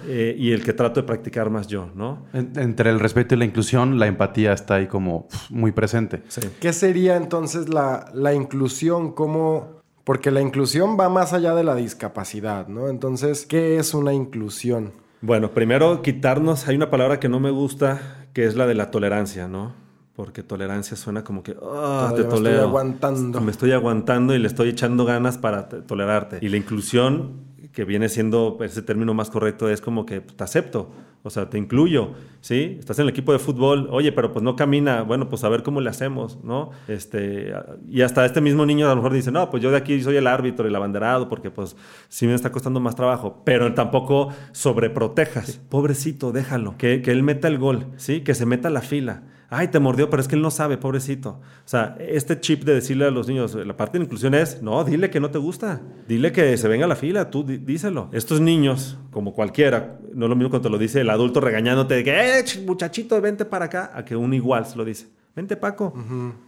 eh, 0.07 0.37
y 0.39 0.53
el 0.53 0.63
que 0.63 0.73
trato 0.75 1.01
de 1.01 1.07
practicar 1.09 1.51
más 1.51 1.67
yo, 1.67 1.91
¿no? 1.97 2.25
entre 2.33 2.91
el 2.91 3.01
respeto 3.01 3.35
y 3.35 3.39
la 3.39 3.47
inclusión, 3.47 3.99
la 3.99 4.07
empatía 4.07 4.53
está 4.53 4.76
ahí 4.77 4.87
como 4.87 5.29
muy 5.51 5.73
presente. 5.73 6.23
¿Qué 6.61 6.73
sería 6.73 7.17
entonces 7.17 7.69
la, 7.69 8.11
la 8.15 8.35
inclusión? 8.35 9.13
¿Cómo...? 9.13 9.77
Porque 10.05 10.31
la 10.31 10.41
inclusión 10.41 10.97
va 10.99 11.09
más 11.09 11.33
allá 11.33 11.53
de 11.57 11.65
la 11.65 11.75
discapacidad, 11.75 12.69
¿no? 12.69 12.89
Entonces, 12.89 13.45
¿qué 13.45 13.79
es 13.79 13.93
una 13.93 14.13
inclusión? 14.13 14.93
Bueno, 15.21 15.51
primero 15.51 16.01
quitarnos, 16.01 16.69
hay 16.69 16.77
una 16.77 16.91
palabra 16.91 17.19
que 17.19 17.29
no 17.29 17.41
me 17.41 17.51
gusta, 17.51 18.29
que 18.33 18.45
es 18.45 18.55
la 18.55 18.69
de 18.69 18.75
la 18.75 18.93
tolerancia, 18.93 19.49
¿no? 19.49 19.75
Porque 20.15 20.45
tolerancia 20.45 20.97
suena 20.97 21.25
como 21.25 21.43
que, 21.43 21.57
oh, 21.61 22.13
te 22.15 22.23
tolero. 22.23 22.41
Me 22.41 22.53
estoy 22.53 22.69
aguantando. 22.69 23.41
Me 23.41 23.51
estoy 23.51 23.73
aguantando 23.73 24.35
y 24.35 24.39
le 24.39 24.47
estoy 24.47 24.69
echando 24.69 25.05
ganas 25.05 25.39
para 25.39 25.69
tolerarte. 25.69 26.39
Y 26.41 26.51
la 26.51 26.57
inclusión 26.57 27.56
que 27.77 27.85
viene 27.85 28.09
siendo 28.09 28.57
ese 28.63 28.81
término 28.81 29.13
más 29.13 29.29
correcto, 29.29 29.69
es 29.69 29.83
como 29.83 30.07
que 30.07 30.23
te 30.23 30.43
acepto, 30.43 30.91
o 31.23 31.29
sea, 31.29 31.51
te 31.51 31.59
incluyo, 31.59 32.15
¿sí? 32.41 32.79
Estás 32.81 32.99
en 33.01 33.03
el 33.03 33.11
equipo 33.11 33.35
de 33.35 33.39
fútbol, 33.39 33.89
oye, 33.91 34.13
pero 34.13 34.33
pues 34.33 34.43
no 34.43 34.57
camina, 34.57 35.03
bueno, 35.03 35.29
pues 35.29 35.45
a 35.45 35.51
ver 35.51 35.63
cómo 35.63 35.83
le 35.83 35.91
hacemos, 35.91 36.43
¿no? 36.43 36.71
Este, 36.89 37.53
y 37.87 38.01
hasta 38.01 38.25
este 38.25 38.41
mismo 38.41 38.65
niño 38.65 38.87
a 38.87 38.89
lo 38.89 38.97
mejor 38.97 39.13
dice, 39.13 39.31
no, 39.31 39.51
pues 39.51 39.63
yo 39.63 39.71
de 39.71 39.77
aquí 39.77 40.01
soy 40.01 40.17
el 40.17 40.27
árbitro, 40.27 40.67
el 40.67 40.75
abanderado, 40.75 41.29
porque 41.29 41.51
pues 41.51 41.77
sí 42.09 42.27
me 42.27 42.33
está 42.33 42.51
costando 42.51 42.81
más 42.81 42.97
trabajo, 42.97 43.43
pero 43.45 43.75
tampoco 43.75 44.31
sobreprotejas, 44.53 45.61
pobrecito, 45.69 46.33
déjalo, 46.33 46.79
que, 46.79 47.03
que 47.03 47.11
él 47.11 47.23
meta 47.23 47.47
el 47.47 47.59
gol, 47.59 47.89
¿sí? 47.99 48.23
Que 48.23 48.33
se 48.33 48.47
meta 48.47 48.71
la 48.71 48.81
fila 48.81 49.25
ay, 49.51 49.69
te 49.69 49.79
mordió, 49.79 50.11
pero 50.11 50.21
es 50.21 50.29
que 50.29 50.35
él 50.35 50.43
no 50.43 50.51
sabe, 50.51 50.77
pobrecito. 50.79 51.31
O 51.31 51.69
sea, 51.69 51.97
este 51.99 52.41
chip 52.41 52.65
de 52.65 52.75
decirle 52.75 53.07
a 53.07 53.11
los 53.11 53.29
niños, 53.29 53.55
la 53.55 53.77
parte 53.77 53.99
de 53.99 54.05
inclusión 54.05 54.35
es, 54.35 54.63
no, 54.63 54.85
dile 54.85 55.11
que 55.11 55.21
no 55.21 55.31
te 55.31 55.39
gusta, 55.39 55.81
dile 56.09 56.33
que 56.33 56.57
se 56.57 56.69
venga 56.69 56.85
a 56.85 56.89
la 56.89 56.97
fila, 56.97 57.31
tú 57.31 57.45
díselo. 57.45 58.09
Estos 58.13 58.41
niños, 58.41 58.99
como 59.11 59.35
cualquiera, 59.35 59.99
no 60.15 60.27
es 60.27 60.31
lo 60.31 60.37
mismo 60.37 60.51
cuando 60.51 60.69
te 60.69 60.73
lo 60.73 60.79
dice 60.79 61.01
el 61.01 61.11
adulto 61.11 61.41
regañándote 61.41 61.95
de 61.95 62.05
que, 62.05 62.39
eh, 62.39 62.45
muchachito, 62.67 63.21
vente 63.21 63.45
para 63.45 63.67
acá, 63.67 63.91
a 63.95 64.05
que 64.05 64.17
un 64.17 64.35
igual 64.35 64.67
se 64.67 64.77
lo 64.77 64.85
dice. 64.85 65.09
Vente, 65.37 65.55
Paco, 65.55 65.93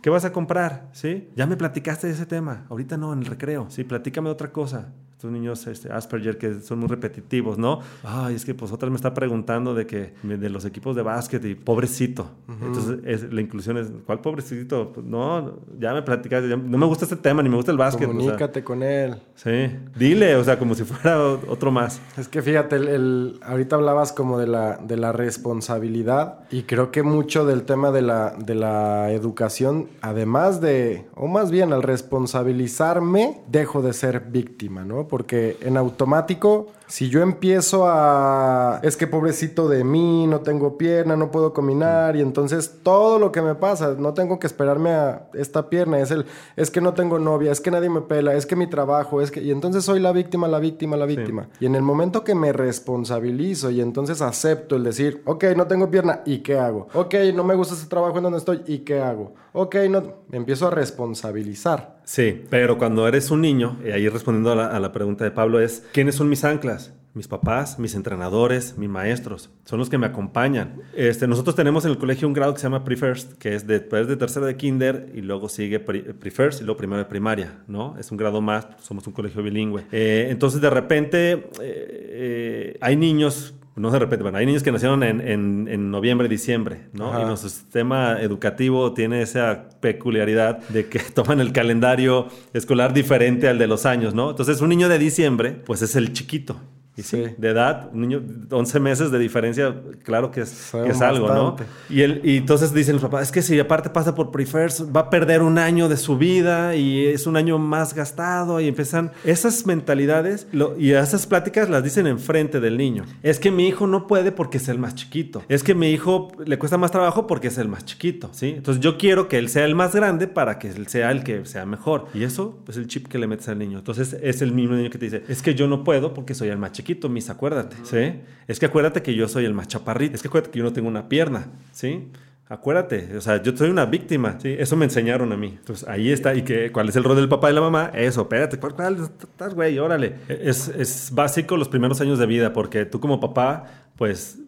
¿qué 0.00 0.08
vas 0.08 0.24
a 0.24 0.32
comprar? 0.32 0.88
¿Sí? 0.92 1.28
Ya 1.36 1.46
me 1.46 1.58
platicaste 1.58 2.06
de 2.06 2.14
ese 2.14 2.24
tema. 2.24 2.64
Ahorita 2.70 2.96
no, 2.96 3.12
en 3.12 3.18
el 3.18 3.26
recreo. 3.26 3.66
Sí, 3.68 3.84
platícame 3.84 4.30
de 4.30 4.32
otra 4.32 4.50
cosa. 4.50 4.94
Estos 5.18 5.32
niños 5.32 5.66
este, 5.66 5.90
Asperger 5.90 6.38
que 6.38 6.60
son 6.60 6.78
muy 6.78 6.86
repetitivos, 6.86 7.58
¿no? 7.58 7.80
Ay, 8.04 8.36
es 8.36 8.44
que 8.44 8.54
pues 8.54 8.70
otra 8.70 8.88
me 8.88 8.94
está 8.94 9.14
preguntando 9.14 9.74
de 9.74 9.84
que 9.84 10.12
de 10.22 10.48
los 10.48 10.64
equipos 10.64 10.94
de 10.94 11.02
básquet 11.02 11.44
y 11.44 11.56
pobrecito. 11.56 12.30
Entonces, 12.48 13.00
es, 13.04 13.32
la 13.32 13.40
inclusión 13.40 13.78
es, 13.78 13.90
¿cuál 14.06 14.20
pobrecito? 14.20 14.92
Pues, 14.92 15.04
no, 15.04 15.58
ya 15.76 15.92
me 15.92 16.02
platicaste, 16.02 16.56
no 16.56 16.78
me 16.78 16.86
gusta 16.86 17.04
este 17.04 17.16
tema, 17.16 17.42
ni 17.42 17.48
me 17.48 17.56
gusta 17.56 17.72
el 17.72 17.78
básquet. 17.78 18.06
Comunícate 18.06 18.62
con 18.62 18.84
él. 18.84 19.16
Sí, 19.34 19.68
dile, 19.96 20.36
o 20.36 20.44
sea, 20.44 20.56
como 20.56 20.76
si 20.76 20.84
fuera 20.84 21.20
otro 21.20 21.72
más. 21.72 22.00
Es 22.16 22.28
que 22.28 22.40
fíjate, 22.40 22.76
el, 22.76 23.40
ahorita 23.42 23.74
hablabas 23.74 24.12
como 24.12 24.38
de 24.38 24.46
la, 24.46 24.76
de 24.76 24.96
la 24.96 25.10
responsabilidad 25.10 26.44
y 26.52 26.62
creo 26.62 26.92
que 26.92 27.02
mucho 27.02 27.44
del 27.44 27.64
tema 27.64 27.90
de 27.90 28.02
la, 28.02 28.36
de 28.38 28.54
la 28.54 29.10
educación, 29.10 29.88
además 30.00 30.60
de, 30.60 31.06
o 31.16 31.26
más 31.26 31.50
bien 31.50 31.72
al 31.72 31.82
responsabilizarme, 31.82 33.40
dejo 33.48 33.82
de 33.82 33.92
ser 33.92 34.20
víctima, 34.30 34.84
¿no? 34.84 35.07
Porque 35.08 35.56
en 35.62 35.76
automático 35.76 36.68
si 36.88 37.10
yo 37.10 37.20
empiezo 37.22 37.86
a... 37.86 38.80
Es 38.82 38.96
que 38.96 39.06
pobrecito 39.06 39.68
de 39.68 39.84
mí, 39.84 40.26
no 40.26 40.40
tengo 40.40 40.78
pierna, 40.78 41.16
no 41.16 41.30
puedo 41.30 41.52
caminar 41.52 42.16
y 42.16 42.22
entonces 42.22 42.80
todo 42.82 43.18
lo 43.18 43.30
que 43.30 43.42
me 43.42 43.54
pasa, 43.54 43.94
no 43.98 44.14
tengo 44.14 44.38
que 44.38 44.46
esperarme 44.46 44.90
a 44.90 45.28
esta 45.34 45.68
pierna, 45.68 46.00
es 46.00 46.10
el... 46.10 46.24
Es 46.56 46.70
que 46.70 46.80
no 46.80 46.94
tengo 46.94 47.18
novia, 47.18 47.52
es 47.52 47.60
que 47.60 47.70
nadie 47.70 47.90
me 47.90 48.00
pela, 48.00 48.34
es 48.34 48.46
que 48.46 48.56
mi 48.56 48.66
trabajo, 48.66 49.20
es 49.20 49.30
que... 49.30 49.42
Y 49.42 49.50
entonces 49.50 49.84
soy 49.84 50.00
la 50.00 50.12
víctima, 50.12 50.48
la 50.48 50.58
víctima, 50.58 50.96
la 50.96 51.04
víctima. 51.04 51.48
Y 51.60 51.66
en 51.66 51.74
el 51.74 51.82
momento 51.82 52.24
que 52.24 52.34
me 52.34 52.52
responsabilizo 52.52 53.70
y 53.70 53.82
entonces 53.82 54.22
acepto 54.22 54.76
el 54.76 54.84
decir, 54.84 55.22
ok, 55.26 55.44
no 55.56 55.66
tengo 55.66 55.90
pierna, 55.90 56.22
¿y 56.24 56.38
qué 56.38 56.58
hago? 56.58 56.88
Ok, 56.94 57.14
no 57.34 57.44
me 57.44 57.54
gusta 57.54 57.74
ese 57.74 57.86
trabajo 57.86 58.16
en 58.16 58.22
donde 58.22 58.38
estoy, 58.38 58.62
¿y 58.66 58.78
qué 58.78 59.00
hago? 59.00 59.34
Ok, 59.52 59.76
no... 59.90 60.02
Me 60.28 60.36
empiezo 60.36 60.68
a 60.68 60.70
responsabilizar. 60.70 61.98
Sí, 62.04 62.44
pero 62.48 62.78
cuando 62.78 63.06
eres 63.08 63.30
un 63.30 63.40
niño, 63.42 63.78
y 63.84 63.90
ahí 63.90 64.08
respondiendo 64.08 64.52
a 64.52 64.54
la, 64.54 64.66
a 64.66 64.80
la 64.80 64.92
pregunta 64.92 65.24
de 65.24 65.30
Pablo 65.30 65.60
es, 65.60 65.84
¿quiénes 65.92 66.14
son 66.14 66.28
mis 66.28 66.44
anclas? 66.44 66.77
Mis 67.14 67.26
papás, 67.26 67.78
mis 67.78 67.94
entrenadores, 67.94 68.78
mis 68.78 68.88
maestros, 68.88 69.50
son 69.64 69.78
los 69.78 69.90
que 69.90 69.98
me 69.98 70.06
acompañan. 70.06 70.82
Este, 70.94 71.26
nosotros 71.26 71.56
tenemos 71.56 71.84
en 71.84 71.90
el 71.90 71.98
colegio 71.98 72.28
un 72.28 72.34
grado 72.34 72.54
que 72.54 72.60
se 72.60 72.66
llama 72.66 72.84
Pre-First, 72.84 73.32
que 73.38 73.54
es 73.54 73.66
después 73.66 74.06
de 74.06 74.16
tercera 74.16 74.46
de 74.46 74.56
kinder 74.56 75.10
y 75.14 75.22
luego 75.22 75.48
sigue 75.48 75.80
Pre-First 75.80 76.60
y 76.60 76.64
luego 76.64 76.78
primero 76.78 76.98
de 76.98 77.06
primaria, 77.06 77.62
¿no? 77.66 77.96
Es 77.98 78.10
un 78.10 78.16
grado 78.16 78.40
más, 78.40 78.68
somos 78.80 79.06
un 79.06 79.12
colegio 79.12 79.42
bilingüe. 79.42 79.84
Eh, 79.90 80.28
entonces, 80.30 80.60
de 80.60 80.70
repente, 80.70 81.32
eh, 81.32 81.48
eh, 81.60 82.78
hay 82.80 82.96
niños 82.96 83.54
no 83.78 83.90
de 83.90 83.98
repente, 83.98 84.22
bueno, 84.22 84.38
hay 84.38 84.46
niños 84.46 84.62
que 84.62 84.72
nacieron 84.72 85.02
en, 85.02 85.20
en, 85.68 85.90
noviembre, 85.90 86.28
diciembre, 86.28 86.88
¿no? 86.92 87.20
Y 87.20 87.24
nuestro 87.24 87.48
sistema 87.48 88.20
educativo 88.20 88.92
tiene 88.92 89.22
esa 89.22 89.68
peculiaridad 89.80 90.58
de 90.68 90.88
que 90.88 90.98
toman 91.14 91.40
el 91.40 91.52
calendario 91.52 92.28
escolar 92.52 92.92
diferente 92.92 93.48
al 93.48 93.58
de 93.58 93.66
los 93.66 93.86
años, 93.86 94.14
¿no? 94.14 94.30
Entonces, 94.30 94.60
un 94.60 94.68
niño 94.68 94.88
de 94.88 94.98
diciembre, 94.98 95.52
pues 95.52 95.82
es 95.82 95.96
el 95.96 96.12
chiquito. 96.12 96.60
Y 96.98 97.04
sí, 97.04 97.26
de 97.38 97.48
edad, 97.50 97.90
un 97.92 98.00
niño, 98.00 98.20
11 98.50 98.80
meses 98.80 99.12
de 99.12 99.20
diferencia, 99.20 99.72
claro 100.02 100.32
que 100.32 100.40
es, 100.40 100.74
es 100.74 101.00
algo, 101.00 101.28
¿no? 101.28 101.54
Y, 101.88 102.02
el, 102.02 102.20
y 102.24 102.38
entonces 102.38 102.74
dicen 102.74 102.94
los 102.94 103.02
papás, 103.02 103.22
es 103.22 103.30
que 103.30 103.40
si 103.40 103.56
aparte 103.60 103.88
pasa 103.88 104.16
por 104.16 104.32
Prefers, 104.32 104.84
va 104.84 105.02
a 105.02 105.10
perder 105.10 105.42
un 105.42 105.58
año 105.58 105.88
de 105.88 105.96
su 105.96 106.18
vida 106.18 106.74
y 106.74 107.06
es 107.06 107.28
un 107.28 107.36
año 107.36 107.56
más 107.56 107.94
gastado 107.94 108.60
y 108.60 108.66
empiezan 108.66 109.12
esas 109.22 109.64
mentalidades 109.64 110.48
y 110.76 110.90
esas 110.90 111.24
pláticas 111.28 111.70
las 111.70 111.84
dicen 111.84 112.08
enfrente 112.08 112.58
del 112.58 112.76
niño. 112.76 113.04
Es 113.22 113.38
que 113.38 113.52
mi 113.52 113.68
hijo 113.68 113.86
no 113.86 114.08
puede 114.08 114.32
porque 114.32 114.56
es 114.56 114.66
el 114.66 114.80
más 114.80 114.96
chiquito. 114.96 115.44
Es 115.48 115.62
que 115.62 115.76
mi 115.76 115.90
hijo 115.90 116.32
le 116.44 116.58
cuesta 116.58 116.78
más 116.78 116.90
trabajo 116.90 117.28
porque 117.28 117.46
es 117.46 117.58
el 117.58 117.68
más 117.68 117.84
chiquito, 117.84 118.30
¿sí? 118.32 118.54
Entonces 118.56 118.82
yo 118.82 118.98
quiero 118.98 119.28
que 119.28 119.38
él 119.38 119.48
sea 119.48 119.64
el 119.66 119.76
más 119.76 119.94
grande 119.94 120.26
para 120.26 120.58
que 120.58 120.68
él 120.68 120.88
sea 120.88 121.12
el 121.12 121.22
que 121.22 121.46
sea 121.46 121.64
mejor. 121.64 122.06
Y 122.12 122.24
eso 122.24 122.58
es 122.66 122.76
el 122.76 122.88
chip 122.88 123.06
que 123.06 123.20
le 123.20 123.28
metes 123.28 123.48
al 123.48 123.60
niño. 123.60 123.78
Entonces 123.78 124.16
es 124.20 124.42
el 124.42 124.50
mismo 124.50 124.74
niño 124.74 124.90
que 124.90 124.98
te 124.98 125.04
dice, 125.04 125.22
es 125.28 125.42
que 125.42 125.54
yo 125.54 125.68
no 125.68 125.84
puedo 125.84 126.12
porque 126.12 126.34
soy 126.34 126.48
el 126.48 126.58
más 126.58 126.72
chiquito 126.72 126.87
mis, 127.08 127.30
acuérdate, 127.30 127.76
¿sí? 127.84 128.20
Es 128.46 128.58
que 128.58 128.66
acuérdate 128.66 129.02
que 129.02 129.14
yo 129.14 129.28
soy 129.28 129.44
el 129.44 129.54
más 129.54 129.68
chaparrito, 129.68 130.14
es 130.14 130.22
que 130.22 130.28
acuérdate 130.28 130.52
que 130.52 130.58
yo 130.58 130.64
no 130.64 130.72
tengo 130.72 130.88
una 130.88 131.08
pierna, 131.08 131.48
¿sí? 131.72 132.08
Acuérdate, 132.48 133.14
o 133.16 133.20
sea, 133.20 133.42
yo 133.42 133.54
soy 133.54 133.68
una 133.68 133.84
víctima, 133.84 134.38
¿sí? 134.40 134.56
Eso 134.58 134.74
me 134.74 134.86
enseñaron 134.86 135.32
a 135.32 135.36
mí. 135.36 135.54
Entonces, 135.58 135.86
ahí 135.86 136.10
está. 136.10 136.34
¿Y 136.34 136.42
que, 136.42 136.72
cuál 136.72 136.88
es 136.88 136.96
el 136.96 137.04
rol 137.04 137.16
del 137.16 137.28
papá 137.28 137.50
y 137.50 137.54
la 137.54 137.60
mamá? 137.60 137.90
Eso, 137.92 138.22
espérate, 138.22 138.58
¿cuál, 138.58 138.74
cuál 138.74 138.96
estás, 138.96 139.54
güey? 139.54 139.78
Órale. 139.78 140.14
Es, 140.28 140.68
es 140.68 141.10
básico 141.12 141.58
los 141.58 141.68
primeros 141.68 142.00
años 142.00 142.18
de 142.18 142.24
vida 142.24 142.54
porque 142.54 142.86
tú 142.86 143.00
como 143.00 143.20
papá, 143.20 143.64
pues 143.96 144.38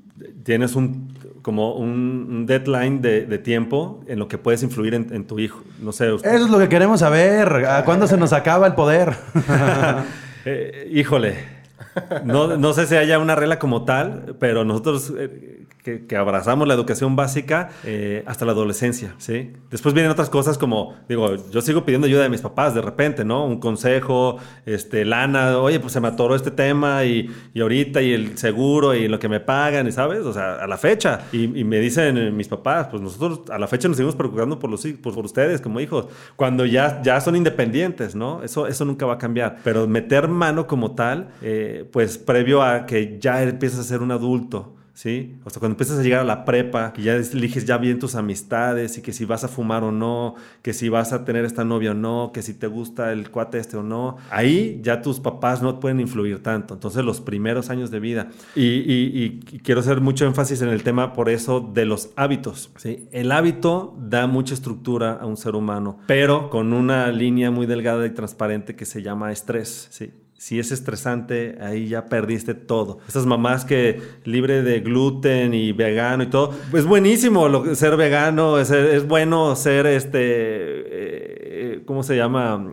tienes 0.45 0.77
un 0.77 1.13
como 1.43 1.75
un, 1.75 2.47
deadline 2.47 3.01
de, 3.01 3.39
tiempo 3.39 4.03
en 4.07 4.19
lo 4.19 4.29
que 4.29 4.39
puedes 4.39 4.63
influir 4.63 4.95
en, 4.95 5.27
tu 5.27 5.39
hijo. 5.39 5.63
No 5.81 5.93
sé. 5.93 6.07
Eso 6.07 6.21
es 6.23 6.51
lo 6.51 6.59
que 6.59 6.69
queremos 6.69 7.01
saber. 7.01 7.67
¿A 7.67 7.85
cuándo 7.85 8.07
se 8.07 8.17
nos 8.17 8.33
acaba 8.33 8.67
el 8.67 8.75
poder? 8.75 9.15
Eh, 10.47 10.89
híjole. 10.91 11.60
No, 12.25 12.57
no 12.57 12.73
sé 12.73 12.87
si 12.87 12.97
haya 12.97 13.19
una 13.19 13.35
regla 13.35 13.59
como 13.59 13.85
tal, 13.85 14.37
pero 14.39 14.65
nosotros 14.65 15.13
eh, 15.17 15.67
que, 15.83 16.17
abrazamos 16.17 16.69
la 16.69 16.75
educación 16.75 17.17
básica 17.17 17.71
eh, 17.85 18.23
hasta 18.27 18.45
la 18.45 18.53
adolescencia, 18.53 19.15
¿sí? 19.19 19.53
Después 19.71 19.95
vienen 19.95 20.13
otras 20.13 20.29
cosas 20.29 20.59
como, 20.59 20.95
digo, 21.09 21.37
yo 21.51 21.61
sigo 21.63 21.85
pidiendo 21.85 22.07
ayuda 22.07 22.23
de 22.23 22.29
mis 22.29 22.43
papás 22.43 22.75
de 22.75 22.83
repente, 22.83 23.25
¿no? 23.25 23.47
Un 23.47 23.61
consejo, 23.61 24.37
este, 24.67 25.05
lana, 25.05 25.59
oye, 25.59 25.81
pues 25.81 25.93
se 25.93 26.01
me 26.01 26.09
atoró 26.09 26.35
este 26.35 26.51
tema 26.51 27.05
y, 27.05 27.31
y 27.55 27.61
ahorita 27.61 28.03
y 28.03 28.13
el 28.13 28.39
seguro 28.39 28.95
y 28.95 29.09
lo 29.09 29.19
que 29.19 29.29
me 29.29 29.41
pagan, 29.41 29.87
y 29.87 29.93
sabes, 29.93 30.21
o 30.21 30.33
sea, 30.33 30.57
a 30.57 30.67
la 30.67 30.77
fecha. 30.77 31.23
Y, 31.33 31.49
me 31.71 31.79
dicen 31.79 32.37
mis 32.37 32.49
papás, 32.49 32.89
pues 32.89 33.03
nosotros 33.03 33.43
a 33.51 33.59
la 33.59 33.69
fecha 33.69 33.87
nos 33.87 33.97
seguimos 33.97 34.17
preocupando 34.17 34.59
por, 34.59 34.71
los, 34.71 34.85
por, 35.03 35.15
por 35.15 35.25
ustedes 35.25 35.61
como 35.61 35.81
hijos, 35.81 36.07
cuando 36.37 36.67
ya, 36.67 37.01
ya 37.03 37.21
son 37.21 37.37
independientes, 37.37 38.15
¿no? 38.15 38.43
Eso, 38.43 38.67
eso 38.67 38.85
nunca 38.85 39.07
va 39.07 39.15
a 39.15 39.19
cambiar. 39.19 39.59
Pero 39.63 39.87
meter 39.87 40.29
mano 40.29 40.67
como 40.67 40.93
tal, 40.93 41.29
eh, 41.43 41.89
pues 41.93 42.19
previo 42.19 42.63
a 42.63 42.87
que 42.87 43.19
ya 43.21 43.43
empiezas 43.43 43.81
a 43.81 43.85
ser 43.85 44.03
un 44.03 44.11
adulto, 44.11 44.77
¿sí? 45.01 45.37
O 45.45 45.51
sea, 45.51 45.61
cuando 45.61 45.75
empiezas 45.75 45.99
a 45.99 46.03
llegar 46.03 46.21
a 46.21 46.25
la 46.25 46.45
prepa, 46.45 46.93
que 46.93 47.01
ya 47.01 47.15
eliges 47.15 47.65
ya 47.65 47.79
bien 47.79 47.99
tus 47.99 48.15
amistades 48.15 48.99
y 48.99 49.03
que 49.03 49.15
si 49.15 49.25
vas 49.25 49.45
a 49.45 49.49
fumar 49.49 49.83
o 49.83 49.93
no, 49.93 50.35
que 50.61 50.75
si 50.75 50.91
vas 50.91 51.15
a 51.15 51.25
tener 51.25 51.47
esta 51.47 51.65
novia 51.65 51.93
o 51.93 51.95
no, 51.95 52.33
que 52.35 52.43
si 52.43 52.53
te 52.53 52.67
gusta 52.67 53.11
el 53.11 53.31
cuate 53.31 53.59
este 53.59 53.79
o 53.79 53.83
no, 53.83 54.19
ahí 54.31 54.79
ya 54.83 55.01
tus 55.01 55.19
papás 55.19 55.63
no 55.63 55.81
pueden 55.81 56.01
influir 56.01 56.43
tanto. 56.43 56.75
Entonces, 56.75 57.03
los 57.03 57.23
primeros 57.23 57.71
años 57.71 57.91
de 57.91 57.99
vida. 57.99 58.29
Y, 58.55 59.41
quiero 59.63 59.81
hacer 59.81 60.03
mucho 60.03 60.27
énfasis 60.27 60.61
en 60.61 60.69
el 60.69 60.83
tema 60.83 61.15
por 61.15 61.31
eso 61.31 61.61
de 61.61 61.87
los 61.87 62.11
hábitos, 62.17 62.71
¿sí? 62.77 63.09
El 63.11 63.33
hábito 63.33 63.97
da 63.99 64.27
mucha 64.27 64.53
estructura 64.53 65.15
a 65.15 65.25
un 65.25 65.39
ser 65.39 65.55
humano, 65.55 65.99
pero 66.07 66.51
con 66.51 66.75
una 66.75 67.11
línea 67.11 67.51
muy 67.51 67.67
delgada 67.67 68.05
y 68.07 68.11
transparente 68.11 68.77
que 68.77 68.85
se 68.85 69.03
llama 69.03 69.33
estrés, 69.33 69.89
¿sí? 69.91 70.13
Si 70.41 70.59
es 70.59 70.73
estresante, 70.73 71.59
ahí 71.61 71.89
ya 71.89 72.07
perdiste 72.07 72.55
todo. 72.55 72.97
Esas 73.07 73.27
mamás 73.27 73.67
que 73.67 74.01
libre 74.25 74.63
de 74.63 74.81
gluten 74.81 75.53
y 75.53 75.73
vegano 75.73 76.23
y 76.23 76.29
todo, 76.29 76.55
es 76.73 76.87
buenísimo 76.87 77.47
lo, 77.47 77.75
ser 77.75 77.99
vegano, 77.99 78.59
es, 78.59 78.71
es 78.71 79.07
bueno 79.07 79.55
ser 79.55 79.85
este, 79.87 80.19
eh, 80.19 81.83
¿cómo 81.85 82.03
se 82.03 82.17
llama? 82.17 82.71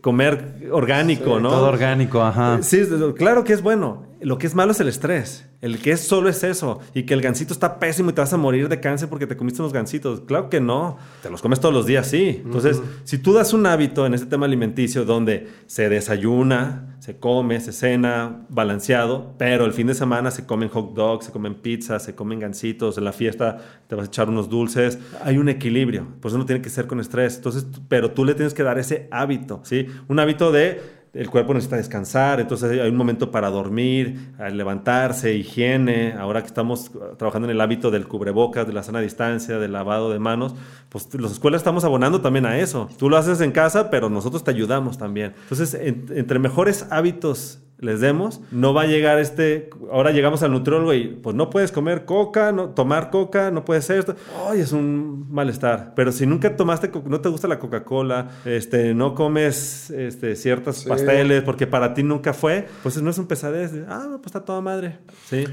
Comer 0.00 0.68
orgánico, 0.72 1.38
¿no? 1.38 1.50
Todo 1.50 1.68
orgánico, 1.68 2.20
ajá. 2.20 2.58
Sí, 2.62 2.82
claro 3.16 3.44
que 3.44 3.52
es 3.52 3.62
bueno. 3.62 4.04
Lo 4.20 4.38
que 4.38 4.46
es 4.46 4.54
malo 4.54 4.72
es 4.72 4.80
el 4.80 4.88
estrés. 4.88 5.46
El 5.60 5.78
que 5.78 5.92
es 5.92 6.00
solo 6.00 6.28
es 6.28 6.42
eso. 6.42 6.80
Y 6.94 7.04
que 7.04 7.14
el 7.14 7.20
gansito 7.20 7.52
está 7.52 7.78
pésimo 7.78 8.10
y 8.10 8.12
te 8.12 8.20
vas 8.20 8.32
a 8.32 8.36
morir 8.36 8.68
de 8.68 8.80
cáncer 8.80 9.08
porque 9.08 9.26
te 9.26 9.36
comiste 9.36 9.60
unos 9.60 9.72
gansitos. 9.72 10.22
Claro 10.22 10.48
que 10.48 10.60
no. 10.60 10.96
Te 11.22 11.30
los 11.30 11.42
comes 11.42 11.60
todos 11.60 11.74
los 11.74 11.86
días, 11.86 12.06
sí. 12.06 12.40
Entonces, 12.44 12.80
si 13.04 13.18
tú 13.18 13.32
das 13.32 13.52
un 13.52 13.66
hábito 13.66 14.06
en 14.06 14.14
este 14.14 14.26
tema 14.26 14.46
alimenticio 14.46 15.04
donde 15.04 15.48
se 15.66 15.88
desayuna, 15.88 16.95
se 17.06 17.18
come, 17.18 17.60
se 17.60 17.70
cena 17.70 18.44
balanceado, 18.48 19.32
pero 19.38 19.64
el 19.64 19.72
fin 19.72 19.86
de 19.86 19.94
semana 19.94 20.32
se 20.32 20.44
comen 20.44 20.68
hot 20.70 20.92
dogs, 20.92 21.26
se 21.26 21.30
comen 21.30 21.54
pizzas, 21.54 22.02
se 22.02 22.16
comen 22.16 22.40
gansitos, 22.40 22.98
en 22.98 23.04
la 23.04 23.12
fiesta 23.12 23.58
te 23.86 23.94
vas 23.94 24.06
a 24.06 24.08
echar 24.08 24.28
unos 24.28 24.48
dulces, 24.48 24.98
hay 25.22 25.38
un 25.38 25.48
equilibrio. 25.48 26.08
Por 26.20 26.30
eso 26.30 26.38
no 26.38 26.46
tiene 26.46 26.60
que 26.60 26.68
ser 26.68 26.88
con 26.88 26.98
estrés. 26.98 27.36
Entonces, 27.36 27.64
pero 27.86 28.10
tú 28.10 28.24
le 28.24 28.34
tienes 28.34 28.54
que 28.54 28.64
dar 28.64 28.76
ese 28.80 29.06
hábito, 29.12 29.60
¿sí? 29.62 29.86
Un 30.08 30.18
hábito 30.18 30.50
de 30.50 30.80
el 31.16 31.30
cuerpo 31.30 31.54
necesita 31.54 31.76
descansar, 31.76 32.40
entonces 32.40 32.70
hay 32.80 32.88
un 32.88 32.96
momento 32.96 33.30
para 33.30 33.50
dormir, 33.50 34.32
levantarse, 34.52 35.34
higiene, 35.34 36.12
ahora 36.12 36.40
que 36.40 36.46
estamos 36.46 36.90
trabajando 37.16 37.48
en 37.48 37.52
el 37.52 37.60
hábito 37.60 37.90
del 37.90 38.06
cubrebocas, 38.06 38.66
de 38.66 38.72
la 38.72 38.82
sana 38.82 39.00
distancia, 39.00 39.58
del 39.58 39.72
lavado 39.72 40.12
de 40.12 40.18
manos, 40.18 40.54
pues 40.88 41.08
las 41.14 41.32
escuelas 41.32 41.60
estamos 41.60 41.84
abonando 41.84 42.20
también 42.20 42.46
a 42.46 42.58
eso. 42.58 42.88
Tú 42.98 43.08
lo 43.08 43.16
haces 43.16 43.40
en 43.40 43.52
casa, 43.52 43.90
pero 43.90 44.10
nosotros 44.10 44.44
te 44.44 44.50
ayudamos 44.50 44.98
también. 44.98 45.34
Entonces, 45.42 45.74
entre 45.74 46.38
mejores 46.38 46.86
hábitos 46.90 47.60
les 47.78 48.00
demos, 48.00 48.40
no 48.50 48.72
va 48.72 48.82
a 48.82 48.86
llegar 48.86 49.18
este, 49.18 49.68
ahora 49.92 50.10
llegamos 50.10 50.42
al 50.42 50.50
nutriólogo 50.50 50.94
y 50.94 51.08
pues 51.08 51.36
no 51.36 51.50
puedes 51.50 51.72
comer 51.72 52.06
coca, 52.06 52.50
no, 52.52 52.70
tomar 52.70 53.10
coca, 53.10 53.50
no 53.50 53.64
puede 53.64 53.82
ser 53.82 53.98
esto. 53.98 54.16
Ay, 54.48 54.60
es 54.60 54.72
un 54.72 55.26
malestar. 55.30 55.92
Pero 55.94 56.12
si 56.12 56.26
nunca 56.26 56.56
tomaste, 56.56 56.90
no 57.04 57.20
te 57.20 57.28
gusta 57.28 57.48
la 57.48 57.58
Coca-Cola, 57.58 58.30
este, 58.44 58.94
no 58.94 59.14
comes 59.14 59.90
este, 59.90 60.36
ciertos 60.36 60.84
pasteles 60.84 61.42
porque 61.42 61.66
para 61.66 61.92
ti 61.92 62.02
nunca 62.02 62.32
fue, 62.32 62.66
pues 62.82 63.00
no 63.02 63.10
es 63.10 63.18
un 63.18 63.26
pesadez. 63.26 63.72
Ah, 63.88 64.06
pues 64.16 64.26
está 64.26 64.44
toda 64.44 64.60
madre. 64.60 64.98
Sí. 65.28 65.44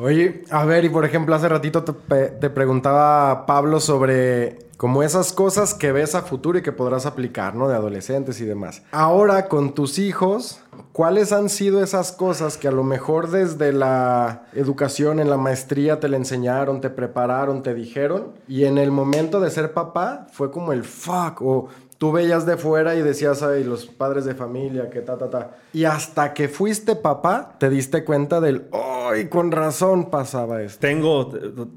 Oye, 0.00 0.44
a 0.50 0.64
ver, 0.64 0.84
y 0.84 0.90
por 0.90 1.04
ejemplo, 1.04 1.34
hace 1.34 1.48
ratito 1.48 1.82
te, 1.82 2.50
preguntaba 2.50 3.46
Pablo 3.46 3.80
sobre 3.80 4.68
como 4.76 5.02
esas 5.02 5.32
cosas 5.32 5.74
que 5.74 5.90
ves 5.90 6.14
a 6.14 6.22
futuro 6.22 6.56
y 6.56 6.62
que 6.62 6.70
podrás 6.70 7.04
aplicar, 7.04 7.56
¿no? 7.56 7.66
De 7.66 7.74
adolescentes 7.74 8.40
y 8.40 8.44
demás. 8.44 8.84
Ahora, 8.92 9.48
con 9.48 9.74
tus 9.74 9.98
hijos, 9.98 10.60
¿cuáles 10.92 11.32
han 11.32 11.48
sido 11.48 11.82
esas 11.82 12.12
cosas 12.12 12.56
que 12.56 12.68
a 12.68 12.70
lo 12.70 12.84
mejor 12.84 13.28
desde 13.28 13.72
la 13.72 14.44
educación, 14.52 15.18
en 15.18 15.30
la 15.30 15.36
maestría, 15.36 15.98
te 15.98 16.08
le 16.08 16.16
enseñaron, 16.16 16.80
te 16.80 16.90
prepararon, 16.90 17.64
te 17.64 17.74
dijeron? 17.74 18.34
Y 18.46 18.66
en 18.66 18.78
el 18.78 18.92
momento 18.92 19.40
de 19.40 19.50
ser 19.50 19.72
papá, 19.72 20.28
fue 20.30 20.52
como 20.52 20.72
el 20.72 20.84
fuck, 20.84 21.42
o 21.42 21.70
tú 21.98 22.12
veías 22.12 22.46
de 22.46 22.56
fuera 22.56 22.94
y 22.94 23.02
decías, 23.02 23.42
ay, 23.42 23.64
los 23.64 23.86
padres 23.86 24.24
de 24.24 24.34
familia, 24.34 24.88
que 24.88 25.00
ta, 25.00 25.18
ta, 25.18 25.28
ta. 25.28 25.56
Y 25.72 25.84
hasta 25.84 26.32
que 26.32 26.48
fuiste 26.48 26.94
papá, 26.94 27.56
te 27.58 27.68
diste 27.68 28.04
cuenta 28.04 28.40
del, 28.40 28.66
ay, 28.72 29.28
con 29.28 29.50
razón 29.50 30.08
pasaba 30.08 30.62
esto. 30.62 30.78
Tengo 30.80 31.32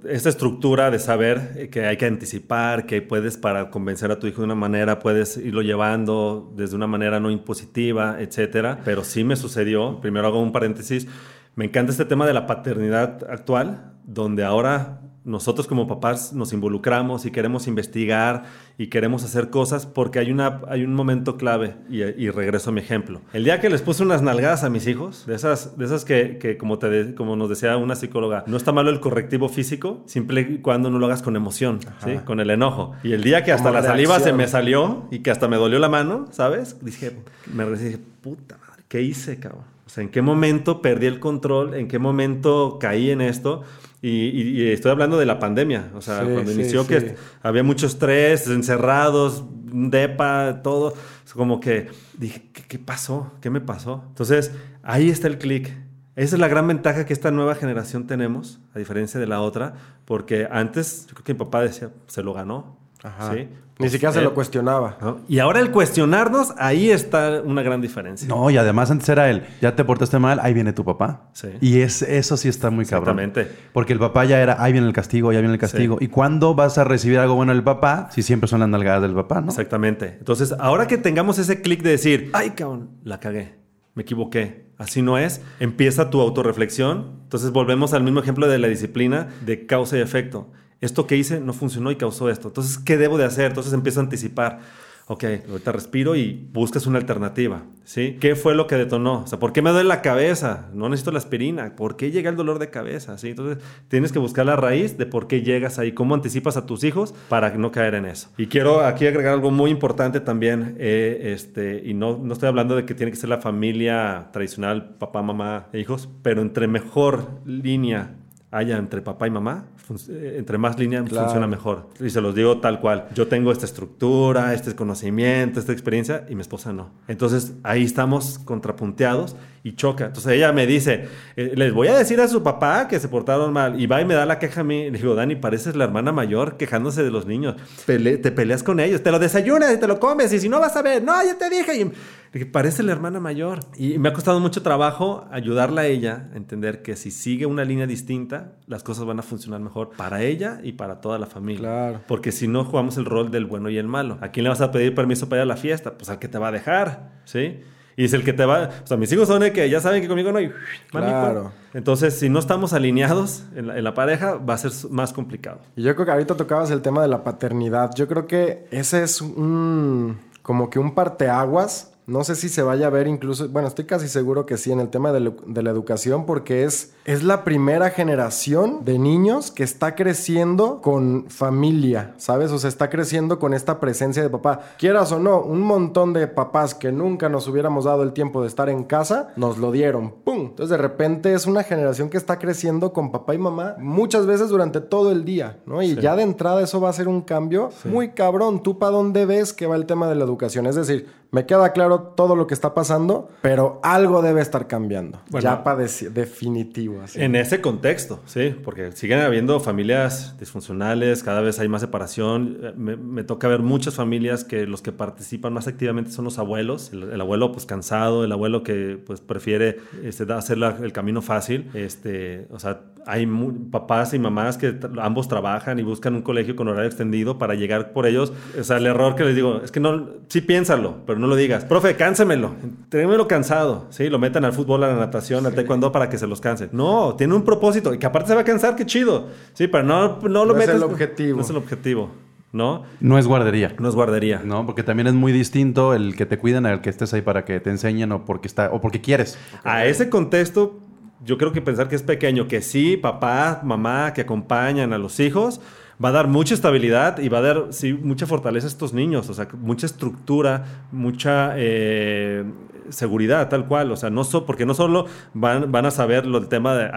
esta 0.07 0.29
estructura 0.29 0.91
de 0.91 0.99
saber 0.99 1.69
que 1.71 1.87
hay 1.87 1.97
que 1.97 2.05
anticipar, 2.05 2.85
que 2.85 3.01
puedes 3.01 3.37
para 3.37 3.71
convencer 3.71 4.11
a 4.11 4.19
tu 4.19 4.27
hijo 4.27 4.41
de 4.41 4.45
una 4.45 4.55
manera, 4.55 4.99
puedes 4.99 5.37
irlo 5.37 5.63
llevando 5.63 6.53
desde 6.55 6.75
una 6.75 6.87
manera 6.87 7.19
no 7.19 7.31
impositiva, 7.31 8.17
etcétera. 8.19 8.79
Pero 8.85 9.03
sí 9.03 9.23
me 9.23 9.35
sucedió, 9.35 9.99
primero 10.01 10.27
hago 10.27 10.39
un 10.39 10.51
paréntesis, 10.51 11.07
me 11.55 11.65
encanta 11.65 11.91
este 11.91 12.05
tema 12.05 12.27
de 12.27 12.33
la 12.33 12.45
paternidad 12.45 13.23
actual, 13.29 13.93
donde 14.05 14.43
ahora 14.43 15.01
nosotros 15.23 15.67
como 15.67 15.87
papás 15.87 16.33
nos 16.33 16.51
involucramos 16.51 17.25
y 17.25 17.31
queremos 17.31 17.67
investigar 17.67 18.43
y 18.81 18.87
queremos 18.87 19.23
hacer 19.23 19.49
cosas 19.51 19.85
porque 19.85 20.17
hay, 20.19 20.31
una, 20.31 20.61
hay 20.67 20.83
un 20.83 20.93
momento 20.95 21.37
clave 21.37 21.75
y, 21.89 22.01
y 22.01 22.29
regreso 22.31 22.71
a 22.71 22.73
mi 22.73 22.81
ejemplo. 22.81 23.21
El 23.31 23.43
día 23.43 23.59
que 23.59 23.69
les 23.69 23.81
puse 23.81 24.01
unas 24.01 24.21
nalgadas 24.23 24.63
a 24.63 24.69
mis 24.71 24.87
hijos, 24.87 25.25
de 25.27 25.35
esas, 25.35 25.77
de 25.77 25.85
esas 25.85 26.03
que, 26.03 26.37
que 26.39 26.57
como, 26.57 26.79
te 26.79 26.89
de- 26.89 27.13
como 27.13 27.35
nos 27.35 27.49
decía 27.49 27.77
una 27.77 27.95
psicóloga, 27.95 28.43
no 28.47 28.57
está 28.57 28.71
malo 28.71 28.89
el 28.89 28.99
correctivo 28.99 29.49
físico, 29.49 30.01
siempre 30.07 30.41
y 30.41 30.57
cuando 30.59 30.89
no 30.89 30.97
lo 30.97 31.05
hagas 31.05 31.21
con 31.21 31.35
emoción, 31.35 31.79
¿sí? 32.03 32.17
con 32.25 32.39
el 32.39 32.49
enojo. 32.49 32.93
Y 33.03 33.11
el 33.13 33.23
día 33.23 33.43
que 33.43 33.51
hasta 33.51 33.69
Como 33.69 33.81
la 33.81 33.87
saliva 33.87 34.13
se 34.15 34.19
reacción. 34.25 34.37
me 34.37 34.47
salió 34.47 35.07
y 35.11 35.19
que 35.19 35.29
hasta 35.31 35.47
me 35.47 35.57
dolió 35.57 35.77
la 35.77 35.89
mano, 35.89 36.25
¿sabes? 36.31 36.83
Dije, 36.83 37.11
me 37.53 37.69
dije, 37.69 37.99
puta 38.21 38.57
madre, 38.67 38.83
¿qué 38.87 39.01
hice, 39.03 39.39
cabrón? 39.39 39.65
O 39.85 39.89
sea, 39.89 40.03
¿en 40.03 40.09
qué 40.09 40.21
momento 40.21 40.81
perdí 40.81 41.05
el 41.05 41.19
control? 41.19 41.73
¿En 41.75 41.87
qué 41.89 41.99
momento 41.99 42.77
caí 42.79 43.11
en 43.11 43.19
esto? 43.21 43.61
Y, 44.01 44.09
y- 44.09 44.61
y 44.63 44.71
estoy 44.71 44.91
hablando 44.91 45.17
de 45.19 45.25
la 45.27 45.37
pandemia, 45.37 45.91
o 45.93 46.01
sea, 46.01 46.21
Sí, 46.25 46.31
cuando 46.33 46.51
sí, 46.51 46.59
inició 46.59 46.81
sí. 46.83 46.87
que 46.89 47.15
había 47.43 47.61
mucho 47.63 47.85
estrés, 47.85 48.47
encerrados, 48.47 49.43
depa, 49.65 50.61
todo, 50.63 50.93
es 51.25 51.33
como 51.33 51.59
que 51.59 51.89
dije, 52.17 52.49
¿qué, 52.51 52.63
qué 52.63 52.79
pasó? 52.79 53.31
¿Qué 53.41 53.49
me 53.51 53.61
pasó? 53.61 54.03
Entonces, 54.07 54.51
ahí 54.83 55.09
está 55.09 55.27
el 55.27 55.37
clic. 55.37 55.71
Esa 56.15 56.35
es 56.35 56.39
la 56.41 56.47
gran 56.47 56.67
ventaja 56.67 57.05
que 57.05 57.13
esta 57.13 57.31
nueva 57.31 57.55
generación 57.55 58.05
tenemos, 58.07 58.59
a 58.75 58.79
diferencia 58.79 59.19
de 59.19 59.27
la 59.27 59.39
otra, 59.39 59.75
porque 60.05 60.47
antes, 60.51 61.05
yo 61.07 61.13
creo 61.13 61.23
que 61.23 61.33
mi 61.33 61.39
papá 61.39 61.61
decía, 61.61 61.89
se 62.07 62.21
lo 62.23 62.33
ganó. 62.33 62.80
Ajá. 63.03 63.33
¿sí? 63.33 63.39
Ni 63.39 63.85
Pues, 63.85 63.93
siquiera 63.93 64.11
se 64.13 64.19
él- 64.19 64.25
lo 64.25 64.33
cuestionaba. 64.35 64.97
¿no? 65.01 65.21
Y 65.27 65.39
ahora 65.39 65.59
el 65.59 65.71
cuestionarnos, 65.71 66.53
ahí 66.59 66.91
está 66.91 67.41
una 67.43 67.63
gran 67.63 67.81
diferencia. 67.81 68.27
No, 68.27 68.49
y 68.51 68.57
además 68.57 68.91
antes 68.91 69.09
era 69.09 69.27
él, 69.31 69.43
ya 69.59 69.75
te 69.75 69.83
portaste 69.83 70.19
mal, 70.19 70.39
ahí 70.43 70.53
viene 70.53 70.71
tu 70.71 70.85
papá. 70.85 71.29
Sí. 71.33 71.47
Y 71.61 71.79
es, 71.81 72.03
eso 72.03 72.37
sí 72.37 72.47
está 72.47 72.69
muy 72.69 72.85
cabrón. 72.85 73.17
Exactamente. 73.19 73.55
Porque 73.73 73.93
el 73.93 73.99
papá 73.99 74.25
ya 74.25 74.39
era, 74.39 74.61
ahí 74.61 74.71
viene 74.71 74.85
el 74.85 74.93
castigo, 74.93 75.31
ya 75.33 75.39
viene 75.39 75.53
el 75.55 75.59
castigo. 75.59 75.97
¿Y 75.99 76.09
cuándo 76.09 76.53
vas 76.53 76.77
a 76.77 76.83
recibir 76.83 77.17
algo 77.17 77.33
bueno 77.33 77.53
del 77.53 77.63
papá? 77.63 78.09
Si 78.11 78.21
siempre 78.21 78.47
son 78.47 78.59
las 78.59 78.69
nalgadas 78.69 79.01
del 79.01 79.13
papá, 79.15 79.41
¿no? 79.41 79.47
Exactamente. 79.49 80.17
Entonces, 80.19 80.53
ahora 80.59 80.85
que 80.85 80.99
tengamos 80.99 81.39
ese 81.39 81.61
clic 81.63 81.81
de 81.81 81.89
decir, 81.91 82.29
ay, 82.33 82.51
cabrón, 82.51 82.91
la 83.03 83.19
cagué, 83.19 83.55
me 83.95 84.03
equivoqué, 84.03 84.67
así 84.77 85.01
no 85.01 85.17
es, 85.17 85.41
empieza 85.59 86.11
tu 86.11 86.21
autorreflexión. 86.21 87.21
Entonces, 87.23 87.49
volvemos 87.51 87.93
al 87.93 88.03
mismo 88.03 88.19
ejemplo 88.19 88.47
de 88.47 88.59
la 88.59 88.67
disciplina 88.67 89.29
de 89.43 89.65
causa 89.65 89.97
y 89.97 90.01
efecto. 90.01 90.51
Esto 90.81 91.07
que 91.07 91.15
hice 91.15 91.39
no 91.39 91.53
funcionó 91.53 91.91
y 91.91 91.95
causó 91.95 92.29
esto. 92.29 92.49
Entonces, 92.49 92.79
¿qué 92.79 92.97
debo 92.97 93.17
de 93.17 93.25
hacer? 93.25 93.45
Entonces, 93.45 93.71
empiezo 93.73 93.99
a 93.99 94.03
anticipar. 94.03 94.59
Ok, 95.07 95.25
ahorita 95.49 95.73
respiro 95.73 96.15
y 96.15 96.47
buscas 96.53 96.85
una 96.87 96.97
alternativa, 96.97 97.63
¿sí? 97.83 98.15
¿Qué 98.21 98.35
fue 98.35 98.55
lo 98.55 98.65
que 98.65 98.75
detonó? 98.75 99.23
O 99.23 99.27
sea, 99.27 99.39
¿por 99.39 99.51
qué 99.51 99.61
me 99.61 99.71
duele 99.71 99.89
la 99.89 100.01
cabeza? 100.01 100.69
No 100.73 100.87
necesito 100.87 101.11
la 101.11 101.17
aspirina. 101.17 101.75
¿Por 101.75 101.97
qué 101.97 102.11
llega 102.11 102.29
el 102.29 102.37
dolor 102.37 102.59
de 102.59 102.69
cabeza? 102.69 103.17
¿Sí? 103.17 103.29
Entonces, 103.29 103.61
tienes 103.89 104.13
que 104.13 104.19
buscar 104.19 104.45
la 104.45 104.55
raíz 104.55 104.97
de 104.97 105.05
por 105.05 105.27
qué 105.27 105.41
llegas 105.41 105.79
ahí, 105.79 105.91
cómo 105.91 106.15
anticipas 106.15 106.55
a 106.55 106.65
tus 106.65 106.85
hijos 106.85 107.13
para 107.27 107.49
no 107.57 107.71
caer 107.71 107.95
en 107.95 108.05
eso. 108.05 108.29
Y 108.37 108.47
quiero 108.47 108.85
aquí 108.85 109.05
agregar 109.05 109.33
algo 109.33 109.51
muy 109.51 109.69
importante 109.69 110.21
también, 110.21 110.77
eh, 110.79 111.33
este, 111.33 111.81
y 111.83 111.93
no, 111.93 112.17
no 112.17 112.31
estoy 112.31 112.47
hablando 112.47 112.77
de 112.77 112.85
que 112.85 112.93
tiene 112.93 113.11
que 113.11 113.17
ser 113.17 113.29
la 113.29 113.39
familia 113.39 114.29
tradicional, 114.31 114.95
papá, 114.97 115.21
mamá 115.21 115.67
e 115.73 115.79
hijos, 115.81 116.07
pero 116.21 116.41
entre 116.41 116.67
mejor 116.67 117.41
línea 117.45 118.15
haya 118.51 118.77
entre 118.77 119.01
papá 119.01 119.27
y 119.27 119.31
mamá, 119.31 119.65
eh, 120.09 120.35
entre 120.37 120.57
más 120.57 120.77
línea 120.77 121.03
Claro. 121.03 121.23
funciona 121.25 121.47
mejor. 121.47 121.87
Y 121.99 122.09
se 122.09 122.19
los 122.21 122.35
digo 122.35 122.59
tal 122.59 122.79
cual. 122.81 123.07
Yo 123.15 123.27
tengo 123.27 123.51
esta 123.51 123.65
estructura, 123.65 124.53
este 124.53 124.75
conocimiento, 124.75 125.59
esta 125.59 125.71
experiencia 125.71 126.25
y 126.29 126.35
mi 126.35 126.41
esposa 126.41 126.73
no. 126.73 126.89
Entonces 127.07 127.53
ahí 127.63 127.83
estamos 127.83 128.39
contrapunteados 128.39 129.35
y 129.63 129.73
choca. 129.75 130.05
Entonces 130.07 130.33
ella 130.33 130.51
me 130.51 130.65
dice, 130.65 131.07
eh, 131.35 131.53
les 131.55 131.73
voy 131.73 131.87
a 131.87 131.95
decir 131.97 132.19
a 132.19 132.27
su 132.27 132.41
papá 132.41 132.87
que 132.87 132.99
se 132.99 133.07
portaron 133.07 133.53
mal 133.53 133.79
y 133.79 133.85
va 133.85 134.01
y 134.01 134.05
me 134.05 134.13
da 134.15 134.25
la 134.25 134.39
queja 134.39 134.61
a 134.61 134.63
mí. 134.63 134.89
Le 134.89 134.97
digo, 134.97 135.13
Dani, 135.15 135.35
pareces 135.35 135.75
la 135.75 135.83
hermana 135.83 136.11
mayor 136.11 136.57
quejándose 136.57 137.03
de 137.03 137.11
los 137.11 137.25
niños. 137.25 137.55
Pele- 137.85 138.17
te 138.17 138.31
peleas 138.31 138.63
con 138.63 138.79
ellos, 138.79 139.03
te 139.03 139.11
lo 139.11 139.19
desayunas 139.19 139.73
y 139.73 139.77
te 139.77 139.87
lo 139.87 139.99
comes 139.99 140.33
y 140.33 140.39
si 140.39 140.49
no 140.49 140.59
vas 140.59 140.75
a 140.75 140.81
ver, 140.81 141.03
no, 141.03 141.13
ya 141.23 141.37
te 141.37 141.49
dije. 141.49 141.79
Y, 141.79 141.91
dije, 142.33 142.45
parece 142.47 142.81
la 142.81 142.91
hermana 142.91 143.19
mayor. 143.19 143.59
Y 143.77 143.99
me 143.99 144.09
ha 144.09 144.13
costado 144.13 144.39
mucho 144.39 144.63
trabajo 144.63 145.27
ayudarla 145.31 145.81
a 145.81 145.85
ella 145.85 146.29
a 146.33 146.37
entender 146.37 146.81
que 146.81 146.95
si 146.95 147.11
sigue 147.11 147.45
una 147.45 147.63
línea 147.63 147.85
distinta, 147.85 148.53
las 148.67 148.81
cosas 148.83 149.05
van 149.05 149.19
a 149.19 149.21
funcionar 149.21 149.59
mejor 149.61 149.91
para 149.95 150.23
ella 150.23 150.59
y 150.63 150.71
para 150.71 151.01
toda 151.01 151.19
la 151.19 151.27
familia. 151.27 151.59
Claro. 151.61 152.01
Porque 152.07 152.31
si 152.31 152.47
no 152.47 152.63
jugamos 152.65 152.97
el 152.97 153.05
rol 153.05 153.29
del 153.29 153.45
bueno 153.45 153.69
y 153.69 153.77
el 153.77 153.87
malo. 153.87 154.17
¿A 154.21 154.29
quién 154.29 154.43
le 154.45 154.49
vas 154.49 154.61
a 154.61 154.71
pedir 154.71 154.95
permiso 154.95 155.29
para 155.29 155.41
ir 155.41 155.43
a 155.43 155.45
la 155.45 155.57
fiesta? 155.57 155.97
Pues 155.97 156.09
al 156.09 156.17
que 156.19 156.27
te 156.27 156.39
va 156.39 156.47
a 156.47 156.51
dejar, 156.51 157.11
¿sí? 157.25 157.59
Y 158.01 158.05
es 158.05 158.13
el 158.13 158.23
que 158.23 158.33
te 158.33 158.45
va... 158.45 158.71
O 158.83 158.87
sea, 158.87 158.97
mis 158.97 159.11
hijos 159.11 159.27
son 159.27 159.41
de 159.41 159.53
que 159.53 159.69
ya 159.69 159.79
saben 159.79 160.01
que 160.01 160.07
conmigo 160.07 160.31
no 160.31 160.39
hay... 160.39 160.51
Claro. 160.89 161.51
Entonces, 161.71 162.17
si 162.17 162.29
no 162.29 162.39
estamos 162.39 162.73
alineados 162.73 163.43
en 163.55 163.67
la, 163.67 163.77
en 163.77 163.83
la 163.83 163.93
pareja, 163.93 164.37
va 164.37 164.55
a 164.55 164.57
ser 164.57 164.71
más 164.89 165.13
complicado. 165.13 165.59
Y 165.75 165.83
yo 165.83 165.93
creo 165.93 166.07
que 166.07 166.11
ahorita 166.11 166.35
tocabas 166.35 166.71
el 166.71 166.81
tema 166.81 167.03
de 167.03 167.09
la 167.09 167.23
paternidad. 167.23 167.91
Yo 167.93 168.07
creo 168.07 168.25
que 168.25 168.65
ese 168.71 169.03
es 169.03 169.21
un 169.21 170.17
como 170.41 170.71
que 170.71 170.79
un 170.79 170.95
parteaguas. 170.95 171.90
No 172.07 172.23
sé 172.23 172.35
si 172.35 172.49
se 172.49 172.63
vaya 172.63 172.87
a 172.87 172.89
ver 172.89 173.07
incluso, 173.07 173.47
bueno, 173.49 173.67
estoy 173.67 173.85
casi 173.85 174.07
seguro 174.07 174.45
que 174.45 174.57
sí 174.57 174.71
en 174.71 174.79
el 174.79 174.89
tema 174.89 175.11
de, 175.11 175.19
la- 175.19 175.33
de 175.45 175.61
la 175.63 175.69
educación 175.69 176.25
porque 176.25 176.63
es, 176.63 176.93
es 177.05 177.23
la 177.23 177.43
primera 177.43 177.89
generación 177.91 178.83
de 178.83 178.97
niños 178.99 179.51
que 179.51 179.63
está 179.63 179.95
creciendo 179.95 180.81
con 180.81 181.25
familia, 181.29 182.13
¿sabes? 182.17 182.51
O 182.51 182.57
sea, 182.59 182.67
está 182.69 182.89
creciendo 182.89 183.39
con 183.39 183.53
esta 183.53 183.79
presencia 183.79 184.23
de 184.23 184.29
papá. 184.29 184.61
Quieras 184.79 185.11
o 185.11 185.19
no, 185.19 185.41
un 185.41 185.61
montón 185.61 186.11
de 186.13 186.27
papás 186.27 186.73
que 186.75 186.91
nunca 186.91 187.29
nos 187.29 187.47
hubiéramos 187.47 187.85
dado 187.85 188.03
el 188.03 188.13
tiempo 188.13 188.41
de 188.41 188.47
estar 188.47 188.67
en 188.69 188.83
casa, 188.83 189.29
nos 189.35 189.57
lo 189.57 189.71
dieron. 189.71 190.11
¡Pum! 190.23 190.39
Entonces 190.49 190.69
de 190.69 190.77
repente 190.77 191.33
es 191.33 191.45
una 191.45 191.63
generación 191.63 192.09
que 192.09 192.17
está 192.17 192.39
creciendo 192.39 192.93
con 192.93 193.11
papá 193.11 193.35
y 193.35 193.37
mamá 193.37 193.75
muchas 193.79 194.25
veces 194.25 194.49
durante 194.49 194.81
todo 194.81 195.11
el 195.11 195.23
día, 195.23 195.59
¿no? 195.65 195.81
Y 195.81 195.95
ya 195.95 196.15
de 196.15 196.23
entrada 196.23 196.61
eso 196.63 196.81
va 196.81 196.89
a 196.89 196.93
ser 196.93 197.07
un 197.07 197.21
cambio 197.21 197.69
muy 197.85 198.09
cabrón. 198.09 198.63
¿Tú 198.63 198.79
para 198.79 198.91
dónde 198.91 199.25
ves 199.25 199.53
que 199.53 199.67
va 199.67 199.75
el 199.75 199.85
tema 199.85 200.07
de 200.09 200.15
la 200.15 200.23
educación? 200.23 200.65
Es 200.65 200.75
decir, 200.75 201.07
me 201.31 201.45
queda 201.45 201.71
claro 201.71 201.99
todo 202.15 202.35
lo 202.35 202.45
que 202.45 202.53
está 202.53 202.73
pasando, 202.73 203.29
pero 203.41 203.79
algo 203.83 204.21
debe 204.21 204.41
estar 204.41 204.67
cambiando. 204.67 205.19
Bueno. 205.29 205.43
ya 205.43 205.63
para 205.63 205.77
definitivo. 205.77 207.01
Así. 207.01 207.21
En 207.21 207.35
ese 207.35 207.61
contexto, 207.61 208.19
sí, 208.25 208.55
porque 208.63 208.91
siguen 208.91 209.19
habiendo 209.19 209.59
familias 209.59 210.35
disfuncionales, 210.39 211.23
cada 211.23 211.41
vez 211.41 211.59
hay 211.59 211.67
más 211.67 211.81
separación. 211.81 212.57
Eh, 212.61 212.73
Me, 212.75 212.95
me 212.97 213.23
toca 213.23 213.47
ver 213.47 213.61
muchas 213.61 213.95
familias 213.95 214.43
que 214.43 214.65
los 214.67 214.81
que 214.81 214.91
participan 214.91 215.53
más 215.53 215.67
activamente 215.67 216.11
son 216.11 216.25
los 216.25 216.37
abuelos. 216.37 216.91
El, 216.93 217.03
el 217.03 217.21
abuelo, 217.21 217.51
pues 217.51 217.65
cansado, 217.65 218.23
el 218.23 218.31
abuelo 218.31 218.63
que 218.63 218.99
pues 219.05 219.21
prefiere 219.21 219.77
este, 220.03 220.31
hacer 220.33 220.57
la- 220.57 220.77
el 220.81 220.91
camino 220.93 221.21
fácil. 221.21 221.69
Este, 221.73 222.47
o 222.51 222.59
sea, 222.59 222.81
hay 223.05 223.27
papás 223.71 224.13
y 224.13 224.19
mamás 224.19 224.57
que 224.57 224.77
ambos 225.01 225.27
trabajan 225.27 225.79
y 225.79 225.83
buscan 225.83 226.15
un 226.15 226.21
colegio 226.21 226.55
con 226.55 226.67
horario 226.67 226.87
extendido 226.87 227.37
para 227.37 227.55
llegar 227.55 227.93
por 227.93 228.05
ellos. 228.05 228.31
O 228.59 228.63
sea, 228.63 228.77
el 228.77 228.85
error 228.85 229.15
que 229.15 229.23
les 229.23 229.35
digo 229.35 229.61
es 229.63 229.71
que 229.71 229.79
no, 229.79 230.07
sí 230.27 230.41
piénsalo, 230.41 230.97
pero 231.05 231.17
no 231.19 231.27
lo 231.27 231.35
digas. 231.35 231.65
Profe, 231.65 231.95
cánsemelo, 231.95 232.51
trémelo 232.89 233.27
cansado, 233.27 233.87
¿sí? 233.89 234.09
Lo 234.09 234.19
metan 234.19 234.45
al 234.45 234.53
fútbol, 234.53 234.83
a 234.83 234.87
la 234.87 234.95
natación, 234.95 235.45
al 235.45 235.53
taekwondo 235.55 235.91
para 235.91 236.09
que 236.09 236.17
se 236.17 236.27
los 236.27 236.41
canse. 236.41 236.69
No, 236.71 237.15
tiene 237.15 237.33
un 237.33 237.43
propósito 237.43 237.93
y 237.93 237.97
que 237.97 238.05
aparte 238.05 238.29
se 238.29 238.35
va 238.35 238.41
a 238.41 238.45
cansar, 238.45 238.75
qué 238.75 238.85
chido. 238.85 239.27
Sí, 239.53 239.67
pero 239.67 239.83
no, 239.83 240.19
no 240.21 240.45
lo 240.45 240.45
No 240.45 240.51
es 240.53 240.57
metas. 240.59 240.75
el 240.75 240.83
objetivo. 240.83 241.37
No 241.37 241.43
es 241.43 241.49
el 241.49 241.57
objetivo, 241.57 242.09
¿no? 242.53 242.83
No 242.99 243.17
es 243.17 243.27
guardería. 243.27 243.73
No 243.79 243.89
es 243.89 243.95
guardería. 243.95 244.41
No, 244.43 244.65
porque 244.65 244.83
también 244.83 245.07
es 245.07 245.13
muy 245.13 245.31
distinto 245.31 245.93
el 245.93 246.15
que 246.15 246.25
te 246.25 246.37
cuiden 246.37 246.65
al 246.65 246.81
que 246.81 246.89
estés 246.89 247.13
ahí 247.13 247.21
para 247.21 247.45
que 247.45 247.59
te 247.59 247.69
enseñen 247.69 248.11
o 248.11 248.25
porque 248.25 248.47
está 248.47 248.69
o 248.71 248.79
porque 248.81 249.01
quieres. 249.01 249.37
A 249.63 249.85
ese 249.85 250.09
contexto, 250.09 250.79
yo 251.23 251.37
creo 251.37 251.51
que 251.51 251.61
pensar 251.61 251.87
que 251.87 251.95
es 251.95 252.03
pequeño, 252.03 252.47
que 252.47 252.61
sí, 252.61 252.97
papá, 252.97 253.61
mamá, 253.63 254.13
que 254.13 254.21
acompañan 254.21 254.93
a 254.93 254.97
los 254.97 255.19
hijos, 255.19 255.61
va 256.03 256.09
a 256.09 256.11
dar 256.13 256.27
mucha 256.27 256.53
estabilidad 256.53 257.19
y 257.19 257.29
va 257.29 257.37
a 257.39 257.41
dar, 257.41 257.65
sí, 257.71 257.93
mucha 257.93 258.25
fortaleza 258.25 258.65
a 258.67 258.69
estos 258.69 258.93
niños, 258.93 259.29
o 259.29 259.33
sea, 259.33 259.47
mucha 259.59 259.85
estructura, 259.85 260.65
mucha 260.91 261.53
eh, 261.57 262.43
seguridad, 262.89 263.49
tal 263.49 263.67
cual, 263.67 263.91
o 263.91 263.95
sea, 263.95 264.09
no 264.09 264.23
so, 264.23 264.45
porque 264.45 264.65
no 264.65 264.73
solo 264.73 265.05
van, 265.33 265.71
van 265.71 265.85
a 265.85 265.91
saber 265.91 266.25
lo 266.25 266.39
del 266.39 266.49
tema 266.49 266.73
de, 266.75 266.89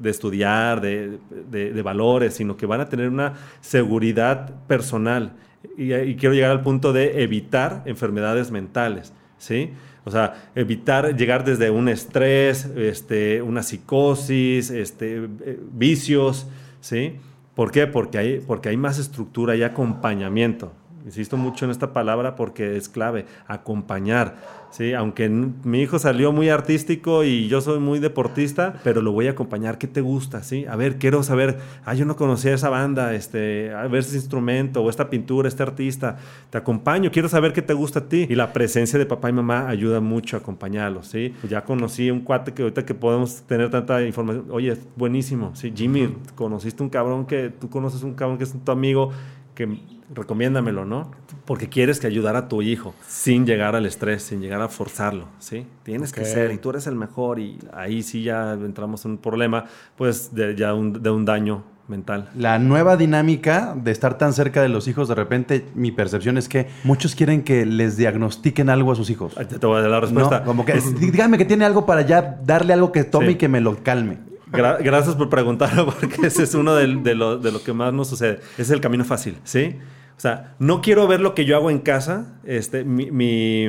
de 0.00 0.10
estudiar, 0.10 0.80
de, 0.80 1.18
de- 1.50 1.72
de 1.72 1.82
valores, 1.82 2.34
sino 2.34 2.56
que 2.56 2.66
van 2.66 2.80
a 2.80 2.88
tener 2.88 3.08
una 3.08 3.34
seguridad 3.60 4.50
personal. 4.66 5.34
Y, 5.78 5.94
y 5.94 6.16
quiero 6.16 6.34
llegar 6.34 6.50
al 6.50 6.62
punto 6.62 6.92
de 6.92 7.22
evitar 7.22 7.82
enfermedades 7.86 8.50
mentales, 8.50 9.12
¿sí? 9.38 9.70
O 10.04 10.10
sea, 10.10 10.50
evitar 10.54 11.16
llegar 11.16 11.44
desde 11.44 11.70
un 11.70 11.88
estrés, 11.88 12.64
este, 12.76 13.40
una 13.40 13.62
psicosis, 13.62 14.70
este, 14.70 15.28
eh, 15.44 15.60
vicios, 15.72 16.46
¿sí? 16.80 17.16
¿Por 17.54 17.70
qué? 17.70 17.86
Porque 17.86 18.18
hay, 18.18 18.40
porque 18.40 18.70
hay 18.70 18.76
más 18.76 18.98
estructura 18.98 19.54
y 19.54 19.62
acompañamiento. 19.62 20.72
Insisto 21.04 21.36
mucho 21.36 21.64
en 21.64 21.70
esta 21.70 21.92
palabra 21.92 22.36
porque 22.36 22.76
es 22.76 22.88
clave, 22.88 23.26
acompañar. 23.46 24.61
¿Sí? 24.72 24.94
Aunque 24.94 25.28
mi 25.28 25.80
hijo 25.80 25.98
salió 25.98 26.32
muy 26.32 26.48
artístico 26.48 27.22
y 27.22 27.46
yo 27.46 27.60
soy 27.60 27.78
muy 27.78 28.00
deportista, 28.00 28.80
pero 28.82 29.00
lo 29.00 29.12
voy 29.12 29.28
a 29.28 29.32
acompañar. 29.32 29.78
¿Qué 29.78 29.86
te 29.86 30.00
gusta? 30.00 30.42
¿sí? 30.42 30.66
A 30.66 30.74
ver, 30.74 30.98
quiero 30.98 31.22
saber, 31.22 31.58
ah, 31.84 31.94
yo 31.94 32.04
no 32.04 32.16
conocía 32.16 32.54
esa 32.54 32.68
banda, 32.68 33.14
este, 33.14 33.72
a 33.72 33.86
ver 33.86 34.00
ese 34.00 34.16
instrumento 34.16 34.82
o 34.82 34.90
esta 34.90 35.08
pintura, 35.10 35.48
este 35.48 35.62
artista. 35.62 36.16
Te 36.50 36.58
acompaño, 36.58 37.10
quiero 37.10 37.28
saber 37.28 37.52
qué 37.52 37.62
te 37.62 37.74
gusta 37.74 38.00
a 38.00 38.08
ti. 38.08 38.26
Y 38.28 38.34
la 38.34 38.52
presencia 38.52 38.98
de 38.98 39.06
papá 39.06 39.30
y 39.30 39.32
mamá 39.32 39.68
ayuda 39.68 40.00
mucho 40.00 40.36
a 40.36 40.40
acompañarlos. 40.40 41.06
¿sí? 41.06 41.34
Ya 41.48 41.64
conocí 41.64 42.10
un 42.10 42.20
cuate 42.20 42.52
que 42.52 42.62
ahorita 42.62 42.84
que 42.84 42.94
podemos 42.94 43.42
tener 43.42 43.70
tanta 43.70 44.02
información, 44.02 44.46
oye, 44.50 44.76
buenísimo. 44.96 45.54
¿sí? 45.54 45.72
Jimmy, 45.74 46.16
conociste 46.34 46.82
un 46.82 46.88
cabrón 46.88 47.26
que 47.26 47.50
tú 47.50 47.68
conoces 47.70 48.02
un 48.02 48.14
cabrón 48.14 48.38
que 48.38 48.44
es 48.44 48.54
tu 48.64 48.72
amigo 48.72 49.10
que 49.54 49.78
recomiéndamelo, 50.14 50.84
¿no? 50.84 51.10
Porque 51.44 51.68
quieres 51.68 51.98
que 51.98 52.06
ayudar 52.06 52.36
a 52.36 52.46
tu 52.48 52.62
hijo 52.62 52.94
sin 53.06 53.44
llegar 53.46 53.74
al 53.74 53.84
estrés, 53.86 54.22
sin 54.22 54.40
llegar 54.40 54.60
a 54.62 54.68
forzarlo, 54.68 55.26
¿sí? 55.40 55.66
Tienes 55.82 56.12
que 56.12 56.20
Ok. 56.20 56.26
ser 56.26 56.52
y 56.52 56.58
tú 56.58 56.70
eres 56.70 56.86
el 56.86 56.94
mejor 56.94 57.40
y 57.40 57.58
ahí 57.74 58.02
sí 58.02 58.22
ya 58.22 58.52
entramos 58.52 59.04
en 59.04 59.12
un 59.12 59.18
problema, 59.18 59.64
pues 59.96 60.34
de, 60.34 60.54
ya 60.54 60.72
un, 60.74 61.02
de 61.02 61.10
un 61.10 61.24
daño 61.24 61.64
mental. 61.88 62.30
La 62.38 62.60
nueva 62.60 62.96
dinámica 62.96 63.74
de 63.76 63.90
estar 63.90 64.16
tan 64.16 64.32
cerca 64.32 64.62
de 64.62 64.68
los 64.68 64.86
hijos, 64.86 65.08
de 65.08 65.16
repente 65.16 65.66
mi 65.74 65.90
percepción 65.90 66.38
es 66.38 66.48
que 66.48 66.68
muchos 66.84 67.16
quieren 67.16 67.42
que 67.42 67.66
les 67.66 67.96
diagnostiquen 67.96 68.70
algo 68.70 68.92
a 68.92 68.94
sus 68.94 69.10
hijos. 69.10 69.34
Te 69.34 69.66
voy 69.66 69.78
a 69.78 69.82
dar 69.82 69.90
la 69.90 70.00
respuesta. 70.00 70.38
No, 70.40 70.44
como 70.46 70.64
que 70.64 70.74
dígame 71.00 71.38
que 71.38 71.44
tiene 71.44 71.64
algo 71.64 71.84
para 71.86 72.02
ya 72.02 72.38
darle 72.44 72.72
algo 72.72 72.92
que 72.92 73.02
tome 73.02 73.26
Sí. 73.26 73.32
y 73.32 73.34
que 73.36 73.48
me 73.48 73.60
lo 73.60 73.82
calme. 73.82 74.18
Gra- 74.52 74.78
gracias 74.82 75.16
por 75.16 75.28
preguntar, 75.28 75.70
porque 75.86 76.26
ese 76.28 76.44
es 76.44 76.54
uno 76.54 76.74
del- 76.76 77.02
de, 77.02 77.14
lo, 77.16 77.38
de 77.38 77.50
lo 77.50 77.62
que 77.64 77.72
más 77.72 77.92
nos 77.92 78.08
sucede. 78.08 78.38
Es 78.58 78.70
el 78.70 78.80
camino 78.80 79.04
fácil, 79.04 79.38
¿sí? 79.44 79.76
O 80.16 80.20
sea, 80.22 80.54
no 80.60 80.82
quiero 80.82 81.08
ver 81.08 81.20
lo 81.20 81.34
que 81.34 81.44
yo 81.44 81.56
hago 81.56 81.68
en 81.70 81.80
casa. 81.80 82.38
Este, 82.44 82.84
mi, 82.84 83.10
mi, 83.10 83.66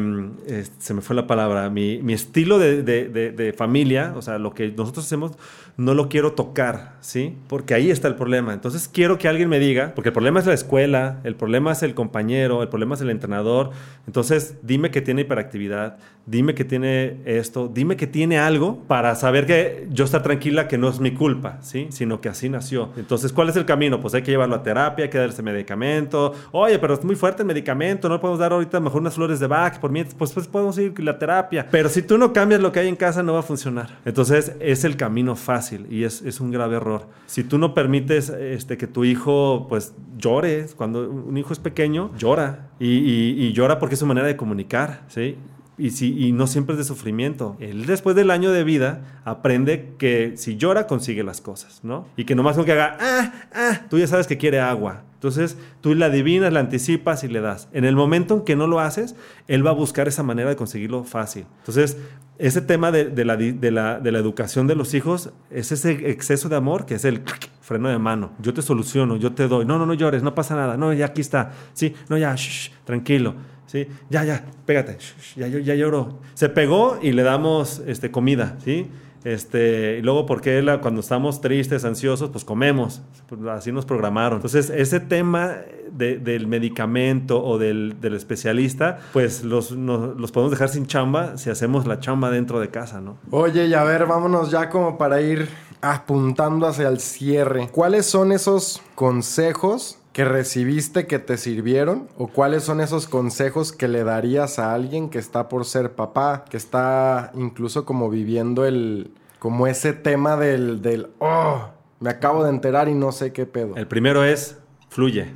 se 0.77 0.93
me 0.93 1.01
fue 1.01 1.15
la 1.15 1.25
palabra. 1.25 1.69
Mi, 1.69 1.99
mi 2.03 2.13
estilo 2.13 2.59
de, 2.59 2.83
de- 2.83 3.07
de- 3.09 3.31
de 3.31 3.53
familia, 3.53 4.13
o 4.15 4.21
sea, 4.21 4.37
lo 4.37 4.53
que 4.53 4.69
nosotros 4.71 5.05
hacemos, 5.05 5.31
no 5.77 5.95
lo 5.95 6.09
quiero 6.09 6.33
tocar, 6.33 6.97
¿sí? 7.01 7.35
Porque 7.47 7.73
ahí 7.73 7.89
está 7.89 8.07
el 8.07 8.15
problema. 8.15 8.53
Entonces 8.53 8.87
quiero 8.87 9.17
que 9.17 9.27
alguien 9.27 9.49
me 9.49 9.57
diga, 9.57 9.93
porque 9.95 10.09
el 10.09 10.13
problema 10.13 10.39
es 10.39 10.45
la 10.45 10.53
escuela, 10.53 11.19
el 11.23 11.35
problema 11.35 11.71
es 11.71 11.81
el 11.81 11.95
compañero, 11.95 12.61
el 12.61 12.69
problema 12.69 12.93
es 12.93 13.01
el 13.01 13.09
entrenador. 13.09 13.71
Entonces, 14.05 14.57
dime 14.61 14.91
que 14.91 15.01
tiene 15.01 15.21
hiperactividad, 15.21 15.97
dime 16.25 16.55
que 16.55 16.63
tiene 16.63 17.17
esto, 17.25 17.69
dime 17.73 17.97
que 17.97 18.07
tiene 18.07 18.39
algo 18.39 18.79
para 18.87 19.13
saber 19.15 19.45
que 19.45 19.87
yo 19.91 20.05
estar 20.05 20.23
tranquila 20.23 20.67
que 20.67 20.77
no 20.77 20.87
es 20.89 20.99
mi 20.99 21.11
culpa, 21.11 21.57
¿sí? 21.61 21.87
Sino 21.89 22.21
que 22.21 22.29
así 22.29 22.47
nació. 22.49 22.89
Entonces, 22.95 23.33
¿cuál 23.33 23.49
es 23.49 23.55
el 23.57 23.65
camino? 23.65 23.99
Pues 23.99 24.13
hay 24.13 24.21
que 24.21 24.31
llevarlo 24.31 24.55
a 24.55 24.63
terapia, 24.63 25.03
hay 25.03 25.09
que 25.09 25.17
darse 25.17 25.43
medicamento. 25.43 26.33
Oye, 26.51 26.79
pero 26.79 26.93
es 26.93 27.03
muy 27.03 27.15
fuerte 27.15 27.41
el 27.41 27.47
medicamento, 27.47 28.07
no 28.07 28.19
podemos 28.21 28.39
dar 28.39 28.53
ahorita 28.53 28.79
mejor 28.79 29.01
unas 29.01 29.15
flores 29.15 29.39
de 29.39 29.47
Bach, 29.47 29.79
por 29.79 29.91
mientras, 29.91 30.15
pues, 30.15 30.31
pues 30.31 30.47
podemos 30.47 30.77
ir 30.77 30.93
a 30.97 31.01
la 31.01 31.19
terapia. 31.19 31.67
Pero 31.69 31.89
si 31.89 32.01
tú 32.03 32.17
no 32.17 32.31
cambias 32.31 32.61
lo 32.61 32.71
que 32.71 32.79
hay 32.79 32.87
en 32.87 32.95
casa, 32.95 33.21
no 33.23 33.33
va 33.33 33.39
a 33.39 33.43
funcionar. 33.43 33.99
Entonces, 34.05 34.53
es 34.59 34.83
el 34.85 34.95
camino 34.95 35.35
fácil 35.35 35.87
y 35.89 36.03
es, 36.05 36.21
es 36.21 36.39
un 36.39 36.51
grave 36.51 36.77
error. 36.77 37.07
Si 37.25 37.43
tú 37.43 37.57
no 37.57 37.73
permites 37.73 38.29
este, 38.29 38.77
que 38.77 38.87
tu 38.87 39.03
hijo, 39.03 39.67
pues, 39.67 39.93
llore, 40.17 40.67
cuando 40.77 41.09
un 41.09 41.37
hijo 41.37 41.51
es 41.51 41.59
pequeño, 41.59 42.11
llora. 42.17 42.69
Y, 42.79 42.87
y- 42.87 43.45
y 43.47 43.53
llora 43.53 43.79
porque 43.79 43.95
es 43.95 43.99
su 43.99 44.05
manera 44.05 44.27
de 44.27 44.35
comunicar, 44.37 45.01
¿sí? 45.07 45.37
Y, 45.77 45.89
si, 45.89 46.27
y 46.27 46.31
no 46.33 46.45
siempre 46.47 46.73
es 46.73 46.77
de 46.79 46.83
sufrimiento. 46.83 47.57
Él 47.59 47.85
después 47.87 48.15
del 48.15 48.29
año 48.31 48.51
de 48.51 48.63
vida 48.63 49.21
aprende 49.25 49.93
que 49.97 50.33
si 50.35 50.55
llora 50.55 50.85
consigue 50.85 51.23
las 51.23 51.41
cosas, 51.41 51.79
¿no? 51.83 52.07
Y 52.15 52.25
que 52.25 52.35
nomás 52.35 52.55
con 52.55 52.65
que 52.65 52.73
haga, 52.73 52.97
ah, 53.01 53.33
ah, 53.53 53.81
tú 53.89 53.97
ya 53.97 54.05
sabes 54.07 54.27
que 54.27 54.37
quiere 54.37 54.59
agua. 54.59 55.03
Entonces 55.15 55.57
tú 55.81 55.95
la 55.95 56.07
adivinas, 56.07 56.51
la 56.53 56.59
anticipas 56.59 57.23
y 57.23 57.27
le 57.27 57.41
das. 57.41 57.69
En 57.73 57.85
el 57.85 57.95
momento 57.95 58.35
en 58.35 58.41
que 58.41 58.55
no 58.55 58.67
lo 58.67 58.79
haces, 58.81 59.15
él 59.47 59.65
va 59.65 59.71
a 59.71 59.73
buscar 59.73 60.07
esa 60.07 60.21
manera 60.21 60.49
de 60.49 60.55
conseguirlo 60.55 61.05
fácil. 61.05 61.45
Entonces, 61.59 61.97
ese 62.37 62.61
tema 62.61 62.91
de, 62.91 63.05
de 63.05 63.25
la, 63.25 63.37
de 63.37 63.71
la- 63.71 63.99
de 63.99 64.11
la 64.11 64.19
educación 64.19 64.67
de 64.67 64.75
los 64.75 64.93
hijos 64.93 65.31
es 65.49 65.71
ese 65.71 66.09
exceso 66.11 66.49
de 66.49 66.55
amor 66.57 66.85
que 66.85 66.95
es 66.95 67.05
el 67.05 67.21
freno 67.61 67.87
de 67.89 67.97
mano. 67.97 68.31
Yo 68.41 68.53
te 68.53 68.61
soluciono, 68.61 69.15
yo 69.15 69.31
te 69.31 69.47
doy. 69.47 69.65
No, 69.65 69.77
no, 69.79 69.85
no 69.85 69.93
llores, 69.93 70.21
no 70.23 70.35
pasa 70.35 70.55
nada. 70.55 70.75
No, 70.75 70.91
ya 70.93 71.05
aquí 71.05 71.21
está. 71.21 71.53
Sí, 71.73 71.93
no, 72.09 72.17
ya, 72.17 72.35
shh, 72.35 72.71
tranquilo. 72.83 73.35
¿Sí? 73.73 73.87
Ya, 74.09 74.23
ya, 74.23 74.45
pégate, 74.65 74.97
shh, 74.99 75.35
ya, 75.35 75.47
ya 75.49 75.75
lloró. 75.75 76.19
Se 76.35 76.47
pegó 76.47 76.97
y 77.01 77.11
le 77.11 77.23
damos 77.23 77.81
este, 77.85 78.09
comida, 78.11 78.55
¿sí? 78.63 78.87
Este, 79.25 79.97
y 79.99 80.01
luego, 80.01 80.25
porque 80.25 80.61
cuando 80.81 80.99
estamos 80.99 81.39
tristes, 81.41 81.85
ansiosos, 81.85 82.29
pues 82.29 82.43
comemos. 82.43 83.01
Pues, 83.29 83.41
así 83.47 83.71
nos 83.71 83.85
programaron. 83.85 84.37
Entonces, 84.39 84.69
ese 84.69 84.99
tema 84.99 85.55
de- 85.91 86.17
del 86.17 86.45
medicamento 86.47 87.41
o 87.41 87.57
del, 87.57 87.95
especialista, 88.03 88.99
pues 89.13 89.43
los, 89.45 89.71
los 89.71 90.31
podemos 90.33 90.51
dejar 90.51 90.67
sin 90.69 90.87
chamba 90.87 91.37
si 91.37 91.49
hacemos 91.49 91.87
la 91.87 91.99
chamba 92.01 92.31
dentro 92.31 92.59
de 92.59 92.69
casa, 92.69 92.99
¿no? 92.99 93.17
Oye, 93.31 93.67
y 93.67 93.73
a 93.73 93.83
ver, 93.85 94.05
vámonos 94.07 94.51
ya 94.51 94.69
como 94.69 94.97
para 94.97 95.21
ir 95.21 95.47
apuntando 95.79 96.67
hacia 96.67 96.89
el 96.89 96.99
cierre. 96.99 97.69
¿Cuáles 97.71 98.05
son 98.05 98.31
esos 98.33 98.81
consejos 98.95 99.99
que 100.13 100.23
recibiste 100.23 101.07
que 101.07 101.19
te 101.19 101.37
sirvieron? 101.37 102.07
¿O 102.17 102.27
cuáles 102.27 102.63
son 102.63 102.79
esos 102.79 103.07
consejos 103.07 103.71
que 103.71 103.87
le 103.87 104.03
darías 104.03 104.59
a 104.59 104.73
alguien 104.73 105.09
que 105.09 105.17
está 105.17 105.49
por 105.49 105.65
ser 105.65 105.93
papá, 105.93 106.45
que 106.49 106.55
está 106.55 107.31
incluso 107.33 107.83
como 107.83 108.09
viviendo 108.09 108.65
el, 108.65 109.11
como 109.39 109.65
ese 109.67 109.91
tema 109.91 110.37
del, 110.37 110.81
del, 110.81 111.09
oh, 111.19 111.67
me 111.99 112.11
acabo 112.11 112.43
de 112.43 112.51
enterar 112.51 112.87
y 112.87 112.93
no 112.93 113.11
sé 113.11 113.33
qué 113.33 113.47
pedo? 113.47 113.75
El 113.75 113.87
primero 113.87 114.23
es, 114.23 114.57
fluye, 114.87 115.33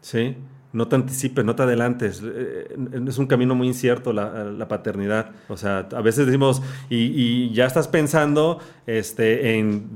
¿sí? 0.00 0.36
No 0.76 0.88
te 0.88 0.96
anticipes, 0.96 1.42
no 1.42 1.56
te 1.56 1.62
adelantes. 1.62 2.22
Eh, 2.22 2.76
Es 3.08 3.16
un 3.16 3.26
camino 3.26 3.54
muy 3.54 3.66
incierto 3.66 4.12
la, 4.12 4.44
la 4.44 4.68
paternidad. 4.68 5.30
O 5.48 5.56
sea, 5.56 5.88
a 5.90 6.00
veces 6.02 6.26
decimos, 6.26 6.62
y, 6.90 7.50
ya 7.52 7.64
estás 7.64 7.88
pensando 7.88 8.58
este, 8.86 9.56
en... 9.56 9.90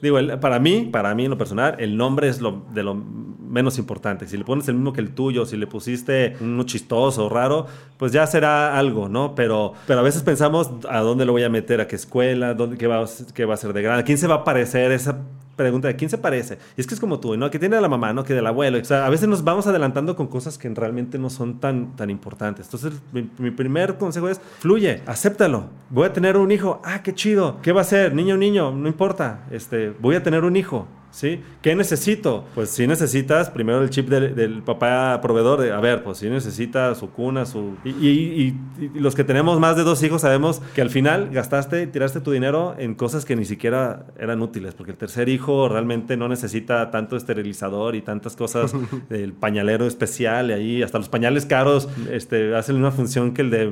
digo, 0.00 0.18
para 0.40 0.58
mí, 0.58 0.88
para 0.90 1.14
mí 1.14 1.24
en 1.24 1.30
lo 1.30 1.38
personal, 1.38 1.76
el 1.78 1.96
nombre 1.96 2.28
es 2.28 2.40
lo, 2.40 2.64
de 2.72 2.82
lo 2.82 2.94
menos 2.94 3.78
importante. 3.78 4.26
Si 4.26 4.38
le 4.38 4.44
pones 4.44 4.66
el 4.68 4.76
mismo 4.76 4.94
que 4.94 5.02
el 5.02 5.14
tuyo, 5.14 5.44
si 5.44 5.58
le 5.58 5.66
pusiste 5.66 6.36
uno 6.40 6.62
chistoso 6.64 7.28
raro, 7.28 7.66
pues 7.98 8.12
ya 8.12 8.26
será 8.26 8.78
algo, 8.78 9.10
¿no? 9.10 9.34
Pero, 9.34 9.74
pero 9.86 10.00
a 10.00 10.02
veces 10.02 10.22
pensamos, 10.22 10.70
¿a 10.88 11.00
dónde 11.00 11.26
lo 11.26 11.32
voy 11.32 11.44
a 11.44 11.50
meter? 11.50 11.82
¿A 11.82 11.86
qué 11.86 11.96
escuela? 11.96 12.54
¿Dónde, 12.54 12.78
qué, 12.78 12.86
va, 12.86 13.04
qué 13.34 13.44
va 13.44 13.54
a 13.54 13.58
ser 13.58 13.74
de 13.74 13.82
grande? 13.82 14.00
¿A 14.00 14.04
quién 14.04 14.16
se 14.16 14.26
va 14.26 14.36
a 14.36 14.44
parecer 14.44 14.90
esa 14.90 15.18
pregunta 15.56 15.88
de 15.88 15.96
quién 15.96 16.10
se 16.10 16.18
parece. 16.18 16.58
Y 16.76 16.80
es 16.80 16.86
que 16.86 16.94
es 16.94 17.00
como 17.00 17.20
tú, 17.20 17.36
¿no? 17.36 17.50
Que 17.50 17.58
tiene 17.58 17.76
a 17.76 17.80
la 17.80 17.88
mamá, 17.88 18.12
¿no? 18.12 18.24
Que 18.24 18.34
del 18.34 18.46
abuelo. 18.46 18.78
O 18.78 18.84
sea, 18.84 19.06
a 19.06 19.10
veces 19.10 19.28
nos 19.28 19.44
vamos 19.44 19.66
adelantando 19.66 20.16
con 20.16 20.26
cosas 20.26 20.58
que 20.58 20.68
realmente 20.68 21.18
no 21.18 21.30
son 21.30 21.60
tan, 21.60 21.96
tan 21.96 22.10
importantes. 22.10 22.66
Entonces, 22.66 23.00
mi, 23.12 23.30
mi 23.38 23.50
primer 23.50 23.96
consejo 23.96 24.28
es, 24.28 24.40
fluye, 24.58 25.02
acéptalo. 25.06 25.66
Voy 25.90 26.06
a 26.06 26.12
tener 26.12 26.36
un 26.36 26.50
hijo. 26.50 26.80
Ah, 26.84 27.02
qué 27.02 27.14
chido. 27.14 27.60
¿Qué 27.62 27.72
va 27.72 27.82
a 27.82 27.84
ser? 27.84 28.14
Niño, 28.14 28.36
niño, 28.36 28.72
no 28.72 28.88
importa. 28.88 29.44
Este, 29.50 29.90
voy 29.90 30.16
a 30.16 30.22
tener 30.22 30.44
un 30.44 30.56
hijo. 30.56 30.86
¿Sí? 31.14 31.40
¿Qué 31.62 31.76
necesito? 31.76 32.44
Pues 32.56 32.70
si 32.70 32.88
necesitas 32.88 33.48
primero 33.48 33.80
el 33.80 33.88
chip 33.90 34.08
del, 34.08 34.34
del 34.34 34.64
papá 34.64 35.20
proveedor 35.22 35.60
de, 35.60 35.70
a 35.70 35.78
ver, 35.78 36.02
pues 36.02 36.18
si 36.18 36.28
necesita 36.28 36.92
su 36.96 37.10
cuna, 37.10 37.46
su... 37.46 37.76
Y, 37.84 37.90
y- 37.90 38.56
y- 38.80 38.84
y 38.96 38.98
los 38.98 39.14
que 39.14 39.22
tenemos 39.22 39.60
más 39.60 39.76
de 39.76 39.84
dos 39.84 40.02
hijos 40.02 40.22
sabemos 40.22 40.60
que 40.74 40.82
al 40.82 40.90
final 40.90 41.30
gastaste, 41.30 41.86
tiraste 41.86 42.20
tu 42.20 42.32
dinero 42.32 42.74
en 42.78 42.96
cosas 42.96 43.24
que 43.24 43.36
ni 43.36 43.44
siquiera 43.44 44.06
eran 44.18 44.42
útiles, 44.42 44.74
porque 44.74 44.90
el 44.90 44.98
tercer 44.98 45.28
hijo 45.28 45.68
realmente 45.68 46.16
no 46.16 46.26
necesita 46.26 46.90
tanto 46.90 47.16
esterilizador 47.16 47.94
y 47.94 48.02
tantas 48.02 48.34
cosas, 48.34 48.74
el 49.10 49.32
pañalero 49.34 49.86
especial 49.86 50.50
y 50.50 50.52
ahí, 50.52 50.82
hasta 50.82 50.98
los 50.98 51.08
pañales 51.08 51.46
caros 51.46 51.88
este, 52.10 52.56
hacen 52.56 52.74
una 52.74 52.90
función 52.90 53.34
que 53.34 53.42
el 53.42 53.50
de 53.50 53.70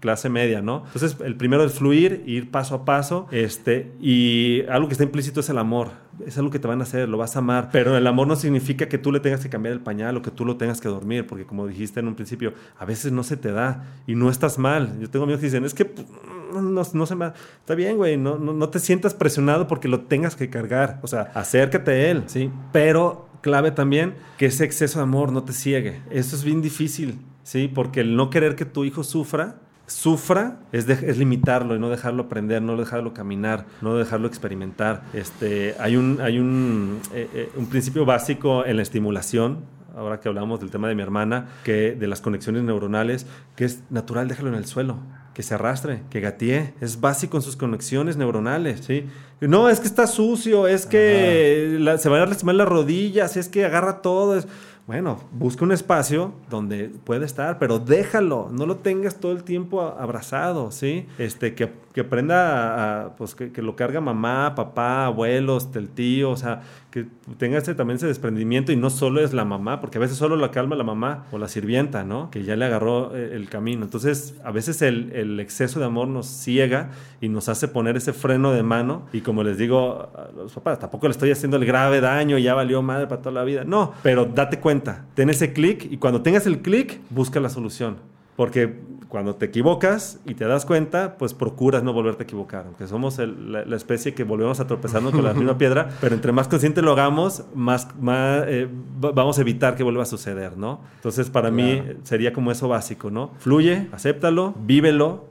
clase 0.00 0.28
media, 0.28 0.60
¿no? 0.60 0.82
Entonces, 0.92 1.16
el 1.24 1.36
primero 1.36 1.64
es 1.64 1.72
fluir, 1.72 2.22
ir 2.26 2.50
paso 2.50 2.74
a 2.74 2.84
paso, 2.84 3.26
este, 3.30 3.92
y 4.02 4.64
algo 4.68 4.88
que 4.88 4.92
está 4.92 5.04
implícito 5.04 5.40
es 5.40 5.48
el 5.48 5.56
amor 5.56 6.03
es 6.26 6.38
algo 6.38 6.50
que 6.50 6.58
te 6.58 6.68
van 6.68 6.80
a 6.80 6.84
hacer, 6.84 7.08
lo 7.08 7.18
vas 7.18 7.36
a 7.36 7.40
amar, 7.40 7.70
pero 7.72 7.96
el 7.96 8.06
amor 8.06 8.26
no 8.26 8.36
significa 8.36 8.88
que 8.88 8.98
tú 8.98 9.10
le 9.12 9.20
tengas 9.20 9.40
que 9.42 9.48
cambiar 9.48 9.72
el 9.74 9.80
pañal 9.80 10.16
o 10.16 10.22
que 10.22 10.30
tú 10.30 10.44
lo 10.44 10.56
tengas 10.56 10.80
que 10.80 10.88
dormir, 10.88 11.26
porque 11.26 11.44
como 11.44 11.66
dijiste 11.66 12.00
en 12.00 12.08
un 12.08 12.14
principio, 12.14 12.54
a 12.78 12.84
veces 12.84 13.12
no 13.12 13.22
se 13.24 13.36
te 13.36 13.52
da 13.52 13.84
y 14.06 14.14
no 14.14 14.30
estás 14.30 14.58
mal. 14.58 14.98
Yo 15.00 15.10
tengo 15.10 15.24
amigos 15.24 15.40
que 15.40 15.46
dicen, 15.46 15.64
es 15.64 15.74
que 15.74 15.84
pues, 15.86 16.06
no, 16.52 16.62
no- 16.62 16.82
no 16.92 17.06
se 17.06 17.14
me 17.16 17.24
da". 17.26 17.34
Está 17.60 17.74
bien, 17.74 17.96
güey, 17.96 18.16
no, 18.16 18.38
no, 18.38 18.52
no 18.52 18.68
te 18.68 18.78
sientas 18.78 19.14
presionado 19.14 19.66
porque 19.66 19.88
lo 19.88 20.00
tengas 20.02 20.36
que 20.36 20.50
cargar, 20.50 21.00
o 21.02 21.06
sea, 21.06 21.30
acércate 21.34 21.90
a 21.90 22.10
él, 22.10 22.24
¿sí? 22.26 22.50
Pero 22.72 23.28
clave 23.40 23.70
también 23.72 24.14
que 24.38 24.46
ese 24.46 24.64
exceso 24.64 24.98
de 25.00 25.02
amor 25.02 25.30
no 25.32 25.44
te 25.44 25.52
ciegue. 25.52 26.00
Eso 26.10 26.34
es 26.36 26.44
bien 26.44 26.62
difícil, 26.62 27.18
¿sí? 27.42 27.68
Porque 27.72 28.00
el 28.00 28.16
no 28.16 28.30
querer 28.30 28.56
que 28.56 28.64
tu 28.64 28.84
hijo 28.84 29.04
sufra 29.04 29.56
sufra 29.86 30.58
es, 30.72 30.86
de- 30.86 30.94
es 31.10 31.18
limitarlo 31.18 31.76
y 31.76 31.78
no 31.78 31.90
dejarlo 31.90 32.24
aprender, 32.24 32.62
no 32.62 32.76
dejarlo 32.76 33.12
caminar, 33.14 33.66
no 33.82 33.96
dejarlo 33.96 34.26
experimentar. 34.26 35.02
Este, 35.12 35.74
hay 35.78 35.96
un, 35.96 36.20
hay 36.20 36.38
un, 36.38 37.00
eh, 37.12 37.28
eh, 37.34 37.50
un 37.56 37.66
principio 37.66 38.04
básico 38.04 38.64
en 38.64 38.76
la 38.76 38.82
estimulación, 38.82 39.58
ahora 39.96 40.20
que 40.20 40.28
hablamos 40.28 40.60
del 40.60 40.70
tema 40.70 40.88
de 40.88 40.94
mi 40.94 41.02
hermana, 41.02 41.48
que 41.64 41.92
de 41.92 42.06
las 42.06 42.20
conexiones 42.20 42.62
neuronales, 42.62 43.26
que 43.56 43.64
es 43.64 43.82
natural, 43.90 44.26
déjalo 44.28 44.48
en 44.48 44.54
el 44.56 44.66
suelo. 44.66 44.98
Que 45.34 45.42
se 45.42 45.52
arrastre, 45.54 46.02
que 46.10 46.20
gatee, 46.20 46.74
es 46.80 47.00
básico 47.00 47.36
en 47.36 47.42
sus 47.42 47.56
conexiones 47.56 48.16
neuronales, 48.16 48.84
¿sí? 48.86 49.06
No, 49.40 49.68
es 49.68 49.80
que 49.80 49.88
está 49.88 50.06
sucio, 50.06 50.68
es 50.68 50.86
que 50.86 51.76
la- 51.80 51.98
se 51.98 52.08
van 52.08 52.22
a 52.22 52.26
lastimar 52.26 52.54
las 52.54 52.68
rodillas, 52.68 53.36
es 53.36 53.48
que 53.48 53.64
agarra 53.64 54.00
todo. 54.00 54.38
es- 54.38 54.46
Bueno, 54.86 55.18
busca 55.32 55.64
un 55.64 55.72
espacio 55.72 56.34
donde 56.50 56.90
puede 57.04 57.24
estar, 57.24 57.58
pero 57.58 57.78
déjalo, 57.78 58.50
no 58.52 58.66
lo 58.66 58.76
tengas 58.76 59.18
todo 59.18 59.32
el 59.32 59.42
tiempo 59.42 59.80
abrazado, 59.80 60.70
¿sí? 60.72 61.06
Este, 61.16 61.54
que, 61.54 61.72
que 61.94 62.02
aprenda, 62.02 62.34
a- 62.42 63.04
a, 63.06 63.16
pues 63.16 63.34
que, 63.34 63.50
que 63.50 63.62
lo 63.62 63.76
carga 63.76 64.02
mamá, 64.02 64.54
papá, 64.54 65.06
abuelos, 65.06 65.70
el 65.74 65.88
tío, 65.88 66.30
o 66.32 66.36
sea, 66.36 66.60
que 66.94 67.06
tenga 67.38 67.58
ese, 67.58 67.74
también 67.74 67.96
ese 67.96 68.06
desprendimiento 68.06 68.70
y 68.70 68.76
no 68.76 68.88
solo 68.88 69.20
es 69.20 69.32
la 69.32 69.44
mamá, 69.44 69.80
porque 69.80 69.98
a 69.98 70.00
veces 70.00 70.16
solo 70.16 70.36
la 70.36 70.52
calma 70.52 70.76
la 70.76 70.84
mamá 70.84 71.26
o 71.32 71.38
la 71.38 71.48
sirvienta, 71.48 72.04
¿no? 72.04 72.30
Que 72.30 72.44
ya 72.44 72.54
le 72.54 72.66
agarró 72.66 73.16
eh, 73.16 73.30
el 73.32 73.48
camino. 73.48 73.82
Entonces, 73.82 74.36
a 74.44 74.52
veces 74.52 74.80
el, 74.80 75.10
el 75.10 75.40
exceso 75.40 75.80
de 75.80 75.86
amor 75.86 76.06
nos 76.06 76.28
ciega 76.28 76.90
y 77.20 77.28
nos 77.28 77.48
hace 77.48 77.66
poner 77.66 77.96
ese 77.96 78.12
freno 78.12 78.52
de 78.52 78.62
mano 78.62 79.06
y 79.12 79.22
como 79.22 79.42
les 79.42 79.58
digo 79.58 80.08
a 80.14 80.30
los 80.36 80.52
papás, 80.52 80.78
tampoco 80.78 81.08
le 81.08 81.10
estoy 81.10 81.32
haciendo 81.32 81.56
el 81.56 81.64
grave 81.64 82.00
daño, 82.00 82.38
ya 82.38 82.54
valió 82.54 82.80
madre 82.80 83.08
para 83.08 83.20
toda 83.22 83.32
la 83.32 83.42
vida. 83.42 83.64
No, 83.64 83.92
pero 84.04 84.26
date 84.26 84.60
cuenta, 84.60 85.04
ten 85.14 85.30
ese 85.30 85.52
clic 85.52 85.88
y 85.90 85.96
cuando 85.96 86.22
tengas 86.22 86.46
el 86.46 86.60
clic, 86.60 87.00
busca 87.10 87.40
la 87.40 87.48
solución. 87.48 87.96
Porque 88.36 88.82
cuando 89.14 89.36
te 89.36 89.46
equivocas 89.46 90.18
y 90.26 90.34
te 90.34 90.44
das 90.44 90.66
cuenta, 90.66 91.16
pues 91.18 91.34
procuras 91.34 91.84
no 91.84 91.92
volverte 91.92 92.24
a 92.24 92.26
equivocar. 92.26 92.64
Aunque 92.66 92.88
somos 92.88 93.20
el- 93.20 93.52
la, 93.52 93.64
la 93.64 93.76
especie 93.76 94.12
que 94.12 94.24
volvemos 94.24 94.58
a 94.58 94.66
tropezarnos 94.66 95.12
con 95.12 95.22
la 95.22 95.32
misma 95.34 95.56
piedra, 95.56 95.88
pero 96.00 96.16
entre 96.16 96.32
más 96.32 96.48
consciente 96.48 96.82
lo 96.82 96.90
hagamos, 96.90 97.44
más, 97.54 97.86
más 98.00 98.42
eh, 98.48 98.68
va- 99.04 99.12
vamos 99.12 99.38
a 99.38 99.42
evitar 99.42 99.76
que 99.76 99.84
vuelva 99.84 100.02
a 100.02 100.06
suceder, 100.06 100.56
¿no? 100.58 100.80
Entonces, 100.96 101.30
para 101.30 101.52
mí 101.52 101.80
sería 102.02 102.32
como 102.32 102.50
eso 102.50 102.66
básico, 102.66 103.08
¿no? 103.08 103.30
Fluye, 103.38 103.86
acéptalo, 103.92 104.52
vívelo, 104.66 105.26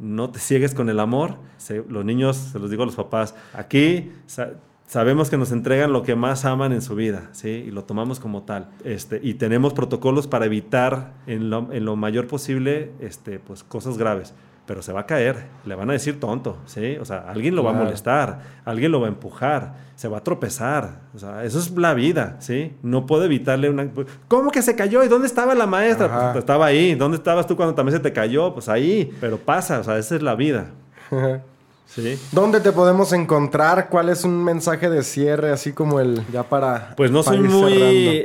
no 0.00 0.30
te 0.30 0.40
ciegues 0.40 0.74
con 0.74 0.88
el 0.88 0.98
amor. 0.98 1.36
Se- 1.58 1.84
los 1.88 2.04
niños, 2.04 2.36
se 2.36 2.58
los 2.58 2.70
digo 2.70 2.82
a 2.82 2.86
los 2.86 2.96
papás, 2.96 3.36
aquí 3.54 4.10
sa- 4.26 4.50
sabemos 4.88 5.30
que 5.30 5.36
nos 5.36 5.52
entregan 5.52 5.92
lo 5.92 6.02
que 6.02 6.16
más 6.16 6.44
aman 6.44 6.72
en 6.72 6.82
su 6.82 6.96
vida, 6.96 7.28
¿sí? 7.32 7.64
Y 7.68 7.70
lo 7.70 7.84
tomamos 7.84 8.18
como 8.18 8.42
tal. 8.42 8.68
Este, 8.84 9.20
y 9.22 9.34
tenemos 9.34 9.72
protocolos 9.74 10.26
para 10.26 10.46
evitar 10.46 11.12
en 11.28 11.50
lo, 11.50 11.72
en 11.72 11.84
lo 11.84 11.94
mayor 11.94 12.26
posible 12.26 12.90
este, 12.98 13.38
pues, 13.38 13.62
cosas 13.62 13.96
graves. 13.98 14.34
Pero 14.66 14.82
se 14.82 14.92
va 14.92 15.00
a 15.00 15.06
caer, 15.06 15.46
le 15.64 15.74
van 15.74 15.88
a 15.88 15.94
decir 15.94 16.20
tonto, 16.20 16.58
¿sí? 16.66 16.96
O 17.00 17.04
sea, 17.06 17.24
alguien 17.30 17.54
lo 17.56 17.62
va 17.64 17.70
a 17.70 17.72
Claro. 17.72 17.86
molestar, 17.86 18.40
alguien 18.66 18.92
lo 18.92 19.00
va 19.00 19.06
a 19.06 19.08
empujar, 19.08 19.74
se 19.94 20.08
va 20.08 20.18
a 20.18 20.20
tropezar. 20.22 21.00
O 21.14 21.18
sea, 21.18 21.42
eso 21.44 21.58
es 21.58 21.70
la 21.70 21.94
vida, 21.94 22.36
¿sí? 22.40 22.74
No 22.82 23.06
puedo 23.06 23.24
evitarle 23.24 23.70
una... 23.70 23.88
¿Cómo 24.28 24.50
que 24.50 24.60
se 24.60 24.74
cayó? 24.76 25.02
¿Y 25.04 25.08
dónde 25.08 25.26
estaba 25.26 25.54
la 25.54 25.66
maestra? 25.66 26.32
Pues 26.32 26.40
estaba 26.42 26.66
ahí. 26.66 26.94
¿Dónde 26.96 27.16
estabas 27.16 27.46
tú 27.46 27.56
cuando 27.56 27.74
también 27.74 27.96
se 27.96 28.02
te 28.02 28.12
cayó? 28.12 28.52
Pues 28.52 28.68
ahí. 28.68 29.10
Pero 29.22 29.38
pasa, 29.38 29.80
o 29.80 29.84
sea, 29.84 29.96
esa 29.96 30.16
es 30.16 30.22
la 30.22 30.34
vida. 30.34 30.66
¿Sí? 31.88 32.18
¿Dónde 32.32 32.60
te 32.60 32.70
podemos 32.70 33.12
encontrar? 33.14 33.88
¿Cuál 33.88 34.10
es 34.10 34.22
un 34.24 34.44
mensaje 34.44 34.90
de 34.90 35.02
cierre 35.02 35.50
así 35.50 35.72
como 35.72 36.00
el 36.00 36.20
ya 36.32 36.42
para 36.44 36.94
Pues 36.96 37.10
no 37.10 37.22
soy 37.22 37.38
muy 37.40 37.72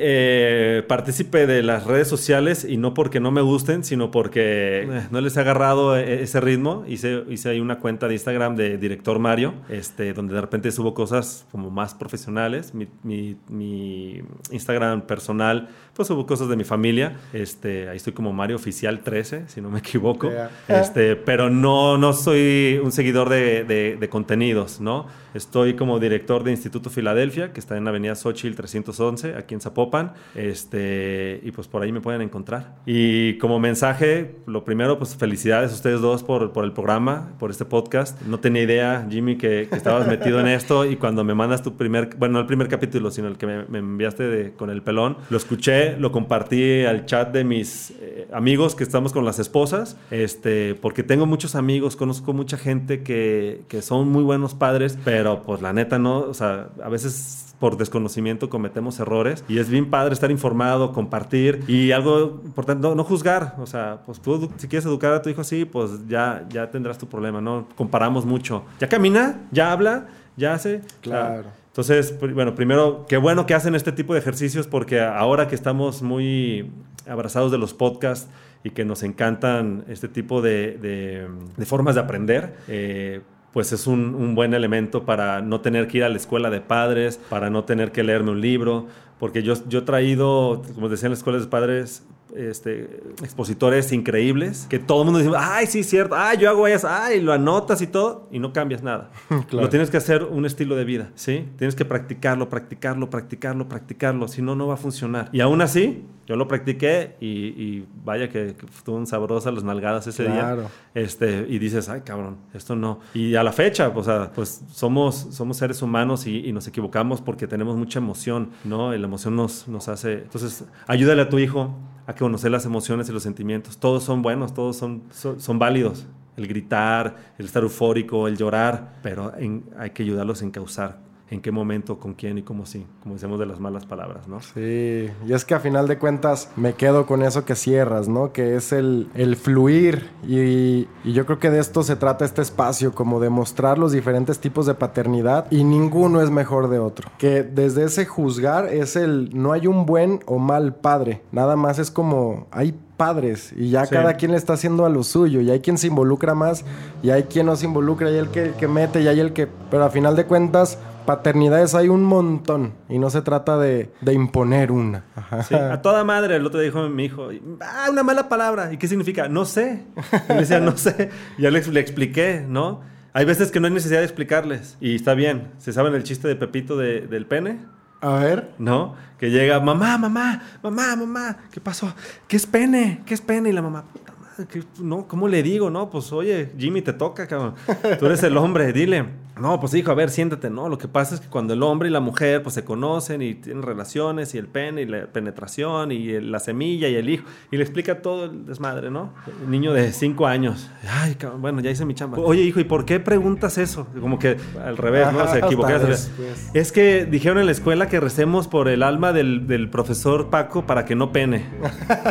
eh, 0.05 0.84
partícipe 0.88 1.47
de 1.47 1.64
las 1.64 1.86
redes 1.86 2.07
sociales 2.07 2.66
y 2.68 2.76
no 2.78 2.93
porque 2.93 3.20
no 3.22 3.32
me 3.32 3.41
gusten, 3.41 3.84
sino 3.84 4.11
porque 4.11 4.82
eh, 4.84 5.07
no 5.11 5.22
les 5.22 5.38
he 5.38 5.39
agarrado 5.39 5.95
eh, 5.97 6.24
ese 6.24 6.41
ritmo. 6.41 6.84
Hice, 6.88 7.24
hice 7.30 7.49
ahí 7.49 7.59
una 7.61 7.80
cuenta 7.80 8.07
de 8.07 8.14
Instagram 8.16 8.55
de 8.55 8.78
Director 8.78 9.18
Mario, 9.20 9.53
este, 9.70 10.14
donde 10.14 10.34
de 10.36 10.41
repente 10.41 10.72
subo 10.72 10.93
cosas 10.93 11.45
como 11.51 11.70
más 11.70 11.93
profesionales. 11.93 12.74
Mi, 12.74 12.88
mi- 13.03 13.38
mi 13.47 14.22
Instagram 14.51 15.01
personal, 15.03 15.70
pues 15.93 16.07
subo 16.09 16.26
cosas 16.26 16.49
de 16.49 16.55
mi 16.57 16.64
familia. 16.66 17.18
Este, 17.32 17.88
ahí 17.89 17.97
estoy 17.97 18.14
como 18.14 18.34
Mario 18.34 18.57
Oficial 18.57 18.99
13, 18.99 19.43
si 19.47 19.61
no 19.61 19.70
me 19.70 19.80
equivoco. 19.80 20.30
Este, 20.68 21.16
pero 21.16 21.49
no, 21.49 21.97
no 21.97 22.11
soy 22.14 22.80
un 22.84 22.91
seguidor 22.91 23.30
de, 23.30 23.53
de- 23.64 23.95
de 23.99 24.10
contenidos, 24.10 24.82
¿no? 24.82 25.06
Estoy 25.36 25.76
como 25.76 25.99
director 25.99 26.43
de 26.43 26.51
Instituto 26.51 26.89
Filadelfia, 26.89 27.54
que 27.54 27.60
está 27.60 27.78
en 27.78 27.88
avenida 27.88 28.16
Xochitl 28.16 28.56
311, 28.56 29.36
aquí 29.36 29.54
en 29.54 29.62
Zapopan, 29.62 30.14
este, 30.36 31.39
y 31.43 31.51
pues 31.51 31.68
por 31.68 31.82
ahí 31.82 31.91
me 31.91 32.01
pueden 32.01 32.22
encontrar. 32.22 32.76
Y 32.86 33.38
como 33.38 33.60
mensaje, 33.60 34.36
lo 34.45 34.64
primero, 34.64 34.97
pues 34.97 35.16
felicidades 35.16 35.72
a 35.72 35.74
ustedes 35.76 36.01
dos 36.01 36.24
por, 36.24 36.51
por 36.54 36.64
el 36.66 36.72
programa, 36.74 37.34
por 37.39 37.51
este 37.51 37.66
podcast. 37.66 38.22
No 38.24 38.39
tenía 38.39 38.64
idea, 38.64 39.08
Jimmy, 39.10 39.38
que, 39.38 39.68
que 39.70 39.76
estabas 39.76 40.08
metido 40.08 40.39
en 40.39 40.47
esto, 40.47 40.86
y 40.86 40.95
cuando 40.95 41.24
me 41.24 41.34
mandas 41.34 41.62
tu 41.64 41.76
primer, 41.76 42.16
bueno, 42.18 42.34
no 42.34 42.39
el 42.41 42.45
primer 42.45 42.68
capítulo, 42.68 43.12
sino 43.12 43.28
el 43.28 43.38
que 43.38 43.45
me, 43.47 43.66
me 43.66 43.80
enviaste 43.80 44.24
de- 44.24 44.54
con 44.54 44.70
el 44.70 44.82
pelón, 44.82 45.18
lo 45.30 45.38
escuché, 45.38 45.97
lo 45.97 46.12
compartí 46.12 46.84
al 46.86 47.06
chat 47.06 47.32
de 47.34 47.43
mis 47.43 47.91
eh, 47.99 48.28
amigos 48.32 48.76
que 48.76 48.84
estamos 48.84 49.12
con 49.14 49.26
las 49.26 49.39
esposas, 49.39 49.97
este, 50.12 50.76
porque 50.76 51.04
tengo 51.04 51.26
muchos 51.26 51.56
amigos, 51.56 51.95
conozco 51.95 52.34
mucha 52.34 52.58
gente 52.58 53.04
que, 53.04 53.42
que 53.67 53.81
son 53.81 54.09
muy 54.09 54.23
buenos 54.23 54.53
padres, 54.53 54.97
pero 55.03 55.43
pues 55.43 55.61
la 55.61 55.73
neta 55.73 55.99
no, 55.99 56.19
o 56.19 56.33
sea, 56.33 56.69
a 56.83 56.89
veces 56.89 57.55
por 57.59 57.77
desconocimiento 57.77 58.49
cometemos 58.49 58.99
errores 58.99 59.43
y 59.47 59.57
es 59.59 59.69
bien 59.69 59.89
padre 59.89 60.13
estar 60.13 60.31
informado, 60.31 60.91
compartir 60.91 61.63
y 61.67 61.91
algo 61.91 62.41
importante, 62.43 62.81
no, 62.85 62.93
no 62.95 63.03
juzgar, 63.05 63.55
o 63.59 63.65
sea, 63.65 63.99
pues 64.05 64.19
tú 64.19 64.49
si 64.57 64.67
quieres 64.67 64.85
educar 64.85 65.13
a 65.13 65.21
tu 65.21 65.29
hijo 65.29 65.41
así, 65.41 65.63
pues 65.65 65.91
ya, 66.07 66.45
ya 66.49 66.69
tendrás 66.71 66.97
tu 66.97 67.07
problema, 67.07 67.39
¿no? 67.39 67.67
Comparamos 67.75 68.25
mucho. 68.25 68.63
Ya 68.79 68.89
camina, 68.89 69.39
ya 69.51 69.71
habla, 69.71 70.07
ya 70.35 70.53
hace. 70.53 70.81
Claro. 71.01 71.45
Entonces, 71.67 72.15
bueno, 72.19 72.53
primero, 72.53 73.05
qué 73.07 73.17
bueno 73.17 73.45
que 73.45 73.53
hacen 73.55 73.75
este 73.75 73.91
tipo 73.91 74.13
de 74.13 74.19
ejercicios 74.19 74.67
porque 74.67 75.01
ahora 75.01 75.47
que 75.47 75.55
estamos 75.55 76.01
muy 76.03 76.69
abrazados 77.07 77.51
de 77.51 77.57
los 77.57 77.73
podcasts 77.73 78.29
y 78.65 78.69
que 78.71 78.85
nos 78.85 79.03
encantan 79.03 79.83
este 79.87 80.07
tipo 80.07 80.41
de, 80.41 80.77
de- 80.77 81.27
de 81.57 81.65
formas 81.65 81.95
de 81.95 82.01
aprender, 82.01 82.55
eh, 82.67 83.21
pues 83.54 83.72
es 83.72 83.86
un, 83.88 84.16
un 84.16 84.36
buen 84.36 84.54
elemento 84.54 85.04
para 85.04 85.41
no 85.41 85.62
tener 85.62 85.88
que 85.88 85.99
ir 85.99 86.04
a 86.04 86.10
la 86.10 86.18
escuela 86.18 86.49
de 86.49 86.60
padres, 86.60 87.20
para 87.30 87.49
no 87.51 87.64
tener 87.64 87.91
que 87.91 88.04
leerme 88.04 88.32
un 88.32 88.41
libro, 88.41 88.88
porque 89.20 89.43
yo, 89.43 89.54
yo 89.70 89.80
he 89.80 89.84
traído, 89.84 90.64
como 90.74 90.89
decía 90.89 91.06
en 91.06 91.12
las 91.12 91.20
escuelas 91.20 91.43
de 91.43 91.47
padres, 91.47 92.04
este, 92.36 93.01
expositores 93.21 93.91
increíbles, 93.91 94.67
que 94.69 94.79
todo 94.79 95.01
el 95.01 95.05
mundo 95.05 95.19
dice, 95.19 95.31
ay, 95.38 95.67
sí, 95.67 95.84
cierto, 95.84 96.15
ay, 96.17 96.38
yo 96.38 96.49
hago 96.49 96.67
eso, 96.67 96.88
ay, 96.89 97.21
lo 97.21 97.34
anotas 97.34 97.81
y 97.81 97.88
todo, 97.88 98.27
y 98.31 98.39
no 98.39 98.53
cambias 98.53 98.84
nada. 98.84 99.11
Claro. 99.47 99.63
Lo 99.65 99.69
tienes 99.69 99.89
que 99.89 99.97
hacer 99.97 100.23
un 100.23 100.45
estilo 100.45 100.75
de 100.75 100.86
vida, 100.86 101.11
¿sí? 101.15 101.47
Tienes 101.57 101.75
que 101.75 101.86
practicarlo, 101.86 102.49
practicarlo, 102.49 103.09
practicarlo, 103.09 103.67
practicarlo, 103.67 104.27
si 104.27 104.41
no, 104.41 104.55
no 104.55 104.67
va 104.67 104.75
a 104.75 104.77
funcionar. 104.77 105.29
Y 105.31 105.41
aún 105.41 105.61
así, 105.61 106.03
yo 106.27 106.36
lo 106.38 106.47
practiqué 106.47 107.15
y, 107.19 107.27
y 107.27 107.88
vaya 108.05 108.29
que, 108.29 108.55
que 108.55 108.65
estuvo 108.65 109.03
sabrosas 109.05 109.53
las 109.53 109.63
nalgadas 109.63 110.07
ese 110.07 110.25
Claro. 110.25 110.61
día. 110.61 110.69
Este, 110.95 111.45
y 111.49 111.59
dices, 111.59 111.89
ay, 111.89 112.01
cabrón, 112.01 112.38
esto 112.53 112.75
no. 112.75 112.99
Y 113.13 113.36
a 113.36 113.43
la 113.43 113.51
fecha, 113.51 113.89
o 113.89 114.03
sea, 114.03 114.31
pues 114.34 114.61
somos, 114.71 115.27
somos 115.31 115.57
seres 115.57 115.81
humanos 115.81 116.25
y, 116.25 116.38
y 116.47 116.53
nos 116.53 116.67
equivocamos 116.67 117.21
porque 117.21 117.47
tenemos 117.47 117.75
mucha 117.75 117.99
emoción, 117.99 118.51
¿no? 118.63 118.93
Y 118.95 118.99
la 118.99 119.07
emoción 119.07 119.36
nos, 119.36 119.67
nos 119.67 119.88
hace... 119.89 120.13
Entonces, 120.13 120.63
ayúdale 120.88 121.23
a 121.23 121.29
tu 121.29 121.39
hijo 121.39 121.75
a 122.06 122.14
conocer 122.14 122.51
las 122.51 122.66
emociones 122.66 123.10
y 123.10 123.12
los 123.12 123.24
sentimientos. 123.24 123.78
Todos 123.78 124.04
son 124.04 124.22
buenos, 124.22 124.54
todos 124.54 124.76
son, 124.76 125.04
son, 125.12 125.60
válidos. 125.60 126.06
El 126.36 126.47
gritar, 126.47 127.34
el 127.38 127.45
estar 127.45 127.64
eufórico, 127.64 128.28
el 128.28 128.38
llorar, 128.38 128.95
pero 129.04 129.34
hay 129.78 129.89
que 129.91 130.04
ayudarlos 130.04 130.41
a 130.41 130.45
encauzar 130.45 131.03
en 131.34 131.41
qué 131.41 131.51
momento, 131.51 131.97
con 131.99 132.13
quién 132.13 132.38
y 132.38 132.43
cómo 132.43 132.65
sí, 132.65 132.86
como 133.01 133.15
decíamos 133.15 133.39
de 133.39 133.45
las 133.45 133.59
malas 133.59 133.86
palabras, 133.86 134.27
¿no? 134.27 134.39
Sí, 134.41 135.09
y 135.25 135.34
es 135.34 135.45
que 135.45 135.55
a 135.55 135.59
final 135.59 135.88
de 135.88 135.97
cuentas 135.97 136.49
me 136.55 136.73
quedo 136.73 137.05
con 137.05 137.23
eso 137.23 137.43
que 137.43 137.55
cierras, 137.55 138.07
¿no? 138.07 138.31
Que 138.31 138.55
es 138.55 138.71
el, 138.71 139.09
el 139.15 139.36
fluir 139.36 140.09
y, 140.27 140.88
y 141.03 141.13
yo 141.13 141.25
creo 141.25 141.39
que 141.39 141.49
de 141.49 141.59
esto 141.59 141.84
se 141.84 141.95
trata 141.95 142.23
este 142.23 142.41
espacio, 142.41 142.93
como 142.93 143.19
de 143.19 143.29
mostrar 143.29 143.77
los 143.77 143.91
diferentes 143.91 144.39
tipos 144.39 144.65
de 144.65 144.75
paternidad 144.75 145.47
y 145.51 145.63
ninguno 145.63 146.21
es 146.21 146.29
mejor 146.29 146.69
de 146.69 146.79
otro. 146.79 147.09
Que 147.17 147.43
desde 147.43 147.86
ese 147.86 148.05
juzgar 148.05 148.67
es 148.67 148.95
el, 148.95 149.31
no 149.34 149.51
hay 149.53 149.67
un 149.67 149.86
buen 149.86 150.19
o 150.25 150.38
mal 150.38 150.75
padre, 150.75 151.21
nada 151.31 151.55
más 151.55 151.79
es 151.79 151.89
como, 151.91 152.47
hay 152.51 152.75
padres 152.95 153.51
y 153.57 153.69
ya 153.71 153.86
Sí. 153.86 153.95
cada 153.95 154.13
quien 154.13 154.31
le 154.31 154.38
está 154.38 154.53
haciendo 154.53 154.86
a 154.86 154.89
lo 154.89 155.03
suyo 155.03 155.41
y 155.41 155.49
hay 155.49 155.61
quien 155.61 155.79
se 155.79 155.88
involucra 155.88 156.36
más 156.36 156.63
y 157.01 157.09
hay 157.09 157.23
quien 157.23 157.47
no 157.47 157.55
se 157.55 157.65
involucra 157.65 158.09
y 158.09 158.13
hay 158.13 158.19
el 158.19 158.29
que, 158.29 158.51
que 158.51 158.67
mete 158.67 159.01
y 159.01 159.07
hay 159.07 159.19
el 159.19 159.34
que... 159.34 159.47
Pero 159.71 159.84
a 159.84 159.89
final 159.89 160.15
de 160.15 160.25
cuentas... 160.25 160.77
Paternidades 161.06 161.76
hay 161.76 161.89
un 161.89 162.04
montón 162.04 162.74
y 162.89 162.99
no 162.99 163.10
se 163.10 163.22
trata 163.22 163.58
de, 163.58 163.91
de 164.01 164.14
imponer 164.14 164.72
una. 164.72 165.06
Ajá. 165.16 165.43
Sí, 165.43 165.56
a 165.56 165.82
toda 165.82 166.04
madre, 166.04 166.36
el 166.36 166.45
otro 166.45 166.60
día 166.60 166.70
dijo 166.70 166.88
mi 166.89 167.06
hijo, 167.06 167.30
ah, 167.62 167.88
una 167.91 168.04
mala 168.04 168.30
palabra. 168.30 168.72
¿Y 168.74 168.78
qué 168.78 168.88
significa? 168.88 169.28
No 169.28 169.45
sé. 169.45 169.86
Y 170.30 170.34
le 170.34 170.39
decía, 170.39 170.60
no 170.60 170.78
sé. 170.78 171.10
Ya 171.38 171.49
le, 171.51 171.62
le 171.62 171.80
expliqué, 171.80 172.45
¿no? 172.47 172.82
Hay 173.14 173.26
veces 173.26 173.51
que 173.51 173.60
no 173.60 173.68
hay 173.68 173.74
necesidad 173.74 173.99
de 173.99 174.06
explicarles. 174.06 174.78
Y 174.82 174.95
está 174.95 175.14
bien. 175.14 175.51
¿Se 175.60 175.72
saben 175.74 175.93
el 175.93 176.04
chiste 176.04 176.28
de 176.28 176.36
Pepito 176.36 176.78
de- 176.78 177.01
del 177.01 177.26
pene? 177.28 177.60
A 178.01 178.16
ver. 178.16 178.51
¿No? 178.58 178.95
Que 179.18 179.30
llega, 179.30 179.60
mamá, 179.60 179.97
mamá, 179.97 180.41
mamá, 180.62 180.95
mamá, 180.95 181.38
¿qué 181.51 181.62
pasó? 181.62 181.93
¿Qué 182.28 182.36
es 182.36 182.45
pene? 182.45 183.01
¿Qué 183.06 183.14
es 183.14 183.22
pene? 183.22 183.49
Y 183.49 183.54
la 183.54 183.62
mamá, 183.62 183.86
puta 183.93 184.14
madre. 184.20 184.47
¿qué- 184.51 184.64
no, 184.82 185.08
¿cómo 185.08 185.28
le 185.28 185.41
digo? 185.43 185.70
No, 185.70 185.89
pues 185.89 186.12
oye, 186.12 186.51
Jimmy, 186.58 186.82
te 186.82 186.91
toca, 186.93 187.28
cabrón. 187.28 187.54
Tú 187.99 188.06
eres 188.08 188.22
el 188.24 188.36
hombre, 188.36 188.74
dile. 188.74 189.06
No, 189.39 189.59
pues 189.59 189.73
hijo, 189.73 189.89
a 189.91 189.95
ver, 189.95 190.09
siéntate. 190.09 190.49
No, 190.49 190.69
lo 190.69 190.77
que 190.77 190.88
pasa 190.88 191.15
es 191.15 191.21
que 191.21 191.27
cuando 191.27 191.53
el 191.53 191.63
hombre 191.63 191.89
y 191.89 191.91
la 191.91 191.99
mujer 191.99 192.43
pues 192.43 192.53
se 192.55 192.63
conocen 192.63 193.21
y 193.21 193.34
tienen 193.34 193.63
relaciones 193.63 194.36
y 194.36 194.38
el 194.38 194.47
pene 194.47 194.84
y 194.84 194.86
la 194.86 195.07
penetración 195.07 195.91
y 195.91 196.09
el- 196.11 196.31
la 196.31 196.39
semilla 196.39 196.88
y 196.88 196.95
el 196.95 197.09
hijo 197.09 197.23
y 197.51 197.57
le 197.57 197.63
explica 197.63 198.01
todo 198.01 198.25
el 198.25 198.45
desmadre, 198.45 198.91
¿no? 198.91 199.11
El 199.43 199.49
niño 199.49 199.73
de 199.73 199.91
cinco 199.91 200.27
años. 200.27 200.69
Ay, 200.88 201.15
cabrón, 201.15 201.41
bueno, 201.41 201.61
ya 201.61 201.71
hice 201.71 201.84
mi 201.86 201.95
chamba. 201.95 202.17
Oye, 202.19 202.41
hijo, 202.43 202.59
¿y 202.59 202.63
por 202.63 202.86
qué 202.86 202.99
preguntas 202.99 203.57
eso? 203.57 203.88
Como 203.99 204.19
que 204.19 204.38
al 204.63 204.77
revés, 204.77 205.11
¿no? 205.11 205.19
Se 205.27 205.39
hasta 205.41 205.47
después. 205.88 206.11
Es 206.53 206.71
que 206.71 207.05
dijeron 207.05 207.39
en 207.39 207.47
la 207.47 207.51
escuela 207.53 207.88
que 207.89 207.99
recemos 207.99 208.47
por 208.47 208.67
el 208.67 208.84
alma 208.84 209.13
del, 209.13 209.47
del 209.47 209.69
profesor 209.69 210.29
Paco 210.29 210.65
para 210.67 210.86
que 210.86 210.95
no 210.95 211.11
pene. 211.11 211.45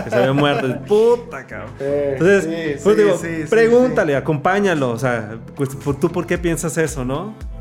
Que 0.04 0.10
se 0.10 0.16
había 0.16 0.32
muerto. 0.32 0.66
Puta, 0.88 1.46
cabrón. 1.46 1.70
Eh, 1.78 2.16
Entonces, 2.18 2.44
sí, 2.44 2.80
pues 2.82 2.96
sí, 2.96 3.02
digo, 3.02 3.18
sí, 3.44 3.50
pregúntale, 3.50 4.16
acompáñalo. 4.16 4.90
O 4.90 4.98
sea, 4.98 5.38
pues, 5.54 5.74
¿por- 5.76 6.00
¿tú 6.00 6.10
por 6.10 6.26
qué 6.26 6.36
piensas 6.38 6.76
eso, 6.78 7.04
no? 7.04 7.11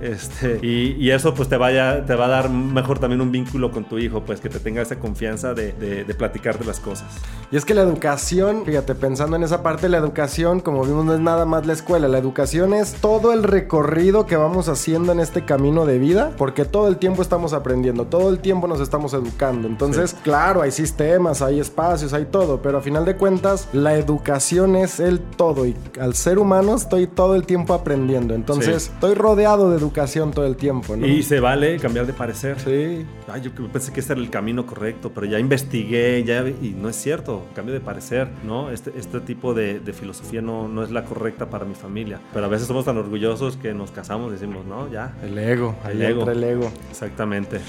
Este, 0.01 0.57
y, 0.63 0.95
y 0.99 1.11
eso 1.11 1.35
pues 1.35 1.47
te, 1.47 1.57
vaya, 1.57 2.03
te 2.07 2.15
va 2.15 2.25
a 2.25 2.29
dar 2.29 2.49
mejor 2.49 2.97
también 2.97 3.21
un 3.21 3.31
vínculo 3.31 3.69
con 3.71 3.83
tu 3.83 3.99
hijo, 3.99 4.21
pues 4.21 4.41
que 4.41 4.49
te 4.49 4.59
tenga 4.59 4.81
esa 4.81 4.97
confianza 4.97 5.53
de, 5.53 5.73
de, 5.73 6.03
de 6.05 6.13
platicarte 6.15 6.65
las 6.65 6.79
cosas. 6.79 7.05
Y 7.51 7.55
es 7.57 7.65
que 7.65 7.75
la 7.75 7.81
educación, 7.83 8.63
fíjate, 8.65 8.95
pensando 8.95 9.35
en 9.35 9.43
esa 9.43 9.61
parte, 9.61 9.89
la 9.89 9.97
educación, 9.97 10.59
como 10.59 10.83
vimos, 10.83 11.05
no 11.05 11.13
es 11.13 11.19
nada 11.19 11.45
más 11.45 11.67
la 11.67 11.73
escuela. 11.73 12.07
La 12.07 12.17
educación 12.17 12.73
es 12.73 12.93
todo 12.95 13.31
el 13.31 13.43
recorrido 13.43 14.25
que 14.25 14.37
vamos 14.37 14.69
haciendo 14.69 15.11
en 15.11 15.19
este 15.19 15.45
camino 15.45 15.85
de 15.85 15.99
vida, 15.99 16.31
porque 16.35 16.65
todo 16.65 16.87
el 16.87 16.97
tiempo 16.97 17.21
estamos 17.21 17.53
aprendiendo, 17.53 18.05
todo 18.07 18.29
el 18.29 18.39
tiempo 18.39 18.67
nos 18.67 18.79
estamos 18.79 19.13
educando. 19.13 19.67
Entonces, 19.67 20.15
claro, 20.23 20.63
hay 20.63 20.71
sistemas, 20.71 21.43
hay 21.43 21.59
espacios, 21.59 22.13
hay 22.13 22.25
todo, 22.25 22.61
pero 22.63 22.79
a 22.79 22.81
final 22.81 23.05
de 23.05 23.17
cuentas, 23.17 23.67
la 23.71 23.93
educación 23.95 24.75
es 24.75 24.99
el 24.99 25.19
todo. 25.19 25.67
Y 25.67 25.75
al 25.99 26.15
ser 26.15 26.39
humano 26.39 26.73
estoy 26.75 27.05
todo 27.05 27.35
el 27.35 27.43
tiempo 27.45 27.75
aprendiendo. 27.75 28.33
Entonces, 28.33 28.83
Sí. 28.83 28.91
estoy 28.93 29.13
rodeado 29.13 29.40
de 29.41 29.77
educación 29.77 30.31
todo 30.31 30.45
el 30.45 30.55
tiempo, 30.55 30.95
¿no? 30.95 31.05
Y 31.05 31.23
se 31.23 31.39
vale 31.39 31.77
cambiar 31.79 32.05
de 32.05 32.13
parecer. 32.13 32.59
Sí. 32.59 33.05
Ay, 33.27 33.41
yo 33.41 33.51
pensé 33.71 33.91
que 33.91 33.99
ese 33.99 34.13
era 34.13 34.21
el 34.21 34.29
camino 34.29 34.65
correcto, 34.65 35.11
pero 35.13 35.25
ya 35.25 35.39
investigué, 35.39 36.23
ya 36.23 36.47
y 36.47 36.75
no 36.79 36.89
es 36.89 36.95
cierto, 36.95 37.45
cambio 37.55 37.73
de 37.73 37.79
parecer, 37.81 38.29
¿no? 38.45 38.69
Este, 38.71 38.91
este 38.97 39.19
tipo 39.21 39.53
de, 39.53 39.79
de 39.79 39.93
filosofía 39.93 40.41
no, 40.41 40.67
no 40.67 40.83
es 40.83 40.91
la 40.91 41.03
correcta 41.05 41.49
para 41.49 41.65
mi 41.65 41.75
familia. 41.75 42.19
Pero 42.33 42.45
a 42.45 42.49
veces 42.49 42.67
somos 42.67 42.85
tan 42.85 42.97
orgullosos 42.97 43.57
que 43.57 43.73
nos 43.73 43.91
casamos 43.91 44.29
y 44.29 44.33
decimos, 44.33 44.65
no, 44.65 44.91
ya. 44.91 45.13
El 45.23 45.37
ego, 45.37 45.75
El 45.89 46.01
ahí 46.01 46.11
ego. 46.11 46.19
entra 46.19 46.33
el 46.33 46.43
ego. 46.43 46.71
Exactamente. 46.89 47.59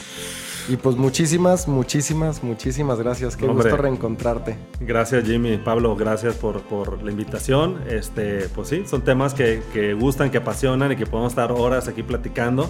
Y 0.69 0.77
pues 0.77 0.95
muchísimas, 0.95 1.67
muchísimas, 1.67 2.45
muchísimas 2.45 2.97
gracias. 3.01 3.37
Qué 3.37 3.47
Hombre. 3.47 3.65
gusto 3.71 3.83
reencontrarte. 3.83 4.57
Gracias 4.81 5.25
Jimmy, 5.25 5.57
Pablo, 5.57 5.97
gracias 5.97 6.37
por, 6.37 6.61
por 6.63 7.03
la 7.03 7.11
invitación. 7.11 7.81
Este, 7.89 8.49
pues 8.55 8.69
sí, 8.69 8.85
son 8.87 9.03
temas 9.03 9.35
que, 9.35 9.61
que 9.73 9.93
gustan, 9.95 10.31
que 10.31 10.39
apasionan 10.39 10.93
y 10.93 10.97
que 10.97 11.05
podemos 11.05 11.33
estar 11.33 11.51
horas 11.63 11.89
aquí 11.89 12.03
platicando. 12.03 12.69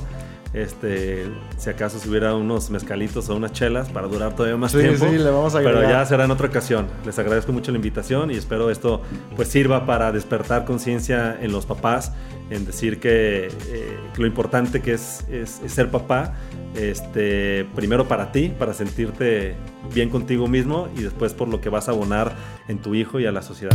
Este, 0.54 1.24
si 1.56 1.70
acaso 1.70 1.98
si 1.98 2.10
hubiera 2.10 2.34
unos 2.34 2.68
mezcalitos 2.68 3.26
o 3.30 3.36
unas 3.36 3.52
chelas 3.52 3.88
para 3.88 4.06
durar 4.06 4.36
todavía 4.36 4.58
más 4.58 4.72
Sí, 4.72 4.80
tiempo. 4.80 5.06
sí, 5.08 5.16
le 5.16 5.30
vamos 5.30 5.54
a 5.54 5.60
Pero 5.60 5.80
ya 5.80 6.04
será 6.04 6.26
en 6.26 6.30
otra 6.30 6.48
ocasión. 6.48 6.88
Les 7.06 7.18
agradezco 7.18 7.52
mucho 7.54 7.70
la 7.72 7.76
invitación 7.78 8.30
y 8.30 8.34
espero 8.34 8.70
esto 8.70 9.00
pues 9.34 9.48
sirva 9.48 9.86
para 9.86 10.12
despertar 10.12 10.66
conciencia 10.66 11.38
en 11.40 11.52
los 11.52 11.64
papás, 11.64 12.12
en 12.50 12.66
decir 12.66 13.00
que, 13.00 13.46
eh, 13.46 13.98
que 14.14 14.20
lo 14.20 14.26
importante 14.26 14.82
que 14.82 14.92
es, 14.92 15.24
es- 15.30 15.62
es 15.64 15.72
ser 15.72 15.90
papá, 15.90 16.34
este, 16.74 17.64
primero 17.74 18.06
para 18.06 18.30
ti, 18.30 18.52
para 18.58 18.74
sentirte 18.74 19.54
bien 19.94 20.10
contigo 20.10 20.48
mismo 20.48 20.88
y 20.94 21.00
después 21.00 21.32
por 21.32 21.48
lo 21.48 21.62
que 21.62 21.70
vas 21.70 21.88
a 21.88 21.92
abonar 21.92 22.34
en 22.68 22.78
tu 22.78 22.94
hijo 22.94 23.18
y 23.20 23.24
a 23.24 23.32
la 23.32 23.40
sociedad. 23.40 23.74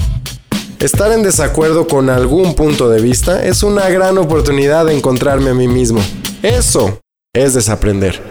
Estar 0.80 1.12
en 1.12 1.24
desacuerdo 1.24 1.88
con 1.88 2.12
algún 2.12 2.54
punto 2.54 2.88
de 2.88 3.02
vista 3.02 3.44
es 3.44 3.64
una 3.64 3.90
gran 3.90 4.20
oportunidad 4.20 4.86
de 4.86 4.96
encontrarme 4.96 5.50
a 5.50 5.54
mí 5.56 5.68
mismo. 5.68 6.00
Eso 6.44 7.00
es 7.34 7.56
desaprender. 7.56 8.22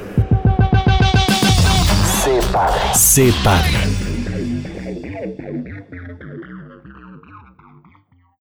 Sé 2.95 3.35
padre. 3.43 3.86